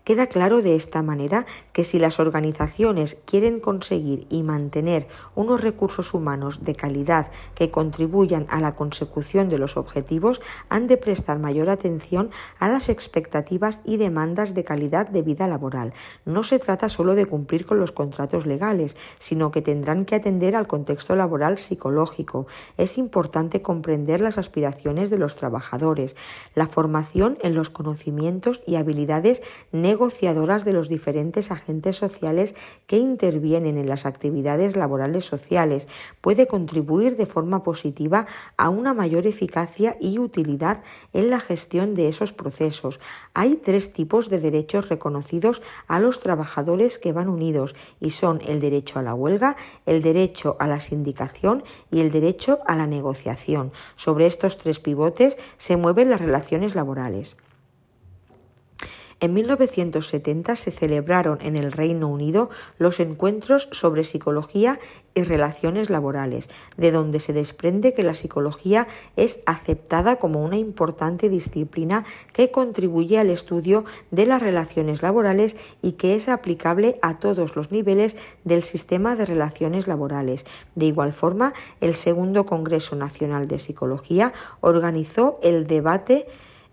Queda 0.05 0.29
claro 0.29 0.63
de 0.63 0.77
esta 0.77 1.03
manera 1.03 1.45
que 1.73 1.85
si 1.85 1.99
las 1.99 2.21
organizaciones 2.21 3.23
quieren 3.27 3.61
conseguir 3.61 4.27
y 4.31 4.43
mantener 4.43 5.07
unos 5.35 5.61
recursos 5.61 6.15
humanos 6.15 6.65
de 6.65 6.75
calidad 6.75 7.31
que 7.55 7.71
contribuyan 7.71 8.47
a 8.49 8.61
la 8.61 8.75
consecución 8.75 9.51
de 9.51 9.59
los 9.59 9.77
objetivos, 9.77 10.41
han 10.71 10.87
de 10.87 10.97
prestar 10.97 11.39
mayor 11.39 11.69
atención 11.69 12.31
a 12.59 12.69
las 12.69 12.89
expectativas 12.89 13.83
y 13.85 13.99
demandas 13.99 14.55
de 14.55 14.65
calidad 14.65 15.07
de 15.07 15.23
vida 15.23 15.47
laboral. 15.47 15.93
No 16.25 16.43
se 16.43 16.59
trata 16.59 16.89
solo 16.89 17.15
de 17.15 17.27
cumplir 17.27 17.67
con 17.67 17.79
los 17.79 17.93
contratos 17.93 18.47
legales, 18.47 18.97
sino 19.19 19.51
que 19.51 19.63
tendrán 19.63 20.07
que 20.07 20.15
atender 20.15 20.57
al 20.57 20.67
contexto 20.67 21.15
laboral 21.15 21.59
psicológico. 21.59 22.47
Es 22.79 22.97
importante 22.97 23.61
comprender 23.61 24.23
las 24.23 24.39
aspiraciones 24.39 25.11
de 25.11 25.19
los 25.19 25.37
trabajadores, 25.37 26.17
la 26.55 26.67
formación 26.67 27.37
en 27.43 27.55
los 27.55 27.69
conocimientos 27.69 28.63
y 28.67 28.77
habilidades 28.77 29.43
negociadoras 29.91 30.65
de 30.65 30.73
los 30.73 30.89
diferentes 30.89 31.51
agentes 31.51 31.97
sociales 31.97 32.55
que 32.87 32.97
intervienen 32.97 33.77
en 33.77 33.89
las 33.89 34.07
actividades 34.07 34.77
laborales 34.77 35.25
sociales. 35.25 35.89
Puede 36.21 36.47
contribuir 36.47 37.17
de 37.17 37.27
forma 37.27 37.65
positiva 37.65 38.27
a 38.57 38.69
una 38.69 38.95
mayor 38.95 39.27
eficacia 39.27 39.97
y 40.01 40.21
utilidad 40.21 40.85
en 41.13 41.29
la 41.29 41.41
gestión 41.41 41.97
de 41.97 42.07
esos 42.07 42.33
procesos. 42.33 43.01
Hay 43.35 43.57
tres 43.57 43.93
tipos 43.93 44.31
de 44.31 44.39
derechos 44.39 44.89
reconocidos 44.89 45.61
a 45.89 45.99
los 45.99 46.21
trabajadores 46.21 46.99
que 46.99 47.13
van 47.13 47.29
unidos 47.29 47.75
y 47.99 48.11
son 48.11 48.41
el 48.47 48.61
derecho 48.61 49.01
a 49.01 49.03
la 49.03 49.15
huelga, 49.15 49.57
el 49.87 50.03
derecho 50.03 50.57
a 50.61 50.69
la 50.69 50.79
sindicación 50.79 51.65
y 51.91 51.99
el 51.99 52.13
derecho 52.13 52.61
a 52.67 52.77
la 52.77 52.87
negociación. 52.87 53.73
Sobre 53.97 54.27
estos 54.27 54.57
tres 54.59 54.79
pivotes 54.79 55.37
se 55.57 55.77
mueven 55.77 56.11
las 56.11 56.21
relaciones 56.21 56.77
laborales. 56.77 57.37
En 59.21 59.35
1970 59.35 60.57
se 60.57 60.71
celebraron 60.71 61.39
en 61.43 61.55
el 61.57 61.73
Reino 61.73 62.09
Unido 62.09 62.49
los 62.79 63.01
encuentros 63.01 63.69
sobre 63.71 64.03
psicología 64.03 64.81
y 65.15 65.25
relaciones 65.25 65.91
laborales, 65.91 66.49
de 66.79 66.91
donde 66.91 67.21
se 67.21 67.35
desprende 67.35 67.93
que 67.93 68.03
la 68.03 68.15
psicología 68.15 68.89
es 69.17 69.43
aceptada 69.45 70.17
como 70.17 70.43
una 70.43 70.57
importante 70.57 71.29
disciplina 71.29 72.07
que 72.33 72.51
contribuye 72.51 73.19
al 73.19 73.29
estudio 73.29 73.85
de 74.11 74.25
las 74.25 74.41
relaciones 74.41 75.03
laborales 75.03 75.55
y 75.83 75.93
que 75.93 76.15
es 76.15 76.31
aplicable 76.31 76.99
a 77.03 77.19
todos 77.19 77.57
los 77.57 77.71
niveles 77.71 78.17
del 78.45 78.63
sistema 78.63 79.17
de 79.17 79.27
relaciones 79.27 79.87
laborales. 79.87 80.47
De 80.75 80.87
igual 80.87 81.13
forma, 81.13 81.53
el 81.83 81.95
Segundo 81.95 82.47
Congreso 82.47 82.97
Nacional 82.97 83.49
de 83.49 83.59
Psicología 83.59 84.33
organizó 84.63 85.39
el 85.43 85.67
debate 85.67 86.27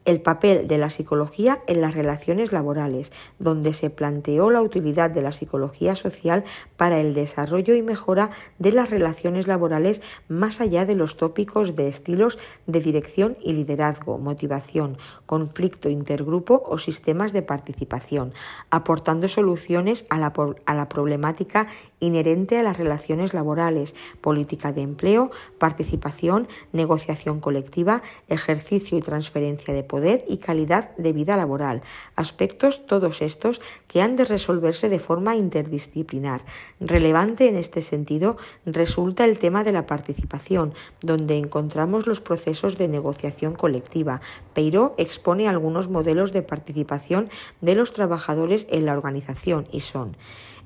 el 0.08 0.22
papel 0.22 0.70
de 0.70 0.78
la 0.78 0.90
psicología 0.90 1.60
en 1.68 1.82
las 1.82 1.94
relaciones 1.94 2.54
laborales, 2.54 3.12
donde 3.40 3.74
se 3.74 3.90
planteó 3.90 4.50
la 4.50 4.62
utilidad 4.62 5.10
de 5.10 5.22
la 5.22 5.34
psicología 5.34 5.96
social 5.96 6.46
para 6.78 7.02
el 7.02 7.14
desarrollo 7.14 7.76
y 7.76 7.82
mejora 7.82 8.32
de 8.58 8.72
las 8.72 8.90
relaciones 8.90 9.48
laborales 9.48 10.02
más 10.30 10.62
allá 10.62 10.86
de 10.86 10.96
los 10.96 11.18
tópicos 11.18 11.76
de 11.76 11.90
estilos 11.90 12.40
de 12.68 12.80
dirección 12.80 13.36
y 13.44 13.52
liderazgo, 13.52 14.18
motivación, 14.18 14.98
conflicto 15.26 15.90
intergrupo 15.90 16.64
o 16.66 16.78
sistemas 16.78 17.34
de 17.34 17.42
participación, 17.42 18.34
aportando 18.70 19.28
soluciones 19.28 20.08
a 20.10 20.18
la, 20.18 20.88
problemática 20.88 21.68
inherente 22.00 22.58
a 22.58 22.64
las 22.64 22.78
relaciones 22.78 23.34
laborales, 23.34 23.94
política 24.22 24.72
de 24.72 24.84
empleo, 24.84 25.32
participación, 25.60 26.48
negociación 26.72 27.42
colectiva, 27.42 28.04
ejercicio 28.30 28.98
y 28.98 29.02
transferencia 29.02 29.74
de 29.74 29.84
poder 29.84 29.97
y 30.28 30.38
calidad 30.38 30.96
de 30.98 31.14
vida 31.14 31.38
laboral, 31.38 31.82
aspectos 32.16 32.86
todos 32.86 33.22
estos 33.22 33.62
que 33.88 34.02
han 34.02 34.16
de 34.16 34.26
resolverse 34.26 34.90
de 34.90 35.00
forma 35.00 35.36
interdisciplinar. 35.36 36.42
Relevante 36.80 37.48
en 37.48 37.56
este 37.56 37.82
sentido 37.82 38.38
resulta 38.66 39.26
el 39.26 39.40
tema 39.40 39.64
de 39.64 39.72
la 39.72 39.86
participación, 39.86 40.74
donde 41.02 41.38
encontramos 41.38 42.08
los 42.08 42.22
procesos 42.22 42.78
de 42.78 42.88
negociación 42.88 43.54
colectiva. 43.54 44.22
Peiró 44.54 44.96
expone 44.98 45.48
algunos 45.48 45.90
modelos 45.90 46.32
de 46.32 46.42
participación 46.42 47.30
de 47.62 47.76
los 47.76 47.94
trabajadores 47.94 48.68
en 48.70 48.86
la 48.86 48.94
organización 48.94 49.68
y 49.72 49.82
son 49.82 50.16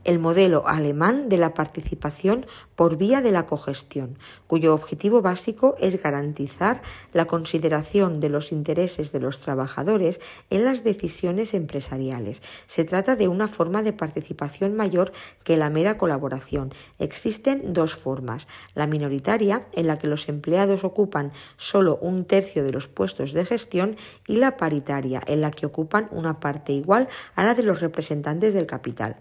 el 0.04 0.20
modelo 0.20 0.68
alemán 0.68 1.30
de 1.30 1.38
la 1.38 1.54
participación 1.54 2.46
por 2.76 2.98
vía 2.98 3.22
de 3.22 3.32
la 3.32 3.46
cogestión, 3.46 4.18
cuyo 4.48 4.74
objetivo 4.74 5.22
básico 5.22 5.76
es 5.80 6.02
garantizar 6.02 6.82
la 7.14 7.26
consideración 7.26 8.20
de 8.20 8.30
los 8.30 8.52
intereses 8.52 9.12
de 9.12 9.20
los 9.20 9.40
trabajadores 9.40 10.22
en 10.50 10.66
las 10.66 10.84
decisiones 10.84 11.54
empresariales. 11.54 12.42
Se 12.68 12.84
trata 12.84 13.16
de 13.16 13.28
una 13.28 13.48
forma 13.48 13.84
de 13.84 13.94
participación 13.94 14.76
mayor 14.76 15.12
que 15.44 15.58
la 15.58 15.70
mera 15.70 15.98
colaboración. 15.98 16.74
Existen 17.00 17.74
dos 17.74 17.96
formas, 17.96 18.48
la 18.74 18.88
minoritaria, 18.88 19.68
en 19.74 19.88
la 19.88 20.00
que 20.00 20.08
los 20.08 20.28
empleados 20.30 20.84
ocupan 20.84 21.32
solo 21.58 21.98
un 22.02 22.26
tercio 22.26 22.64
de 22.64 22.72
los 22.72 22.88
puestos 22.88 23.34
de 23.34 23.46
gestión, 23.46 23.96
y 24.28 24.38
la 24.38 24.58
paritaria, 24.58 25.22
en 25.28 25.42
la 25.42 25.52
que 25.52 25.66
ocupan 25.66 26.08
una 26.12 26.40
parte 26.40 26.74
igual 26.74 27.08
a 27.36 27.44
la 27.44 27.56
de 27.56 27.64
los 27.64 27.82
representantes 27.82 28.54
del 28.54 28.66
capital 28.66 29.18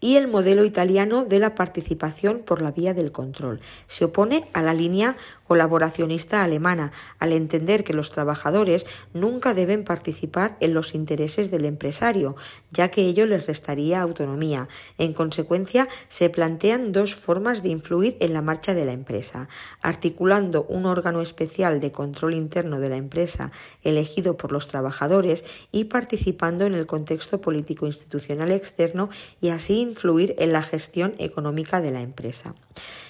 y 0.00 0.16
el 0.16 0.28
modelo 0.28 0.64
italiano 0.64 1.24
de 1.24 1.38
la 1.38 1.54
participación 1.54 2.40
por 2.40 2.62
la 2.62 2.70
vía 2.70 2.94
del 2.94 3.12
control. 3.12 3.60
Se 3.86 4.04
opone 4.04 4.44
a 4.52 4.62
la 4.62 4.74
línea 4.74 5.16
colaboracionista 5.46 6.42
alemana, 6.42 6.92
al 7.18 7.32
entender 7.32 7.84
que 7.84 7.92
los 7.92 8.10
trabajadores 8.10 8.86
nunca 9.14 9.54
deben 9.54 9.84
participar 9.84 10.56
en 10.60 10.74
los 10.74 10.94
intereses 10.94 11.50
del 11.50 11.64
empresario, 11.64 12.36
ya 12.70 12.88
que 12.88 13.02
ello 13.02 13.26
les 13.26 13.46
restaría 13.46 14.00
autonomía. 14.00 14.68
En 14.98 15.12
consecuencia, 15.12 15.88
se 16.08 16.30
plantean 16.30 16.92
dos 16.92 17.14
formas 17.14 17.62
de 17.62 17.70
influir 17.70 18.16
en 18.20 18.32
la 18.32 18.42
marcha 18.42 18.74
de 18.74 18.84
la 18.84 18.92
empresa, 18.92 19.48
articulando 19.80 20.64
un 20.64 20.86
órgano 20.86 21.20
especial 21.20 21.80
de 21.80 21.92
control 21.92 22.34
interno 22.34 22.80
de 22.80 22.88
la 22.88 22.96
empresa 22.96 23.52
elegido 23.82 24.36
por 24.36 24.52
los 24.52 24.68
trabajadores 24.68 25.44
y 25.72 25.84
participando 25.84 26.66
en 26.66 26.74
el 26.74 26.86
contexto 26.86 27.40
político 27.40 27.86
institucional 27.86 28.52
externo 28.52 29.10
y 29.40 29.48
así 29.48 29.80
influir 29.80 30.34
en 30.38 30.52
la 30.52 30.62
gestión 30.62 31.14
económica 31.18 31.80
de 31.80 31.90
la 31.90 32.00
empresa. 32.00 32.54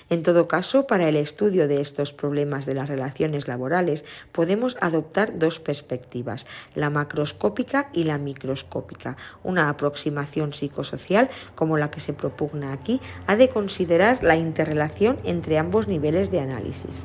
En 0.08 0.22
todo 0.22 0.46
caso, 0.46 0.86
para 0.86 1.08
el 1.08 1.16
estudio 1.16 1.66
de 1.66 1.80
estos 1.80 2.12
problemas 2.12 2.64
de 2.64 2.74
las 2.74 2.88
relaciones 2.88 3.48
laborales 3.48 4.04
podemos 4.30 4.76
adoptar 4.80 5.36
dos 5.38 5.58
perspectivas, 5.58 6.46
la 6.76 6.90
macroscópica 6.90 7.88
y 7.92 8.04
la 8.04 8.16
microscópica. 8.16 9.16
Una 9.42 9.68
aproximación 9.68 10.54
psicosocial, 10.54 11.28
como 11.56 11.76
la 11.76 11.90
que 11.90 12.00
se 12.00 12.12
propugna 12.12 12.72
aquí, 12.72 13.00
ha 13.26 13.34
de 13.34 13.48
considerar 13.48 14.22
la 14.22 14.36
interrelación 14.36 15.18
entre 15.24 15.58
ambos 15.58 15.88
niveles 15.88 16.30
de 16.30 16.40
análisis. 16.40 17.04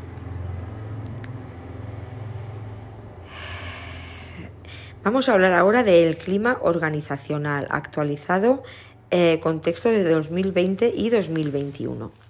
Vamos 5.03 5.27
a 5.27 5.33
hablar 5.33 5.53
ahora 5.53 5.83
del 5.83 6.15
clima 6.15 6.59
organizacional 6.61 7.65
actualizado 7.71 8.61
eh, 9.09 9.39
contexto 9.41 9.89
de 9.89 10.03
2020 10.03 10.93
y 10.95 11.09
2021. 11.09 12.20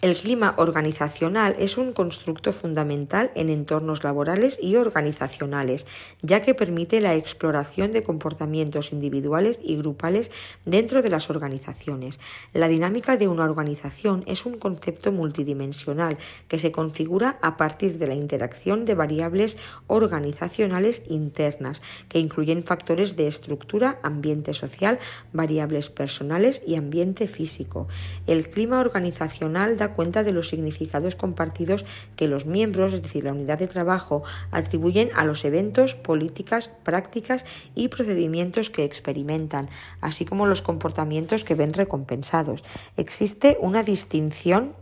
El 0.00 0.14
clima 0.14 0.54
organizacional 0.58 1.56
es 1.58 1.76
un 1.76 1.92
constructo 1.92 2.52
fundamental 2.52 3.32
en 3.34 3.48
entornos 3.48 4.04
laborales 4.04 4.56
y 4.62 4.76
organizacionales, 4.76 5.88
ya 6.22 6.40
que 6.40 6.54
permite 6.54 7.00
la 7.00 7.16
exploración 7.16 7.90
de 7.90 8.04
comportamientos 8.04 8.92
individuales 8.92 9.58
y 9.60 9.74
grupales 9.76 10.30
dentro 10.64 11.02
de 11.02 11.08
las 11.10 11.30
organizaciones. 11.30 12.20
La 12.54 12.68
dinámica 12.68 13.16
de 13.16 13.26
una 13.26 13.42
organización 13.42 14.22
es 14.28 14.46
un 14.46 14.56
concepto 14.58 15.10
multidimensional 15.10 16.16
que 16.46 16.60
se 16.60 16.70
configura 16.70 17.36
a 17.42 17.56
partir 17.56 17.98
de 17.98 18.06
la 18.06 18.14
interacción 18.14 18.84
de 18.84 18.94
variables 18.94 19.58
organizacionales 19.88 21.02
internas, 21.08 21.82
que 22.08 22.20
incluyen 22.20 22.62
factores 22.62 23.16
de 23.16 23.26
estructura, 23.26 23.98
ambiente 24.04 24.54
social, 24.54 25.00
variables 25.32 25.90
personales 25.90 26.62
y 26.64 26.76
ambiente 26.76 27.26
físico. 27.26 27.88
El 28.28 28.48
clima 28.48 28.78
organizacional 28.78 29.76
da 29.76 29.87
cuenta 29.90 30.22
de 30.22 30.32
los 30.32 30.48
significados 30.48 31.14
compartidos 31.14 31.84
que 32.16 32.28
los 32.28 32.46
miembros, 32.46 32.92
es 32.92 33.02
decir, 33.02 33.24
la 33.24 33.32
unidad 33.32 33.58
de 33.58 33.68
trabajo, 33.68 34.22
atribuyen 34.50 35.10
a 35.14 35.24
los 35.24 35.44
eventos, 35.44 35.94
políticas, 35.94 36.68
prácticas 36.68 37.44
y 37.74 37.88
procedimientos 37.88 38.70
que 38.70 38.84
experimentan, 38.84 39.68
así 40.00 40.24
como 40.24 40.46
los 40.46 40.62
comportamientos 40.62 41.44
que 41.44 41.54
ven 41.54 41.72
recompensados. 41.72 42.64
Existe 42.96 43.58
una 43.60 43.82
distinción 43.82 44.74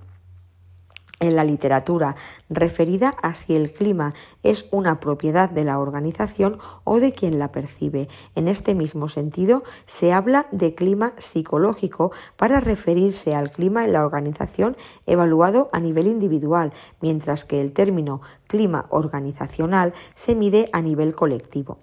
en 1.21 1.37
la 1.37 1.45
literatura 1.45 2.17
referida 2.51 3.17
a 3.23 3.35
si 3.35 3.57
el 3.57 3.73
clima 3.73 4.15
es 4.43 4.69
una 4.71 5.01
propiedad 5.01 5.49
de 5.49 5.65
la 5.65 5.79
organización 5.79 6.59
o 6.85 7.01
de 7.01 7.13
quien 7.13 7.39
la 7.39 7.53
percibe. 7.53 8.09
En 8.35 8.49
este 8.49 8.75
mismo 8.75 9.09
sentido, 9.09 9.63
se 9.87 10.13
habla 10.13 10.47
de 10.53 10.75
clima 10.75 11.13
psicológico 11.19 12.13
para 12.37 12.61
referirse 12.61 13.35
al 13.35 13.51
clima 13.51 13.85
en 13.85 13.93
la 13.93 14.05
organización 14.05 14.77
evaluado 15.07 15.71
a 15.73 15.81
nivel 15.81 16.07
individual, 16.07 16.73
mientras 17.01 17.45
que 17.45 17.61
el 17.61 17.73
término 17.73 18.21
clima 18.47 18.87
organizacional 18.91 19.95
se 20.15 20.35
mide 20.35 20.69
a 20.73 20.83
nivel 20.83 21.15
colectivo. 21.15 21.79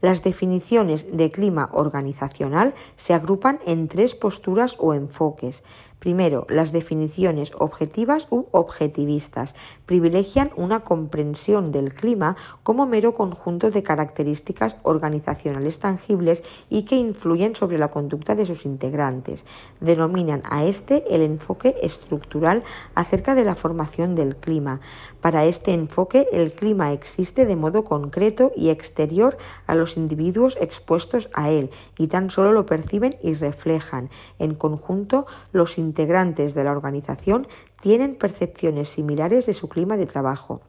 Las 0.00 0.22
definiciones 0.22 1.16
de 1.16 1.30
clima 1.30 1.70
organizacional 1.72 2.74
se 2.96 3.14
agrupan 3.14 3.58
en 3.66 3.88
tres 3.88 4.14
posturas 4.14 4.76
o 4.78 4.92
enfoques. 4.92 5.62
Primero, 5.98 6.46
las 6.50 6.70
definiciones 6.72 7.52
objetivas 7.58 8.26
u 8.28 8.44
objetivistas 8.50 9.54
privilegian 9.86 10.50
una 10.54 10.80
comprensión 10.80 11.72
del 11.72 11.94
clima 11.94 12.36
como 12.62 12.84
mero 12.84 13.14
conjunto 13.14 13.70
de 13.70 13.82
características 13.82 14.76
organizacionales 14.82 15.78
tangibles 15.78 16.44
y 16.68 16.82
que 16.82 16.96
influyen 16.96 17.56
sobre 17.56 17.78
la 17.78 17.88
conducta 17.88 18.34
de 18.34 18.44
sus 18.44 18.66
integrantes. 18.66 19.46
Denominan 19.80 20.42
a 20.50 20.66
este 20.66 21.14
el 21.14 21.22
enfoque 21.22 21.76
estructural 21.80 22.64
acerca 22.94 23.34
de 23.34 23.46
la 23.46 23.54
formación 23.54 24.14
del 24.14 24.36
clima. 24.36 24.80
Para 25.22 25.46
este 25.46 25.72
enfoque, 25.72 26.03
el 26.32 26.52
clima 26.52 26.92
existe 26.92 27.46
de 27.46 27.56
modo 27.56 27.84
concreto 27.84 28.52
y 28.54 28.68
exterior 28.68 29.36
a 29.66 29.74
los 29.74 29.96
individuos 29.96 30.56
expuestos 30.60 31.30
a 31.32 31.50
él 31.50 31.70
y 31.98 32.08
tan 32.08 32.30
solo 32.30 32.52
lo 32.52 32.66
perciben 32.66 33.16
y 33.22 33.34
reflejan. 33.34 34.10
En 34.38 34.54
conjunto, 34.54 35.26
los 35.52 35.78
integrantes 35.78 36.54
de 36.54 36.64
la 36.64 36.72
organización 36.72 37.46
tienen 37.80 38.16
percepciones 38.16 38.88
similares 38.88 39.46
de 39.46 39.52
su 39.52 39.68
clima 39.68 39.96
de 39.96 40.06
trabajo 40.06 40.60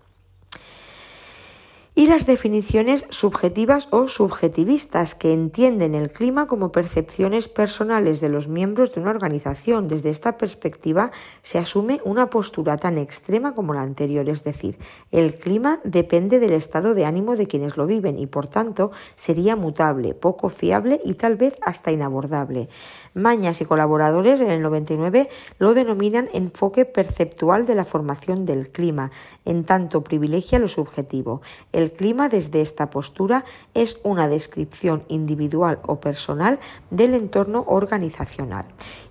y 1.97 2.07
las 2.07 2.25
definiciones 2.25 3.05
subjetivas 3.09 3.87
o 3.89 4.09
subjetivistas 4.09 5.15
que 5.15 5.31
entienden 5.31 5.95
el 5.95 6.11
clima 6.11 6.45
como 6.45 6.73
percepciones 6.73 7.47
personales 7.47 8.19
de 8.19 8.27
los 8.27 8.49
miembros 8.49 8.93
de 8.93 8.99
una 8.99 9.11
organización. 9.11 9.87
Desde 9.87 10.09
esta 10.09 10.37
perspectiva 10.37 11.11
se 11.41 11.57
asume 11.57 12.01
una 12.03 12.29
postura 12.29 12.75
tan 12.75 12.97
extrema 12.97 13.55
como 13.55 13.73
la 13.73 13.81
anterior, 13.81 14.27
es 14.27 14.43
decir, 14.43 14.77
el 15.11 15.35
clima 15.35 15.79
depende 15.85 16.39
del 16.39 16.51
estado 16.51 16.95
de 16.95 17.05
ánimo 17.05 17.37
de 17.37 17.47
quienes 17.47 17.77
lo 17.77 17.87
viven 17.87 18.19
y 18.19 18.27
por 18.27 18.47
tanto 18.47 18.91
sería 19.15 19.55
mutable, 19.55 20.13
poco 20.13 20.49
fiable 20.49 20.99
y 21.05 21.13
tal 21.13 21.37
vez 21.37 21.55
hasta 21.61 21.93
inabordable. 21.93 22.67
Mañas 23.13 23.61
y 23.61 23.65
colaboradores 23.65 24.41
en 24.41 24.51
el 24.51 24.61
99 24.61 25.29
lo 25.59 25.73
denominan 25.73 26.27
enfoque 26.33 26.83
perceptual 26.83 27.65
de 27.65 27.75
la 27.75 27.85
formación 27.85 28.45
del 28.45 28.69
clima, 28.69 29.11
en 29.45 29.63
tanto 29.63 30.03
privilegia 30.03 30.59
lo 30.59 30.67
subjetivo. 30.67 31.41
El 31.71 31.84
clima 31.91 32.29
desde 32.29 32.61
esta 32.61 32.89
postura 32.89 33.45
es 33.73 33.99
una 34.03 34.27
descripción 34.27 35.03
individual 35.07 35.79
o 35.85 35.99
personal 35.99 36.59
del 36.89 37.13
entorno 37.13 37.63
organizacional. 37.67 38.65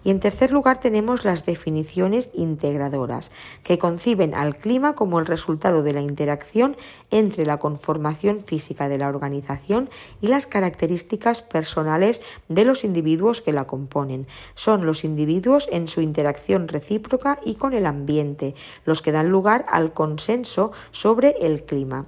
Y 0.04 0.10
en 0.10 0.20
tercer 0.20 0.50
lugar 0.50 0.80
tenemos 0.80 1.24
las 1.24 1.46
definiciones 1.46 2.30
integradoras, 2.34 3.30
que 3.62 3.78
conciben 3.78 4.34
al 4.34 4.56
clima 4.56 4.94
como 4.94 5.18
el 5.18 5.26
resultado 5.26 5.82
de 5.82 5.92
la 5.92 6.02
interacción 6.02 6.76
entre 7.10 7.46
la 7.46 7.58
conformación 7.58 8.40
física 8.40 8.88
de 8.88 8.98
la 8.98 9.08
organización 9.08 9.88
y 10.20 10.26
las 10.26 10.46
características 10.46 11.42
personales 11.42 12.20
de 12.48 12.64
los 12.64 12.84
individuos 12.84 13.40
que 13.40 13.52
la 13.52 13.66
componen. 13.66 14.26
Son 14.54 14.84
los 14.86 15.04
individuos 15.04 15.68
en 15.72 15.88
su 15.88 16.00
interacción 16.00 16.68
recíproca 16.68 17.38
y 17.44 17.54
con 17.54 17.72
el 17.72 17.86
ambiente, 17.86 18.54
los 18.84 19.02
que 19.02 19.12
dan 19.12 19.30
lugar 19.30 19.64
al 19.68 19.92
consenso 19.92 20.72
sobre 20.90 21.34
el 21.40 21.64
clima. 21.64 22.06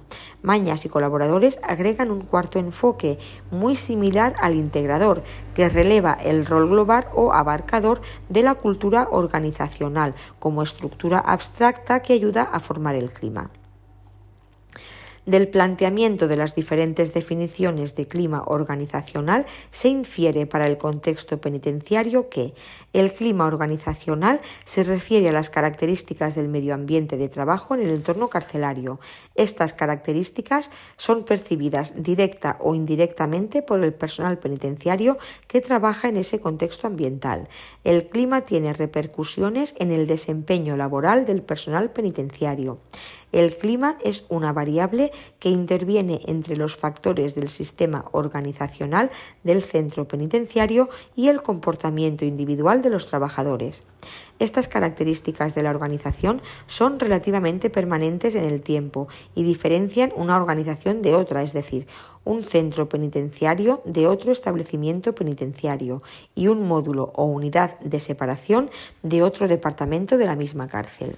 Mañas 0.57 0.85
y 0.85 0.89
colaboradores 0.89 1.59
agregan 1.61 2.09
un 2.09 2.21
cuarto 2.21 2.57
enfoque 2.57 3.19
muy 3.51 3.75
similar 3.75 4.33
al 4.41 4.55
integrador, 4.55 5.21
que 5.53 5.69
releva 5.69 6.13
el 6.13 6.47
rol 6.47 6.67
global 6.67 7.05
o 7.13 7.31
abarcador 7.31 8.01
de 8.27 8.41
la 8.41 8.55
cultura 8.55 9.07
organizacional 9.11 10.15
como 10.39 10.63
estructura 10.63 11.19
abstracta 11.19 11.99
que 11.99 12.13
ayuda 12.13 12.41
a 12.41 12.59
formar 12.59 12.95
el 12.95 13.11
clima 13.11 13.51
del 15.27 15.49
planteamiento 15.49 16.27
de 16.27 16.37
las 16.37 16.55
diferentes 16.55 17.13
definiciones 17.13 17.95
de 17.95 18.07
clima 18.07 18.43
organizacional 18.45 19.45
se 19.71 19.89
infiere 19.89 20.47
para 20.47 20.65
el 20.65 20.77
contexto 20.77 21.39
penitenciario 21.39 22.29
que 22.29 22.53
el 22.93 23.11
clima 23.11 23.45
organizacional 23.45 24.39
se 24.63 24.83
refiere 24.83 25.29
a 25.29 25.33
las 25.33 25.49
características 25.49 26.33
del 26.33 26.47
medio 26.47 26.73
ambiente 26.73 27.17
de 27.17 27.27
trabajo 27.27 27.75
en 27.75 27.81
el 27.81 27.89
entorno 27.89 28.29
carcelario. 28.29 28.99
Estas 29.35 29.73
características 29.73 30.71
son 30.95 31.25
percibidas 31.25 32.01
directa 32.01 32.57
o 32.61 32.73
indirectamente 32.73 33.61
por 33.61 33.83
el 33.83 33.93
personal 33.93 34.39
penitenciario 34.39 35.17
que 35.47 35.59
trabaja 35.59 36.07
en 36.07 36.15
ese 36.15 36.39
contexto 36.39 36.87
ambiental. 36.87 37.49
El 37.83 38.07
clima 38.07 38.41
tiene 38.41 38.71
repercusiones 38.71 39.75
en 39.77 39.91
el 39.91 40.07
desempeño 40.07 40.77
laboral 40.77 41.25
del 41.25 41.41
personal 41.41 41.91
penitenciario. 41.91 42.79
El 43.33 43.57
clima 43.57 43.97
es 44.03 44.25
una 44.29 44.53
variable 44.53 45.11
que 45.39 45.49
interviene 45.49 46.21
entre 46.27 46.55
los 46.55 46.77
factores 46.77 47.35
del 47.35 47.49
sistema 47.49 48.05
organizacional 48.13 49.11
del 49.43 49.63
centro 49.63 50.07
penitenciario 50.07 50.89
y 51.13 51.27
el 51.27 51.41
comportamiento 51.41 52.23
individual 52.23 52.81
de 52.81 52.89
los 52.89 53.05
trabajadores. 53.05 53.83
Estas 54.39 54.69
características 54.69 55.55
de 55.55 55.63
la 55.63 55.71
organización 55.71 56.41
son 56.67 56.99
relativamente 56.99 57.69
permanentes 57.69 58.35
en 58.35 58.45
el 58.45 58.61
tiempo 58.61 59.09
y 59.35 59.43
diferencian 59.43 60.13
una 60.15 60.37
organización 60.37 61.01
de 61.01 61.15
otra, 61.15 61.43
es 61.43 61.51
decir, 61.51 61.85
un 62.23 62.43
centro 62.43 62.87
penitenciario 62.87 63.81
de 63.83 64.07
otro 64.07 64.31
establecimiento 64.31 65.15
penitenciario 65.15 66.01
y 66.35 66.47
un 66.47 66.67
módulo 66.67 67.11
o 67.15 67.25
unidad 67.25 67.79
de 67.79 67.99
separación 67.99 68.69
de 69.03 69.23
otro 69.23 69.47
departamento 69.47 70.17
de 70.17 70.25
la 70.25 70.35
misma 70.35 70.67
cárcel. 70.67 71.17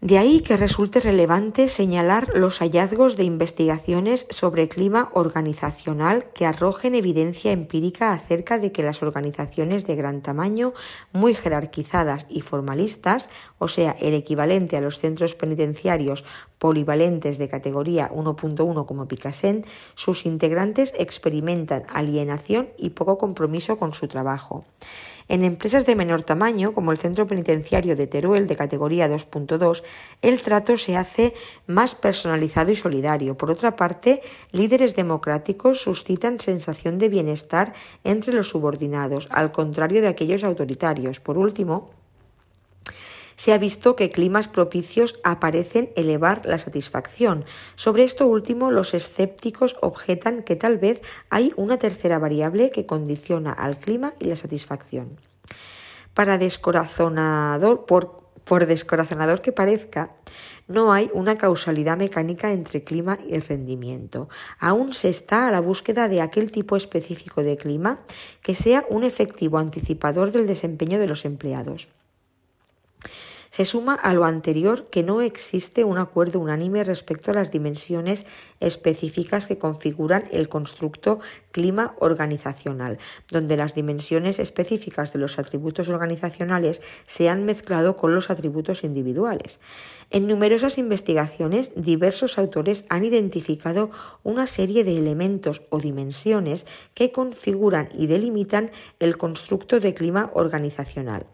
De 0.00 0.16
ahí 0.16 0.40
que 0.40 0.56
resulte 0.56 0.98
relevante 0.98 1.68
señalar 1.68 2.30
los 2.34 2.60
hallazgos 2.60 3.18
de 3.18 3.24
investigaciones 3.24 4.26
sobre 4.30 4.66
clima 4.66 5.10
organizacional 5.12 6.24
que 6.32 6.46
arrojen 6.46 6.94
evidencia 6.94 7.52
empírica 7.52 8.14
acerca 8.14 8.58
de 8.58 8.72
que 8.72 8.82
las 8.82 9.02
organizaciones 9.02 9.86
de 9.86 9.96
gran 9.96 10.22
tamaño, 10.22 10.72
muy 11.12 11.34
jerarquizadas 11.34 12.26
y 12.30 12.40
formalistas, 12.40 13.28
o 13.58 13.68
sea, 13.68 13.94
el 14.00 14.14
equivalente 14.14 14.78
a 14.78 14.80
los 14.80 14.98
centros 14.98 15.34
penitenciarios 15.34 16.24
polivalentes 16.58 17.36
de 17.36 17.48
categoría 17.48 18.08
1.1 18.10 18.86
como 18.86 19.06
Picassent, 19.06 19.66
sus 19.96 20.24
integrantes 20.24 20.94
experimentan 20.96 21.84
alienación 21.92 22.70
y 22.78 22.90
poco 22.90 23.18
compromiso 23.18 23.76
con 23.78 23.92
su 23.92 24.08
trabajo. 24.08 24.64
En 25.30 25.44
empresas 25.44 25.86
de 25.86 25.94
menor 25.94 26.24
tamaño, 26.24 26.74
como 26.74 26.90
el 26.90 26.98
Centro 26.98 27.28
Penitenciario 27.28 27.94
de 27.94 28.08
Teruel 28.08 28.48
de 28.48 28.56
categoría 28.56 29.08
2.2, 29.08 29.84
el 30.22 30.42
trato 30.42 30.76
se 30.76 30.96
hace 30.96 31.34
más 31.68 31.94
personalizado 31.94 32.72
y 32.72 32.76
solidario. 32.76 33.38
Por 33.38 33.52
otra 33.52 33.76
parte, 33.76 34.22
líderes 34.50 34.96
democráticos 34.96 35.80
suscitan 35.80 36.40
sensación 36.40 36.98
de 36.98 37.10
bienestar 37.10 37.74
entre 38.02 38.34
los 38.34 38.48
subordinados, 38.48 39.28
al 39.30 39.52
contrario 39.52 40.02
de 40.02 40.08
aquellos 40.08 40.42
autoritarios. 40.42 41.20
Por 41.20 41.38
último, 41.38 41.99
se 43.40 43.54
ha 43.54 43.58
visto 43.58 43.96
que 43.96 44.10
climas 44.10 44.48
propicios 44.48 45.18
aparecen 45.24 45.94
elevar 45.96 46.44
la 46.44 46.58
satisfacción. 46.58 47.46
Sobre 47.74 48.02
esto 48.02 48.26
último, 48.26 48.70
los 48.70 48.92
escépticos 48.92 49.78
objetan 49.80 50.42
que 50.42 50.56
tal 50.56 50.76
vez 50.76 51.00
hay 51.30 51.50
una 51.56 51.78
tercera 51.78 52.18
variable 52.18 52.70
que 52.70 52.84
condiciona 52.84 53.50
al 53.50 53.78
clima 53.78 54.12
y 54.18 54.26
la 54.26 54.36
satisfacción. 54.36 55.16
Para 56.12 56.36
descorazonador, 56.36 57.86
por, 57.86 58.24
por 58.44 58.66
descorazonador 58.66 59.40
que 59.40 59.52
parezca, 59.52 60.10
no 60.68 60.92
hay 60.92 61.10
una 61.14 61.38
causalidad 61.38 61.96
mecánica 61.96 62.52
entre 62.52 62.84
clima 62.84 63.18
y 63.26 63.38
rendimiento. 63.38 64.28
Aún 64.58 64.92
se 64.92 65.08
está 65.08 65.48
a 65.48 65.50
la 65.50 65.60
búsqueda 65.60 66.08
de 66.08 66.20
aquel 66.20 66.52
tipo 66.52 66.76
específico 66.76 67.42
de 67.42 67.56
clima 67.56 68.00
que 68.42 68.54
sea 68.54 68.84
un 68.90 69.02
efectivo 69.02 69.56
anticipador 69.56 70.30
del 70.30 70.46
desempeño 70.46 70.98
de 70.98 71.08
los 71.08 71.24
empleados. 71.24 71.88
Se 73.50 73.64
suma 73.64 73.94
a 73.94 74.14
lo 74.14 74.24
anterior 74.24 74.86
que 74.90 75.02
no 75.02 75.22
existe 75.22 75.82
un 75.82 75.98
acuerdo 75.98 76.38
unánime 76.38 76.84
respecto 76.84 77.32
a 77.32 77.34
las 77.34 77.50
dimensiones 77.50 78.24
específicas 78.60 79.46
que 79.46 79.58
configuran 79.58 80.24
el 80.30 80.48
constructo 80.48 81.18
clima 81.50 81.96
organizacional, 81.98 82.98
donde 83.28 83.56
las 83.56 83.74
dimensiones 83.74 84.38
específicas 84.38 85.12
de 85.12 85.18
los 85.18 85.40
atributos 85.40 85.88
organizacionales 85.88 86.80
se 87.06 87.28
han 87.28 87.44
mezclado 87.44 87.96
con 87.96 88.14
los 88.14 88.30
atributos 88.30 88.84
individuales. 88.84 89.58
En 90.10 90.28
numerosas 90.28 90.78
investigaciones, 90.78 91.72
diversos 91.74 92.38
autores 92.38 92.84
han 92.88 93.04
identificado 93.04 93.90
una 94.22 94.46
serie 94.46 94.84
de 94.84 94.96
elementos 94.96 95.62
o 95.70 95.80
dimensiones 95.80 96.66
que 96.94 97.10
configuran 97.10 97.88
y 97.98 98.06
delimitan 98.06 98.70
el 99.00 99.16
constructo 99.16 99.80
de 99.80 99.92
clima 99.92 100.30
organizacional. 100.34 101.26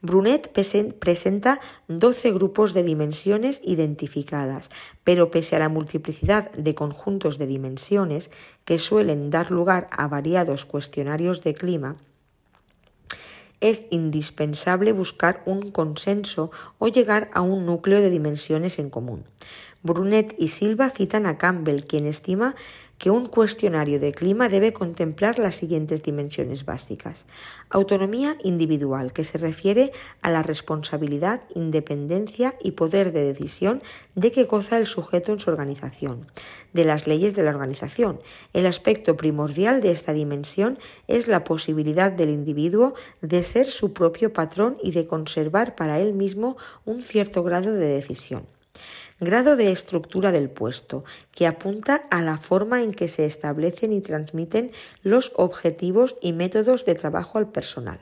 Brunet 0.00 0.52
presenta 0.98 1.60
12 1.88 2.30
grupos 2.30 2.72
de 2.72 2.84
dimensiones 2.84 3.60
identificadas, 3.64 4.70
pero 5.02 5.30
pese 5.30 5.56
a 5.56 5.58
la 5.58 5.68
multiplicidad 5.68 6.52
de 6.52 6.74
conjuntos 6.74 7.36
de 7.36 7.48
dimensiones 7.48 8.30
que 8.64 8.78
suelen 8.78 9.30
dar 9.30 9.50
lugar 9.50 9.88
a 9.90 10.06
variados 10.06 10.64
cuestionarios 10.64 11.42
de 11.42 11.54
clima, 11.54 11.96
es 13.60 13.86
indispensable 13.90 14.92
buscar 14.92 15.42
un 15.44 15.72
consenso 15.72 16.52
o 16.78 16.86
llegar 16.86 17.28
a 17.32 17.40
un 17.40 17.66
núcleo 17.66 18.00
de 18.00 18.10
dimensiones 18.10 18.78
en 18.78 18.88
común. 18.88 19.24
Brunet 19.82 20.34
y 20.38 20.48
Silva 20.48 20.90
citan 20.90 21.26
a 21.26 21.38
Campbell, 21.38 21.84
quien 21.84 22.06
estima 22.06 22.54
que 22.98 23.10
un 23.10 23.26
cuestionario 23.26 24.00
de 24.00 24.12
clima 24.12 24.48
debe 24.48 24.72
contemplar 24.72 25.38
las 25.38 25.56
siguientes 25.56 26.02
dimensiones 26.02 26.64
básicas. 26.64 27.26
Autonomía 27.70 28.36
individual, 28.42 29.12
que 29.12 29.24
se 29.24 29.38
refiere 29.38 29.92
a 30.20 30.30
la 30.30 30.42
responsabilidad, 30.42 31.42
independencia 31.54 32.54
y 32.62 32.72
poder 32.72 33.12
de 33.12 33.24
decisión 33.24 33.82
de 34.16 34.32
que 34.32 34.44
goza 34.44 34.78
el 34.78 34.86
sujeto 34.86 35.32
en 35.32 35.38
su 35.38 35.50
organización, 35.50 36.26
de 36.72 36.84
las 36.84 37.06
leyes 37.06 37.34
de 37.34 37.44
la 37.44 37.50
organización. 37.50 38.20
El 38.52 38.66
aspecto 38.66 39.16
primordial 39.16 39.80
de 39.80 39.92
esta 39.92 40.12
dimensión 40.12 40.78
es 41.06 41.28
la 41.28 41.44
posibilidad 41.44 42.10
del 42.10 42.30
individuo 42.30 42.94
de 43.22 43.44
ser 43.44 43.66
su 43.66 43.92
propio 43.92 44.32
patrón 44.32 44.76
y 44.82 44.90
de 44.90 45.06
conservar 45.06 45.76
para 45.76 46.00
él 46.00 46.14
mismo 46.14 46.56
un 46.84 47.02
cierto 47.02 47.42
grado 47.42 47.72
de 47.72 47.86
decisión. 47.86 48.46
Grado 49.20 49.56
de 49.56 49.72
estructura 49.72 50.30
del 50.30 50.48
puesto, 50.48 51.04
que 51.32 51.48
apunta 51.48 52.06
a 52.08 52.22
la 52.22 52.38
forma 52.38 52.82
en 52.82 52.92
que 52.92 53.08
se 53.08 53.26
establecen 53.26 53.92
y 53.92 54.00
transmiten 54.00 54.70
los 55.02 55.32
objetivos 55.34 56.14
y 56.20 56.32
métodos 56.32 56.84
de 56.84 56.94
trabajo 56.94 57.38
al 57.38 57.48
personal. 57.48 57.98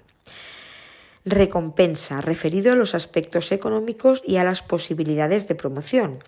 Recompensa, 1.25 2.21
referido 2.21 2.71
a 2.71 2.77
los 2.77 2.95
aspectos 2.95 3.51
económicos 3.51 4.23
y 4.25 4.37
a 4.37 4.45
las 4.45 4.63
posibilidades 4.63 5.49
de 5.49 5.55
promoción. 5.55 6.23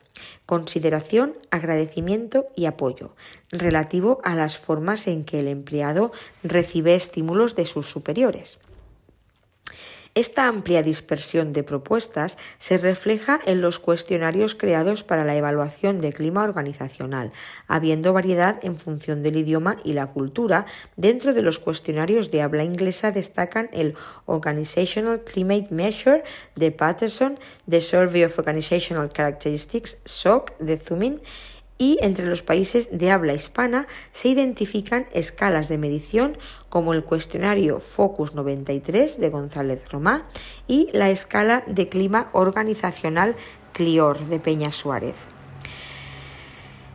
Consideración, 0.46 1.34
agradecimiento 1.50 2.46
y 2.56 2.64
apoyo, 2.64 3.14
relativo 3.52 4.20
a 4.24 4.34
las 4.34 4.56
formas 4.56 5.06
en 5.06 5.24
que 5.24 5.38
el 5.38 5.48
empleado 5.48 6.12
recibe 6.42 6.94
estímulos 6.94 7.54
de 7.54 7.66
sus 7.66 7.90
superiores. 7.90 8.58
Esta 10.18 10.48
amplia 10.48 10.82
dispersión 10.82 11.52
de 11.52 11.62
propuestas 11.62 12.38
se 12.58 12.76
refleja 12.76 13.38
en 13.46 13.60
los 13.60 13.78
cuestionarios 13.78 14.56
creados 14.56 15.04
para 15.04 15.24
la 15.24 15.36
evaluación 15.36 16.00
de 16.00 16.12
clima 16.12 16.42
organizacional, 16.42 17.30
habiendo 17.68 18.12
variedad 18.12 18.58
en 18.62 18.74
función 18.74 19.22
del 19.22 19.36
idioma 19.36 19.76
y 19.84 19.92
la 19.92 20.08
cultura. 20.08 20.66
Dentro 20.96 21.34
de 21.34 21.42
los 21.42 21.60
cuestionarios 21.60 22.32
de 22.32 22.42
habla 22.42 22.64
inglesa 22.64 23.12
destacan 23.12 23.70
el 23.72 23.94
Organizational 24.26 25.22
Climate 25.22 25.68
Measure 25.70 26.24
de 26.56 26.72
Patterson, 26.72 27.38
The 27.70 27.80
Survey 27.80 28.24
of 28.24 28.36
Organizational 28.40 29.12
Characteristics, 29.12 30.00
SOC, 30.04 30.58
de 30.58 30.78
Zumin, 30.78 31.20
y 31.78 31.98
entre 32.02 32.26
los 32.26 32.42
países 32.42 32.98
de 32.98 33.10
habla 33.10 33.34
hispana 33.34 33.86
se 34.12 34.28
identifican 34.28 35.06
escalas 35.12 35.68
de 35.68 35.78
medición 35.78 36.36
como 36.68 36.92
el 36.92 37.04
cuestionario 37.04 37.80
Focus 37.80 38.34
93 38.34 39.20
de 39.20 39.30
González 39.30 39.88
Romá 39.90 40.26
y 40.66 40.90
la 40.92 41.10
escala 41.10 41.62
de 41.66 41.88
clima 41.88 42.28
organizacional 42.32 43.36
CLIOR 43.72 44.26
de 44.26 44.40
Peña 44.40 44.72
Suárez. 44.72 45.16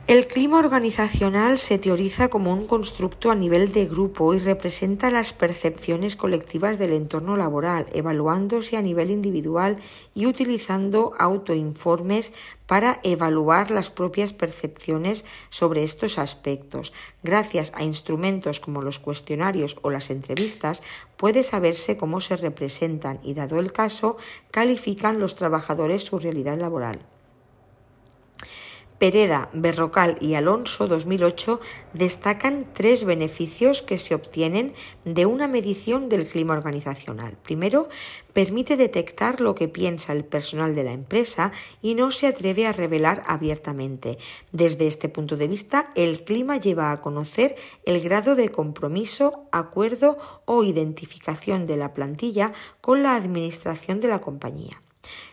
El 0.06 0.28
clima 0.28 0.60
organizacional 0.60 1.58
se 1.58 1.78
teoriza 1.78 2.28
como 2.28 2.52
un 2.52 2.68
constructo 2.68 3.32
a 3.32 3.36
nivel 3.36 3.72
de 3.72 3.86
grupo 3.86 4.34
y 4.34 4.40
representa 4.40 5.10
las 5.10 5.32
percepciones 5.32 6.18
colectivas 6.18 6.78
del 6.78 6.92
entorno 6.92 7.38
laboral, 7.38 7.86
evaluándose 7.94 8.76
a 8.76 8.82
nivel 8.82 9.12
individual 9.12 9.78
y 10.14 10.26
utilizando 10.26 11.14
autoinformes 11.18 12.34
para 12.68 13.00
evaluar 13.04 13.72
las 13.72 13.90
propias 13.90 14.34
percepciones 14.34 15.24
sobre 15.50 15.84
estos 15.84 16.20
aspectos. 16.20 16.92
Gracias 17.24 17.72
a 17.74 17.86
instrumentos 17.86 18.60
como 18.60 18.82
los 18.82 19.00
cuestionarios 19.00 19.78
o 19.84 19.90
las 19.90 20.10
entrevistas, 20.10 20.84
puede 21.16 21.44
saberse 21.44 21.96
cómo 21.96 22.20
se 22.20 22.36
representan 22.36 23.22
y, 23.24 23.36
dado 23.36 23.58
el 23.58 23.72
caso, 23.72 24.18
califican 24.52 25.22
los 25.22 25.36
trabajadores 25.36 26.04
su 26.04 26.20
realidad 26.20 26.60
laboral. 26.60 27.13
Pereda, 28.98 29.50
Berrocal 29.54 30.18
y 30.22 30.36
Alonso 30.36 30.88
2008 30.88 31.60
destacan 31.94 32.68
tres 32.74 33.04
beneficios 33.04 33.82
que 33.82 33.98
se 33.98 34.16
obtienen 34.16 34.74
de 35.04 35.26
una 35.26 35.48
medición 35.48 36.10
del 36.10 36.28
clima 36.28 36.54
organizacional. 36.54 37.38
Primero, 37.44 37.90
permite 38.34 38.78
detectar 38.78 39.42
lo 39.42 39.56
que 39.56 39.68
piensa 39.68 40.14
el 40.14 40.24
personal 40.24 40.76
de 40.76 40.84
la 40.84 40.94
empresa 40.94 41.52
y 41.82 41.96
no 41.96 42.12
se 42.12 42.28
atreve 42.28 42.68
a 42.68 42.74
revelar 42.74 43.24
abiertamente. 43.28 44.18
Desde 44.52 44.88
este 44.88 45.10
punto 45.10 45.38
de 45.38 45.48
vista, 45.48 45.92
el 45.96 46.24
clima 46.24 46.58
lleva 46.58 46.92
a 46.92 47.02
conocer 47.02 47.56
el 47.86 48.00
grado 48.02 48.36
de 48.36 48.50
compromiso, 48.50 49.48
acuerdo 49.52 50.18
o 50.46 50.64
identificación 50.64 51.66
de 51.66 51.78
la 51.78 51.94
plantilla 51.94 52.54
con 52.80 53.04
la 53.04 53.16
administración 53.16 54.00
de 54.00 54.08
la 54.08 54.22
compañía. 54.22 54.83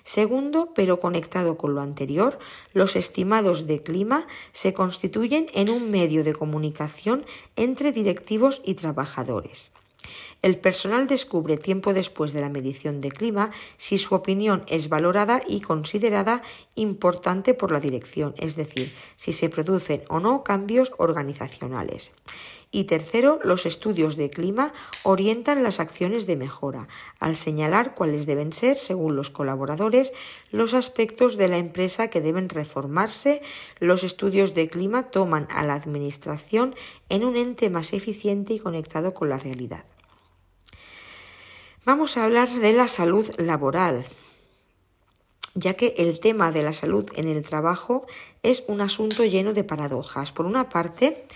Segundo, 0.05 0.73
pero 0.75 1.01
conectado 1.01 1.57
con 1.57 1.75
lo 1.75 1.81
anterior, 1.81 2.39
los 2.73 2.97
estimados 2.97 3.67
de 3.67 3.83
clima 3.83 4.27
se 4.53 4.73
constituyen 4.73 5.47
en 5.55 5.71
un 5.71 5.91
medio 5.91 6.25
de 6.25 6.35
comunicación 6.35 7.25
entre 7.57 7.93
directivos 7.93 8.61
y 8.65 8.75
trabajadores. 8.75 9.71
El 10.43 10.57
personal 10.59 11.07
descubre 11.07 11.59
tiempo 11.59 11.93
después 11.93 12.33
de 12.33 12.41
la 12.41 12.49
medición 12.49 13.01
de 13.01 13.11
clima 13.11 13.51
si 13.77 13.99
su 13.99 14.15
opinión 14.15 14.65
es 14.69 14.89
valorada 14.89 15.43
y 15.47 15.61
considerada 15.61 16.43
importante 16.75 17.53
por 17.53 17.71
la 17.71 17.81
dirección, 17.81 18.35
es 18.39 18.57
decir, 18.57 18.95
si 19.17 19.33
se 19.33 19.51
producen 19.51 20.03
o 20.09 20.19
no 20.19 20.43
cambios 20.43 20.93
organizacionales. 20.97 22.13
Y 22.73 22.85
tercero, 22.85 23.41
los 23.43 23.67
estudios 23.67 24.17
de 24.17 24.31
clima 24.31 24.73
orientan 25.03 25.65
las 25.65 25.81
acciones 25.81 26.27
de 26.27 26.37
mejora, 26.37 26.87
al 27.19 27.35
señalar 27.35 27.97
cuáles 27.97 28.27
deben 28.27 28.53
ser, 28.53 28.77
según 28.77 29.17
los 29.17 29.29
colaboradores, 29.29 30.13
los 30.53 30.75
aspectos 30.75 31.37
de 31.37 31.49
la 31.49 31.59
empresa 31.59 32.11
que 32.11 32.21
deben 32.21 32.49
reformarse. 32.49 33.43
Los 33.81 34.05
estudios 34.05 34.55
de 34.55 34.69
clima 34.69 35.11
toman 35.11 35.49
a 35.51 35.65
la 35.65 35.75
Administración 35.75 36.77
en 37.09 37.25
un 37.25 37.37
ente 37.37 37.71
más 37.71 37.93
eficiente 37.93 38.55
y 38.55 38.61
conectado 38.61 39.15
con 39.15 39.29
la 39.31 39.39
realidad. 39.39 39.85
Vamos 41.85 42.17
a 42.17 42.25
hablar 42.25 42.49
de 42.49 42.73
la 42.73 42.87
salud 42.87 43.29
laboral 43.37 44.07
ya 45.55 45.75
que 45.75 45.95
el 45.99 46.21
tema 46.21 46.53
de 46.53 46.63
la 46.63 46.73
salud 46.73 47.11
en 47.17 47.29
el 47.29 47.45
trabajo 47.45 48.07
es 48.43 48.63
un 48.69 48.81
asunto 48.81 49.25
lleno 49.25 49.53
de 49.53 49.65
paradojas. 49.65 50.31
Por 50.31 50.47
una 50.47 50.69
parte, 50.69 51.27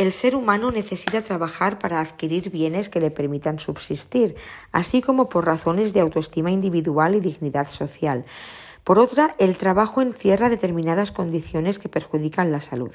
el 0.00 0.12
ser 0.12 0.34
humano 0.34 0.70
necesita 0.70 1.20
trabajar 1.20 1.78
para 1.78 2.00
adquirir 2.00 2.48
bienes 2.48 2.88
que 2.88 3.00
le 3.00 3.10
permitan 3.10 3.58
subsistir, 3.58 4.34
así 4.72 5.02
como 5.02 5.28
por 5.28 5.44
razones 5.44 5.92
de 5.92 6.00
autoestima 6.00 6.50
individual 6.50 7.14
y 7.14 7.20
dignidad 7.20 7.68
social. 7.68 8.24
Por 8.82 8.98
otra, 8.98 9.34
el 9.36 9.58
trabajo 9.58 10.00
encierra 10.00 10.48
determinadas 10.48 11.12
condiciones 11.12 11.78
que 11.78 11.90
perjudican 11.90 12.50
la 12.50 12.62
salud. 12.62 12.92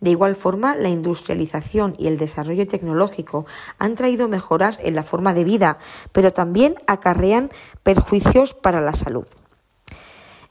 De 0.00 0.10
igual 0.10 0.34
forma, 0.34 0.74
la 0.74 0.88
industrialización 0.88 1.94
y 1.98 2.08
el 2.08 2.18
desarrollo 2.18 2.66
tecnológico 2.66 3.46
han 3.78 3.94
traído 3.94 4.26
mejoras 4.26 4.80
en 4.82 4.96
la 4.96 5.04
forma 5.04 5.34
de 5.34 5.44
vida, 5.44 5.78
pero 6.10 6.32
también 6.32 6.74
acarrean 6.88 7.50
perjuicios 7.84 8.54
para 8.54 8.80
la 8.80 8.94
salud. 8.94 9.28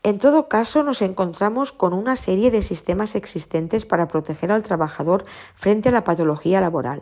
En 0.01 0.17
todo 0.17 0.47
caso, 0.47 0.83
nos 0.83 1.01
encontramos 1.01 1.73
con 1.73 1.93
una 1.93 2.15
serie 2.15 2.51
de 2.51 2.61
sistemas 2.61 3.15
existentes 3.15 3.85
para 3.85 4.07
proteger 4.07 4.51
al 4.51 4.63
trabajador 4.63 5.25
frente 5.55 5.89
a 5.89 5.91
la 5.91 6.05
patología 6.05 6.61
laboral. 6.61 7.01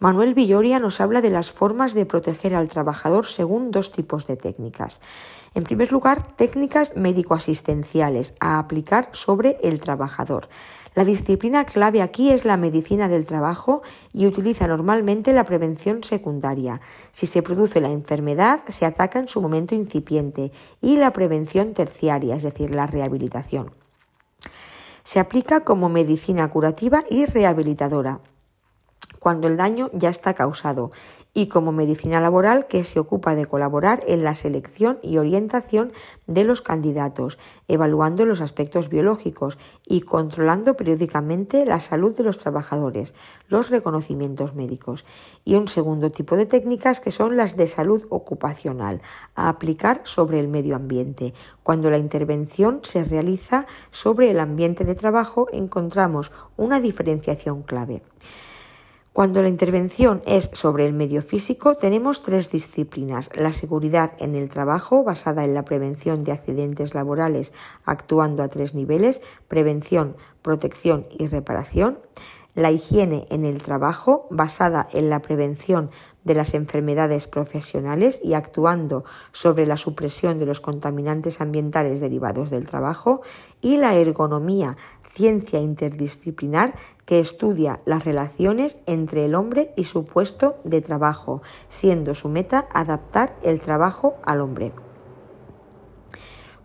Manuel 0.00 0.32
Villoria 0.32 0.78
nos 0.78 1.00
habla 1.00 1.20
de 1.20 1.30
las 1.30 1.50
formas 1.50 1.92
de 1.92 2.06
proteger 2.06 2.54
al 2.54 2.68
trabajador 2.68 3.26
según 3.26 3.72
dos 3.72 3.90
tipos 3.90 4.28
de 4.28 4.36
técnicas. 4.36 5.00
En 5.54 5.64
primer 5.64 5.90
lugar, 5.90 6.36
técnicas 6.36 6.96
médico-asistenciales 6.96 8.36
a 8.38 8.60
aplicar 8.60 9.08
sobre 9.10 9.58
el 9.60 9.80
trabajador. 9.80 10.48
La 10.94 11.04
disciplina 11.04 11.64
clave 11.64 12.00
aquí 12.00 12.30
es 12.30 12.44
la 12.44 12.56
medicina 12.56 13.08
del 13.08 13.26
trabajo 13.26 13.82
y 14.12 14.28
utiliza 14.28 14.68
normalmente 14.68 15.32
la 15.32 15.42
prevención 15.42 16.04
secundaria. 16.04 16.80
Si 17.10 17.26
se 17.26 17.42
produce 17.42 17.80
la 17.80 17.90
enfermedad, 17.90 18.60
se 18.68 18.86
ataca 18.86 19.18
en 19.18 19.26
su 19.26 19.40
momento 19.40 19.74
incipiente 19.74 20.52
y 20.80 20.96
la 20.96 21.12
prevención 21.12 21.72
terciaria, 21.72 22.36
es 22.36 22.44
decir, 22.44 22.72
la 22.72 22.86
rehabilitación. 22.86 23.72
Se 25.02 25.18
aplica 25.18 25.64
como 25.64 25.88
medicina 25.88 26.46
curativa 26.46 27.02
y 27.10 27.24
rehabilitadora 27.24 28.20
cuando 29.28 29.46
el 29.46 29.58
daño 29.58 29.90
ya 29.92 30.08
está 30.08 30.32
causado 30.32 30.90
y 31.34 31.48
como 31.48 31.70
medicina 31.70 32.18
laboral 32.18 32.66
que 32.66 32.82
se 32.82 32.98
ocupa 32.98 33.34
de 33.34 33.44
colaborar 33.44 34.02
en 34.06 34.24
la 34.24 34.34
selección 34.34 34.98
y 35.02 35.18
orientación 35.18 35.92
de 36.26 36.44
los 36.44 36.62
candidatos, 36.62 37.38
evaluando 37.68 38.24
los 38.24 38.40
aspectos 38.40 38.88
biológicos 38.88 39.58
y 39.86 40.00
controlando 40.00 40.78
periódicamente 40.78 41.66
la 41.66 41.78
salud 41.78 42.16
de 42.16 42.22
los 42.22 42.38
trabajadores, 42.38 43.14
los 43.48 43.68
reconocimientos 43.68 44.54
médicos. 44.54 45.04
Y 45.44 45.56
un 45.56 45.68
segundo 45.68 46.10
tipo 46.10 46.34
de 46.34 46.46
técnicas 46.46 46.98
que 46.98 47.10
son 47.10 47.36
las 47.36 47.54
de 47.54 47.66
salud 47.66 48.06
ocupacional, 48.08 49.02
a 49.34 49.50
aplicar 49.50 50.00
sobre 50.04 50.40
el 50.40 50.48
medio 50.48 50.74
ambiente. 50.74 51.34
Cuando 51.62 51.90
la 51.90 51.98
intervención 51.98 52.80
se 52.82 53.04
realiza 53.04 53.66
sobre 53.90 54.30
el 54.30 54.40
ambiente 54.40 54.86
de 54.86 54.94
trabajo 54.94 55.48
encontramos 55.52 56.32
una 56.56 56.80
diferenciación 56.80 57.62
clave. 57.62 58.02
Cuando 59.18 59.42
la 59.42 59.48
intervención 59.48 60.22
es 60.26 60.48
sobre 60.52 60.86
el 60.86 60.92
medio 60.92 61.22
físico, 61.22 61.74
tenemos 61.74 62.22
tres 62.22 62.52
disciplinas. 62.52 63.30
La 63.34 63.52
seguridad 63.52 64.12
en 64.20 64.36
el 64.36 64.48
trabajo, 64.48 65.02
basada 65.02 65.44
en 65.44 65.54
la 65.54 65.64
prevención 65.64 66.22
de 66.22 66.30
accidentes 66.30 66.94
laborales, 66.94 67.52
actuando 67.84 68.44
a 68.44 68.48
tres 68.48 68.74
niveles, 68.74 69.20
prevención, 69.48 70.14
protección 70.40 71.04
y 71.10 71.26
reparación. 71.26 71.98
La 72.54 72.70
higiene 72.70 73.26
en 73.30 73.44
el 73.44 73.60
trabajo, 73.60 74.28
basada 74.30 74.88
en 74.92 75.10
la 75.10 75.20
prevención 75.20 75.90
de 76.24 76.34
las 76.34 76.54
enfermedades 76.54 77.26
profesionales 77.26 78.20
y 78.22 78.34
actuando 78.34 79.04
sobre 79.32 79.66
la 79.66 79.76
supresión 79.76 80.38
de 80.38 80.46
los 80.46 80.60
contaminantes 80.60 81.40
ambientales 81.40 82.00
derivados 82.00 82.50
del 82.50 82.66
trabajo. 82.66 83.22
Y 83.60 83.78
la 83.78 83.94
ergonomía, 83.94 84.76
ciencia 85.18 85.58
interdisciplinar 85.58 86.74
que 87.04 87.18
estudia 87.18 87.80
las 87.86 88.04
relaciones 88.04 88.78
entre 88.86 89.24
el 89.24 89.34
hombre 89.34 89.72
y 89.74 89.82
su 89.82 90.04
puesto 90.04 90.58
de 90.62 90.80
trabajo, 90.80 91.42
siendo 91.68 92.14
su 92.14 92.28
meta 92.28 92.68
adaptar 92.72 93.34
el 93.42 93.60
trabajo 93.60 94.14
al 94.22 94.40
hombre. 94.40 94.70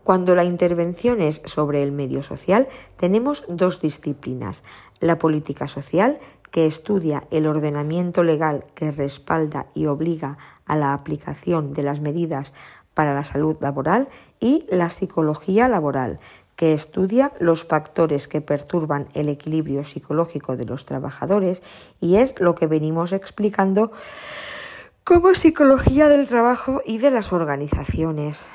Cuando 0.04 0.36
la 0.36 0.43
intervención 0.43 1.20
es 1.20 1.41
sobre 1.45 1.82
el 1.82 1.91
medio 1.91 2.22
social, 2.22 2.68
tenemos 2.95 3.43
dos 3.47 3.82
disciplinas. 3.82 4.64
La 4.99 5.18
política 5.18 5.68
social, 5.68 6.20
que 6.51 6.68
estudia 6.68 7.24
el 7.32 7.47
ordenamiento 7.47 8.22
legal 8.22 8.66
que 8.76 8.91
respalda 8.91 9.66
y 9.74 9.88
obliga 9.88 10.38
a 10.68 10.76
la 10.76 10.93
aplicación 10.93 11.72
de 11.72 11.82
las 11.82 12.01
medidas 12.01 12.54
para 12.93 13.16
la 13.16 13.24
salud 13.24 13.58
laboral, 13.62 14.10
y 14.39 14.68
la 14.70 14.91
psicología 14.91 15.68
laboral, 15.68 16.20
que 16.64 16.72
estudia 16.72 17.34
los 17.39 17.66
factores 17.66 18.30
que 18.30 18.39
perturban 18.39 19.09
el 19.16 19.28
equilibrio 19.28 19.84
psicológico 19.84 20.55
de 20.55 20.64
los 20.64 20.86
trabajadores 20.86 21.61
y 21.99 22.16
es 22.16 22.36
lo 22.39 22.55
que 22.55 22.68
venimos 22.68 23.11
explicando 23.11 23.91
como 25.03 25.34
psicología 25.34 26.07
del 26.07 26.26
trabajo 26.26 26.82
y 26.86 26.99
de 26.99 27.11
las 27.11 27.34
organizaciones. 27.34 28.53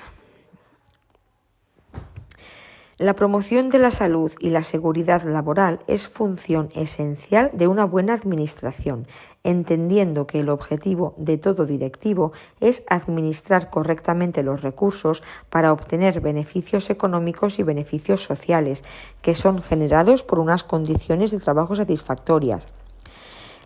La 2.99 3.14
promoción 3.14 3.68
de 3.68 3.78
la 3.78 3.92
salud 3.92 4.32
y 4.40 4.51
la 4.51 4.64
seguridad 4.64 5.22
laboral 5.22 5.78
es 5.86 6.09
función 6.09 6.68
esencial 6.74 7.49
de 7.53 7.68
una 7.68 7.84
buena 7.84 8.12
administración, 8.12 9.07
entendiendo 9.44 10.26
que 10.26 10.40
el 10.40 10.49
objetivo 10.49 11.14
de 11.16 11.38
todo 11.38 11.64
directivo 11.64 12.32
es 12.59 12.82
administrar 12.88 13.70
correctamente 13.70 14.42
los 14.42 14.62
recursos 14.62 15.22
para 15.49 15.72
obtener 15.72 16.20
beneficios 16.20 16.90
económicos 16.90 17.61
y 17.61 17.62
beneficios 17.62 18.24
sociales, 18.24 18.82
que 19.22 19.36
son 19.36 19.62
generados 19.62 20.24
por 20.24 20.40
unas 20.40 20.64
condiciones 20.64 21.30
de 21.30 21.38
trabajo 21.38 21.76
satisfactorias. 21.76 22.66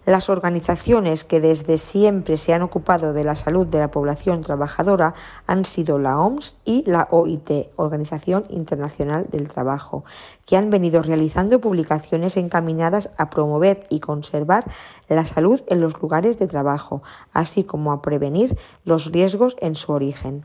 Las 0.04 0.28
organizaciones 0.28 1.22
que 1.22 1.40
desde 1.40 1.78
siempre 1.78 2.36
se 2.36 2.52
han 2.52 2.62
ocupado 2.62 3.12
de 3.12 3.22
la 3.22 3.36
salud 3.36 3.68
de 3.68 3.78
la 3.78 3.92
población 3.92 4.42
trabajadora 4.42 5.14
han 5.46 5.64
sido 5.64 6.00
la 6.00 6.18
OMS 6.18 6.56
y 6.64 6.82
la 6.90 7.06
OIT, 7.12 7.68
Organización 7.76 8.44
Internacional 8.48 9.28
del 9.30 9.48
Trabajo, 9.48 10.04
que 10.44 10.56
han 10.56 10.70
venido 10.70 11.02
realizando 11.02 11.60
publicaciones 11.60 12.36
encaminadas 12.36 13.10
a 13.16 13.30
promover 13.30 13.86
y 13.90 14.00
conservar 14.00 14.64
la 15.08 15.24
salud 15.24 15.62
en 15.68 15.80
los 15.80 16.02
lugares 16.02 16.36
de 16.36 16.48
trabajo, 16.48 17.04
así 17.32 17.62
como 17.62 17.92
a 17.92 18.02
prevenir 18.02 18.58
los 18.84 19.12
riesgos 19.12 19.56
en 19.60 19.76
su 19.76 19.92
origen. 19.92 20.42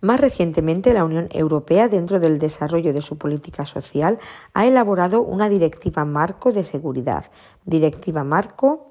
Más 0.00 0.20
recientemente, 0.20 0.94
la 0.94 1.04
Unión 1.04 1.28
Europea, 1.32 1.88
dentro 1.88 2.20
del 2.20 2.38
desarrollo 2.38 2.92
de 2.92 3.02
su 3.02 3.18
política 3.18 3.66
social, 3.66 4.18
ha 4.54 4.66
elaborado 4.66 5.22
una 5.22 5.48
directiva 5.48 6.04
marco 6.04 6.52
de 6.52 6.64
seguridad. 6.64 7.26
Directiva 7.66 8.24
marco 8.24 8.90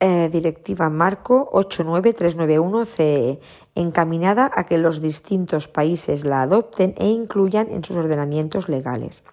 eh, 0.00 0.28
Directiva 0.30 0.90
Marco 0.90 1.50
89391-CE, 1.52 3.40
encaminada 3.74 4.48
a 4.54 4.62
que 4.62 4.78
los 4.78 5.00
distintos 5.00 5.66
países 5.66 6.24
la 6.24 6.42
adopten 6.42 6.94
e 6.98 7.08
incluyan 7.08 7.68
en 7.70 7.82
sus 7.82 7.96
ordenamientos 7.96 8.68
legales. 8.68 9.24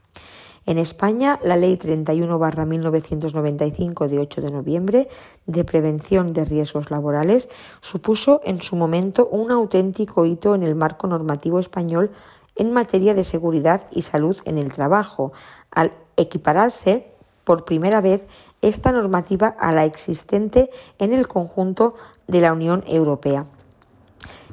En 0.65 0.77
España, 0.79 1.39
la 1.43 1.57
Ley 1.57 1.77
31-1995 1.77 4.07
de 4.07 4.17
8 4.17 4.41
de 4.41 4.49
noviembre 4.49 5.07
de 5.45 5.63
prevención 5.63 6.33
de 6.33 6.43
riesgos 6.43 6.89
laborales 6.89 7.49
supuso 7.81 8.41
en 8.43 8.59
su 8.59 8.75
momento 8.75 9.27
un 9.27 9.51
auténtico 9.51 10.25
hito 10.25 10.55
en 10.55 10.63
el 10.63 10.73
marco 10.73 11.05
normativo 11.05 11.59
español 11.59 12.09
en 12.55 12.73
materia 12.73 13.13
de 13.13 13.23
seguridad 13.23 13.85
y 13.91 14.01
salud 14.01 14.37
en 14.45 14.57
el 14.57 14.73
trabajo, 14.73 15.33
al 15.69 15.91
equipararse 16.17 17.11
por 17.43 17.65
primera 17.65 18.01
vez 18.01 18.25
esta 18.61 18.91
normativa 18.91 19.55
a 19.59 19.71
la 19.71 19.85
existente 19.85 20.71
en 20.97 21.13
el 21.13 21.27
conjunto 21.27 21.93
de 22.27 22.41
la 22.41 22.53
Unión 22.53 22.83
Europea. 22.87 23.45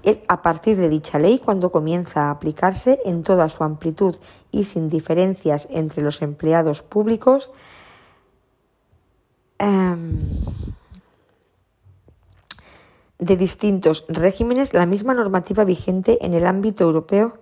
Es 0.02 0.20
a 0.28 0.42
partir 0.42 0.76
de 0.76 0.88
dicha 0.88 1.18
ley 1.18 1.38
cuando 1.38 1.70
comienza 1.70 2.24
a 2.24 2.30
aplicarse 2.30 3.00
en 3.04 3.22
toda 3.22 3.48
su 3.48 3.62
amplitud 3.64 4.16
y 4.50 4.64
sin 4.64 4.88
diferencias 4.88 5.68
entre 5.70 6.02
los 6.02 6.22
empleados 6.22 6.82
públicos. 6.82 7.50
Em, 9.58 10.18
de 13.18 13.36
distintos 13.36 14.04
regímenes 14.08 14.74
la 14.74 14.86
misma 14.86 15.14
normativa 15.14 15.62
vigente 15.62 16.18
en 16.26 16.34
el 16.34 16.46
ámbito 16.46 16.82
europeo 16.82 17.41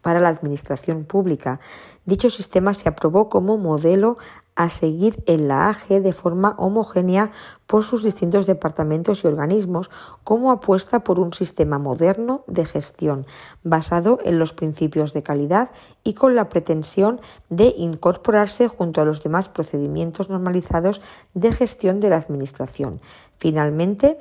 para 0.00 0.20
la 0.20 0.28
Administración 0.28 1.04
Pública. 1.04 1.60
Dicho 2.06 2.30
sistema 2.30 2.72
se 2.72 2.88
aprobó 2.88 3.28
como 3.28 3.58
modelo 3.58 4.16
a 4.56 4.68
seguir 4.68 5.22
en 5.26 5.48
la 5.48 5.68
AGE 5.68 6.00
de 6.00 6.12
forma 6.12 6.54
homogénea 6.58 7.30
por 7.66 7.84
sus 7.84 8.02
distintos 8.02 8.46
departamentos 8.46 9.22
y 9.22 9.26
organismos, 9.26 9.90
como 10.24 10.50
apuesta 10.50 11.04
por 11.04 11.20
un 11.20 11.32
sistema 11.32 11.78
moderno 11.78 12.44
de 12.46 12.64
gestión 12.64 13.26
basado 13.62 14.18
en 14.24 14.38
los 14.38 14.52
principios 14.52 15.12
de 15.12 15.22
calidad 15.22 15.70
y 16.04 16.14
con 16.14 16.34
la 16.34 16.48
pretensión 16.48 17.20
de 17.48 17.74
incorporarse 17.76 18.68
junto 18.68 19.00
a 19.00 19.04
los 19.04 19.22
demás 19.22 19.48
procedimientos 19.48 20.30
normalizados 20.30 21.00
de 21.34 21.52
gestión 21.52 22.00
de 22.00 22.10
la 22.10 22.16
Administración. 22.16 23.00
Finalmente, 23.38 24.18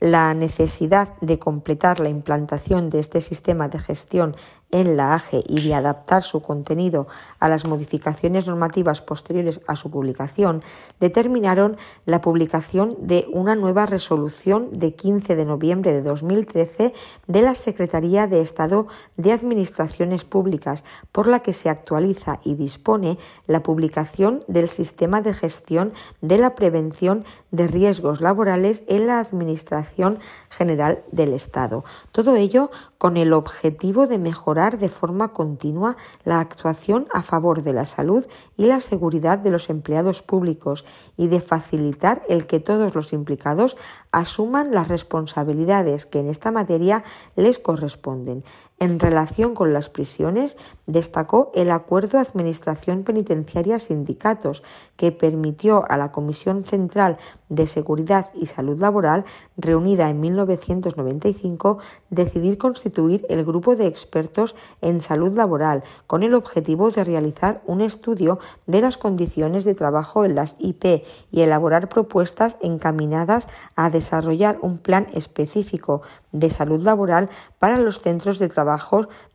la 0.00 0.32
necesidad 0.34 1.14
de 1.20 1.38
completar 1.38 1.98
la 1.98 2.08
implantación 2.08 2.88
de 2.88 3.00
este 3.00 3.20
sistema 3.20 3.68
de 3.68 3.78
gestión 3.78 4.36
en 4.70 4.96
la 4.96 5.14
AGE 5.14 5.42
y 5.46 5.62
de 5.62 5.74
adaptar 5.74 6.22
su 6.22 6.42
contenido 6.42 7.06
a 7.40 7.48
las 7.48 7.66
modificaciones 7.66 8.46
normativas 8.46 9.00
posteriores 9.00 9.60
a 9.66 9.76
su 9.76 9.90
publicación, 9.90 10.62
determinaron 11.00 11.76
la 12.04 12.20
publicación 12.20 12.96
de 13.00 13.26
una 13.32 13.54
nueva 13.54 13.86
resolución 13.86 14.68
de 14.72 14.94
15 14.94 15.36
de 15.36 15.44
noviembre 15.44 15.92
de 15.92 16.02
2013 16.02 16.92
de 17.26 17.42
la 17.42 17.54
Secretaría 17.54 18.26
de 18.26 18.40
Estado 18.40 18.86
de 19.16 19.32
Administraciones 19.32 20.24
Públicas, 20.24 20.84
por 21.12 21.26
la 21.26 21.40
que 21.40 21.52
se 21.52 21.70
actualiza 21.70 22.40
y 22.44 22.54
dispone 22.54 23.18
la 23.46 23.62
publicación 23.62 24.40
del 24.48 24.68
sistema 24.68 25.22
de 25.22 25.34
gestión 25.34 25.92
de 26.20 26.38
la 26.38 26.54
prevención 26.54 27.24
de 27.50 27.66
riesgos 27.66 28.20
laborales 28.20 28.82
en 28.88 29.06
la 29.06 29.20
Administración 29.20 30.18
General 30.50 31.02
del 31.10 31.32
Estado. 31.32 31.84
Todo 32.12 32.36
ello 32.36 32.70
con 32.98 33.16
el 33.16 33.32
objetivo 33.32 34.06
de 34.08 34.18
mejorar 34.18 34.78
de 34.78 34.88
forma 34.88 35.32
continua 35.32 35.96
la 36.24 36.40
actuación 36.40 37.06
a 37.12 37.22
favor 37.22 37.62
de 37.62 37.72
la 37.72 37.86
salud 37.86 38.26
y 38.56 38.66
la 38.66 38.80
seguridad 38.80 39.38
de 39.38 39.50
los 39.50 39.70
empleados 39.70 40.20
públicos 40.20 40.84
y 41.16 41.28
de 41.28 41.40
facilitar 41.40 42.22
el 42.28 42.46
que 42.46 42.60
todos 42.60 42.94
los 42.94 43.12
implicados 43.12 43.76
asuman 44.10 44.72
las 44.72 44.88
responsabilidades 44.88 46.06
que 46.06 46.18
en 46.20 46.28
esta 46.28 46.50
materia 46.50 47.04
les 47.36 47.58
corresponden. 47.58 48.44
En 48.80 49.00
relación 49.00 49.56
con 49.56 49.72
las 49.72 49.90
prisiones, 49.90 50.56
destacó 50.86 51.50
el 51.56 51.72
acuerdo 51.72 52.20
Administración 52.20 53.02
Penitenciaria 53.02 53.80
Sindicatos, 53.80 54.62
que 54.96 55.10
permitió 55.10 55.84
a 55.90 55.96
la 55.96 56.12
Comisión 56.12 56.62
Central 56.64 57.18
de 57.48 57.66
Seguridad 57.66 58.30
y 58.34 58.46
Salud 58.46 58.78
Laboral, 58.78 59.24
reunida 59.56 60.08
en 60.10 60.20
1995, 60.20 61.78
decidir 62.10 62.56
constituir 62.56 63.26
el 63.28 63.44
grupo 63.44 63.74
de 63.74 63.88
expertos 63.88 64.54
en 64.80 65.00
salud 65.00 65.36
laboral, 65.36 65.82
con 66.06 66.22
el 66.22 66.34
objetivo 66.34 66.90
de 66.90 67.02
realizar 67.02 67.62
un 67.66 67.80
estudio 67.80 68.38
de 68.66 68.80
las 68.80 68.96
condiciones 68.96 69.64
de 69.64 69.74
trabajo 69.74 70.24
en 70.24 70.36
las 70.36 70.54
IP 70.60 71.04
y 71.32 71.40
elaborar 71.40 71.88
propuestas 71.88 72.58
encaminadas 72.62 73.48
a 73.74 73.90
desarrollar 73.90 74.58
un 74.60 74.78
plan 74.78 75.08
específico 75.14 76.02
de 76.30 76.50
salud 76.50 76.82
laboral 76.84 77.28
para 77.58 77.78
los 77.78 78.00
centros 78.00 78.38
de 78.38 78.48
trabajo 78.48 78.67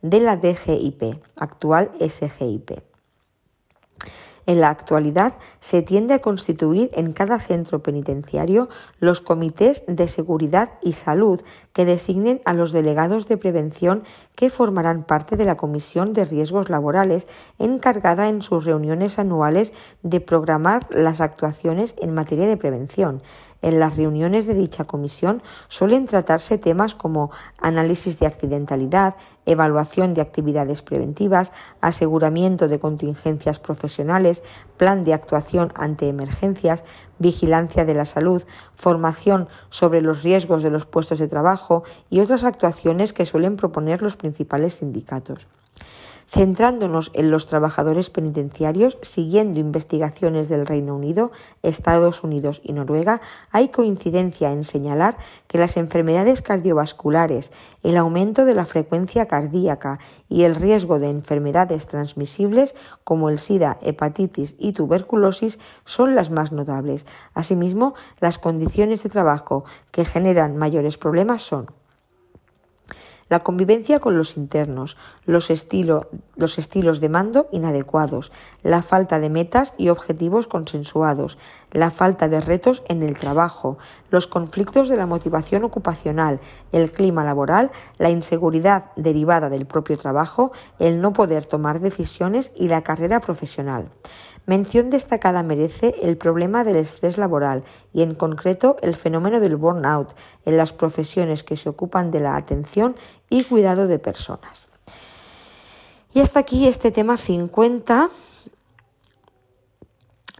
de 0.02 0.20
la 0.20 0.36
DGIP, 0.36 1.20
actual 1.36 1.90
SGIP. 2.00 2.72
En 4.46 4.60
la 4.60 4.68
actualidad 4.68 5.34
se 5.58 5.80
tiende 5.82 6.14
a 6.14 6.18
constituir 6.18 6.90
en 6.92 7.12
cada 7.12 7.38
centro 7.40 7.82
penitenciario 7.82 8.68
los 9.00 9.20
comités 9.20 9.84
de 9.86 10.06
seguridad 10.06 10.72
y 10.82 10.92
salud 10.92 11.40
que 11.72 11.86
designen 11.86 12.42
a 12.44 12.52
los 12.52 12.72
delegados 12.72 13.26
de 13.26 13.38
prevención 13.38 14.02
que 14.34 14.50
formarán 14.50 15.04
parte 15.04 15.36
de 15.36 15.46
la 15.46 15.56
Comisión 15.56 16.12
de 16.12 16.26
Riesgos 16.26 16.68
Laborales 16.68 17.26
encargada 17.58 18.28
en 18.28 18.42
sus 18.42 18.66
reuniones 18.66 19.18
anuales 19.18 19.72
de 20.02 20.20
programar 20.20 20.86
las 20.90 21.22
actuaciones 21.22 21.96
en 22.00 22.12
materia 22.12 22.46
de 22.46 22.58
prevención. 22.58 23.22
En 23.64 23.80
las 23.80 23.96
reuniones 23.96 24.46
de 24.46 24.52
dicha 24.52 24.84
comisión 24.84 25.42
suelen 25.68 26.04
tratarse 26.04 26.58
temas 26.58 26.94
como 26.94 27.30
análisis 27.56 28.18
de 28.18 28.26
accidentalidad, 28.26 29.14
evaluación 29.46 30.12
de 30.12 30.20
actividades 30.20 30.82
preventivas, 30.82 31.50
aseguramiento 31.80 32.68
de 32.68 32.78
contingencias 32.78 33.60
profesionales, 33.60 34.42
plan 34.76 35.02
de 35.04 35.14
actuación 35.14 35.72
ante 35.76 36.10
emergencias, 36.10 36.84
vigilancia 37.18 37.86
de 37.86 37.94
la 37.94 38.04
salud, 38.04 38.42
formación 38.74 39.48
sobre 39.70 40.02
los 40.02 40.22
riesgos 40.22 40.62
de 40.62 40.68
los 40.68 40.84
puestos 40.84 41.18
de 41.18 41.28
trabajo 41.28 41.84
y 42.10 42.20
otras 42.20 42.44
actuaciones 42.44 43.14
que 43.14 43.24
suelen 43.24 43.56
proponer 43.56 44.02
los 44.02 44.18
principales 44.18 44.74
sindicatos. 44.74 45.46
Centrándonos 46.26 47.10
en 47.14 47.30
los 47.30 47.46
trabajadores 47.46 48.10
penitenciarios, 48.10 48.98
siguiendo 49.02 49.60
investigaciones 49.60 50.48
del 50.48 50.66
Reino 50.66 50.96
Unido, 50.96 51.32
Estados 51.62 52.24
Unidos 52.24 52.60
y 52.64 52.72
Noruega, 52.72 53.20
hay 53.50 53.68
coincidencia 53.68 54.52
en 54.52 54.64
señalar 54.64 55.16
que 55.46 55.58
las 55.58 55.76
enfermedades 55.76 56.42
cardiovasculares, 56.42 57.52
el 57.82 57.96
aumento 57.96 58.44
de 58.44 58.54
la 58.54 58.64
frecuencia 58.64 59.26
cardíaca 59.26 59.98
y 60.28 60.42
el 60.42 60.54
riesgo 60.54 60.98
de 60.98 61.10
enfermedades 61.10 61.86
transmisibles 61.86 62.74
como 63.04 63.28
el 63.28 63.38
SIDA, 63.38 63.78
hepatitis 63.82 64.56
y 64.58 64.72
tuberculosis 64.72 65.58
son 65.84 66.14
las 66.14 66.30
más 66.30 66.52
notables. 66.52 67.06
Asimismo, 67.34 67.94
las 68.20 68.38
condiciones 68.38 69.02
de 69.02 69.10
trabajo 69.10 69.64
que 69.90 70.04
generan 70.04 70.56
mayores 70.56 70.98
problemas 70.98 71.42
son 71.42 71.66
la 73.34 73.40
convivencia 73.40 73.98
con 73.98 74.16
los 74.16 74.36
internos, 74.36 74.96
los, 75.26 75.50
los 76.36 76.58
estilos 76.58 77.00
de 77.00 77.08
mando 77.08 77.48
inadecuados, 77.50 78.30
la 78.62 78.80
falta 78.80 79.18
de 79.18 79.28
metas 79.28 79.74
y 79.76 79.88
objetivos 79.88 80.46
consensuados, 80.46 81.36
la 81.72 81.90
falta 81.90 82.28
de 82.28 82.40
retos 82.40 82.84
en 82.86 83.02
el 83.02 83.18
trabajo, 83.18 83.76
los 84.10 84.28
conflictos 84.28 84.88
de 84.88 84.96
la 84.96 85.06
motivación 85.06 85.64
ocupacional, 85.64 86.38
el 86.70 86.92
clima 86.92 87.24
laboral, 87.24 87.72
la 87.98 88.10
inseguridad 88.10 88.92
derivada 88.94 89.48
del 89.48 89.66
propio 89.66 89.96
trabajo, 89.96 90.52
el 90.78 91.00
no 91.00 91.12
poder 91.12 91.44
tomar 91.44 91.80
decisiones 91.80 92.52
y 92.54 92.68
la 92.68 92.82
carrera 92.82 93.18
profesional. 93.18 93.88
Mención 94.46 94.90
destacada 94.90 95.42
merece 95.42 95.94
el 96.02 96.18
problema 96.18 96.64
del 96.64 96.76
estrés 96.76 97.16
laboral 97.16 97.64
y 97.94 98.02
en 98.02 98.14
concreto 98.14 98.76
el 98.82 98.94
fenómeno 98.94 99.40
del 99.40 99.56
burnout 99.56 100.14
en 100.44 100.56
las 100.58 100.72
profesiones 100.72 101.42
que 101.42 101.56
se 101.56 101.70
ocupan 101.70 102.10
de 102.10 102.20
la 102.20 102.36
atención 102.36 102.94
y 103.30 103.44
cuidado 103.44 103.86
de 103.86 103.98
personas. 103.98 104.68
Y 106.12 106.20
hasta 106.20 106.40
aquí 106.40 106.68
este 106.68 106.90
tema 106.90 107.16
50 107.16 108.10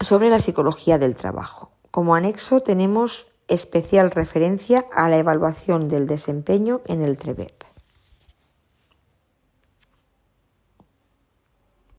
sobre 0.01 0.29
la 0.29 0.39
psicología 0.39 0.99
del 0.99 1.17
trabajo. 1.17 1.71
Como 1.91 2.15
anexo 2.15 2.61
tenemos 2.61 3.27
especial 3.49 4.11
referencia 4.11 4.85
a 4.95 5.09
la 5.09 5.17
evaluación 5.17 5.89
del 5.89 6.07
desempeño 6.07 6.83
en 6.87 7.03
el 7.03 7.17
TREVEP. 7.17 7.64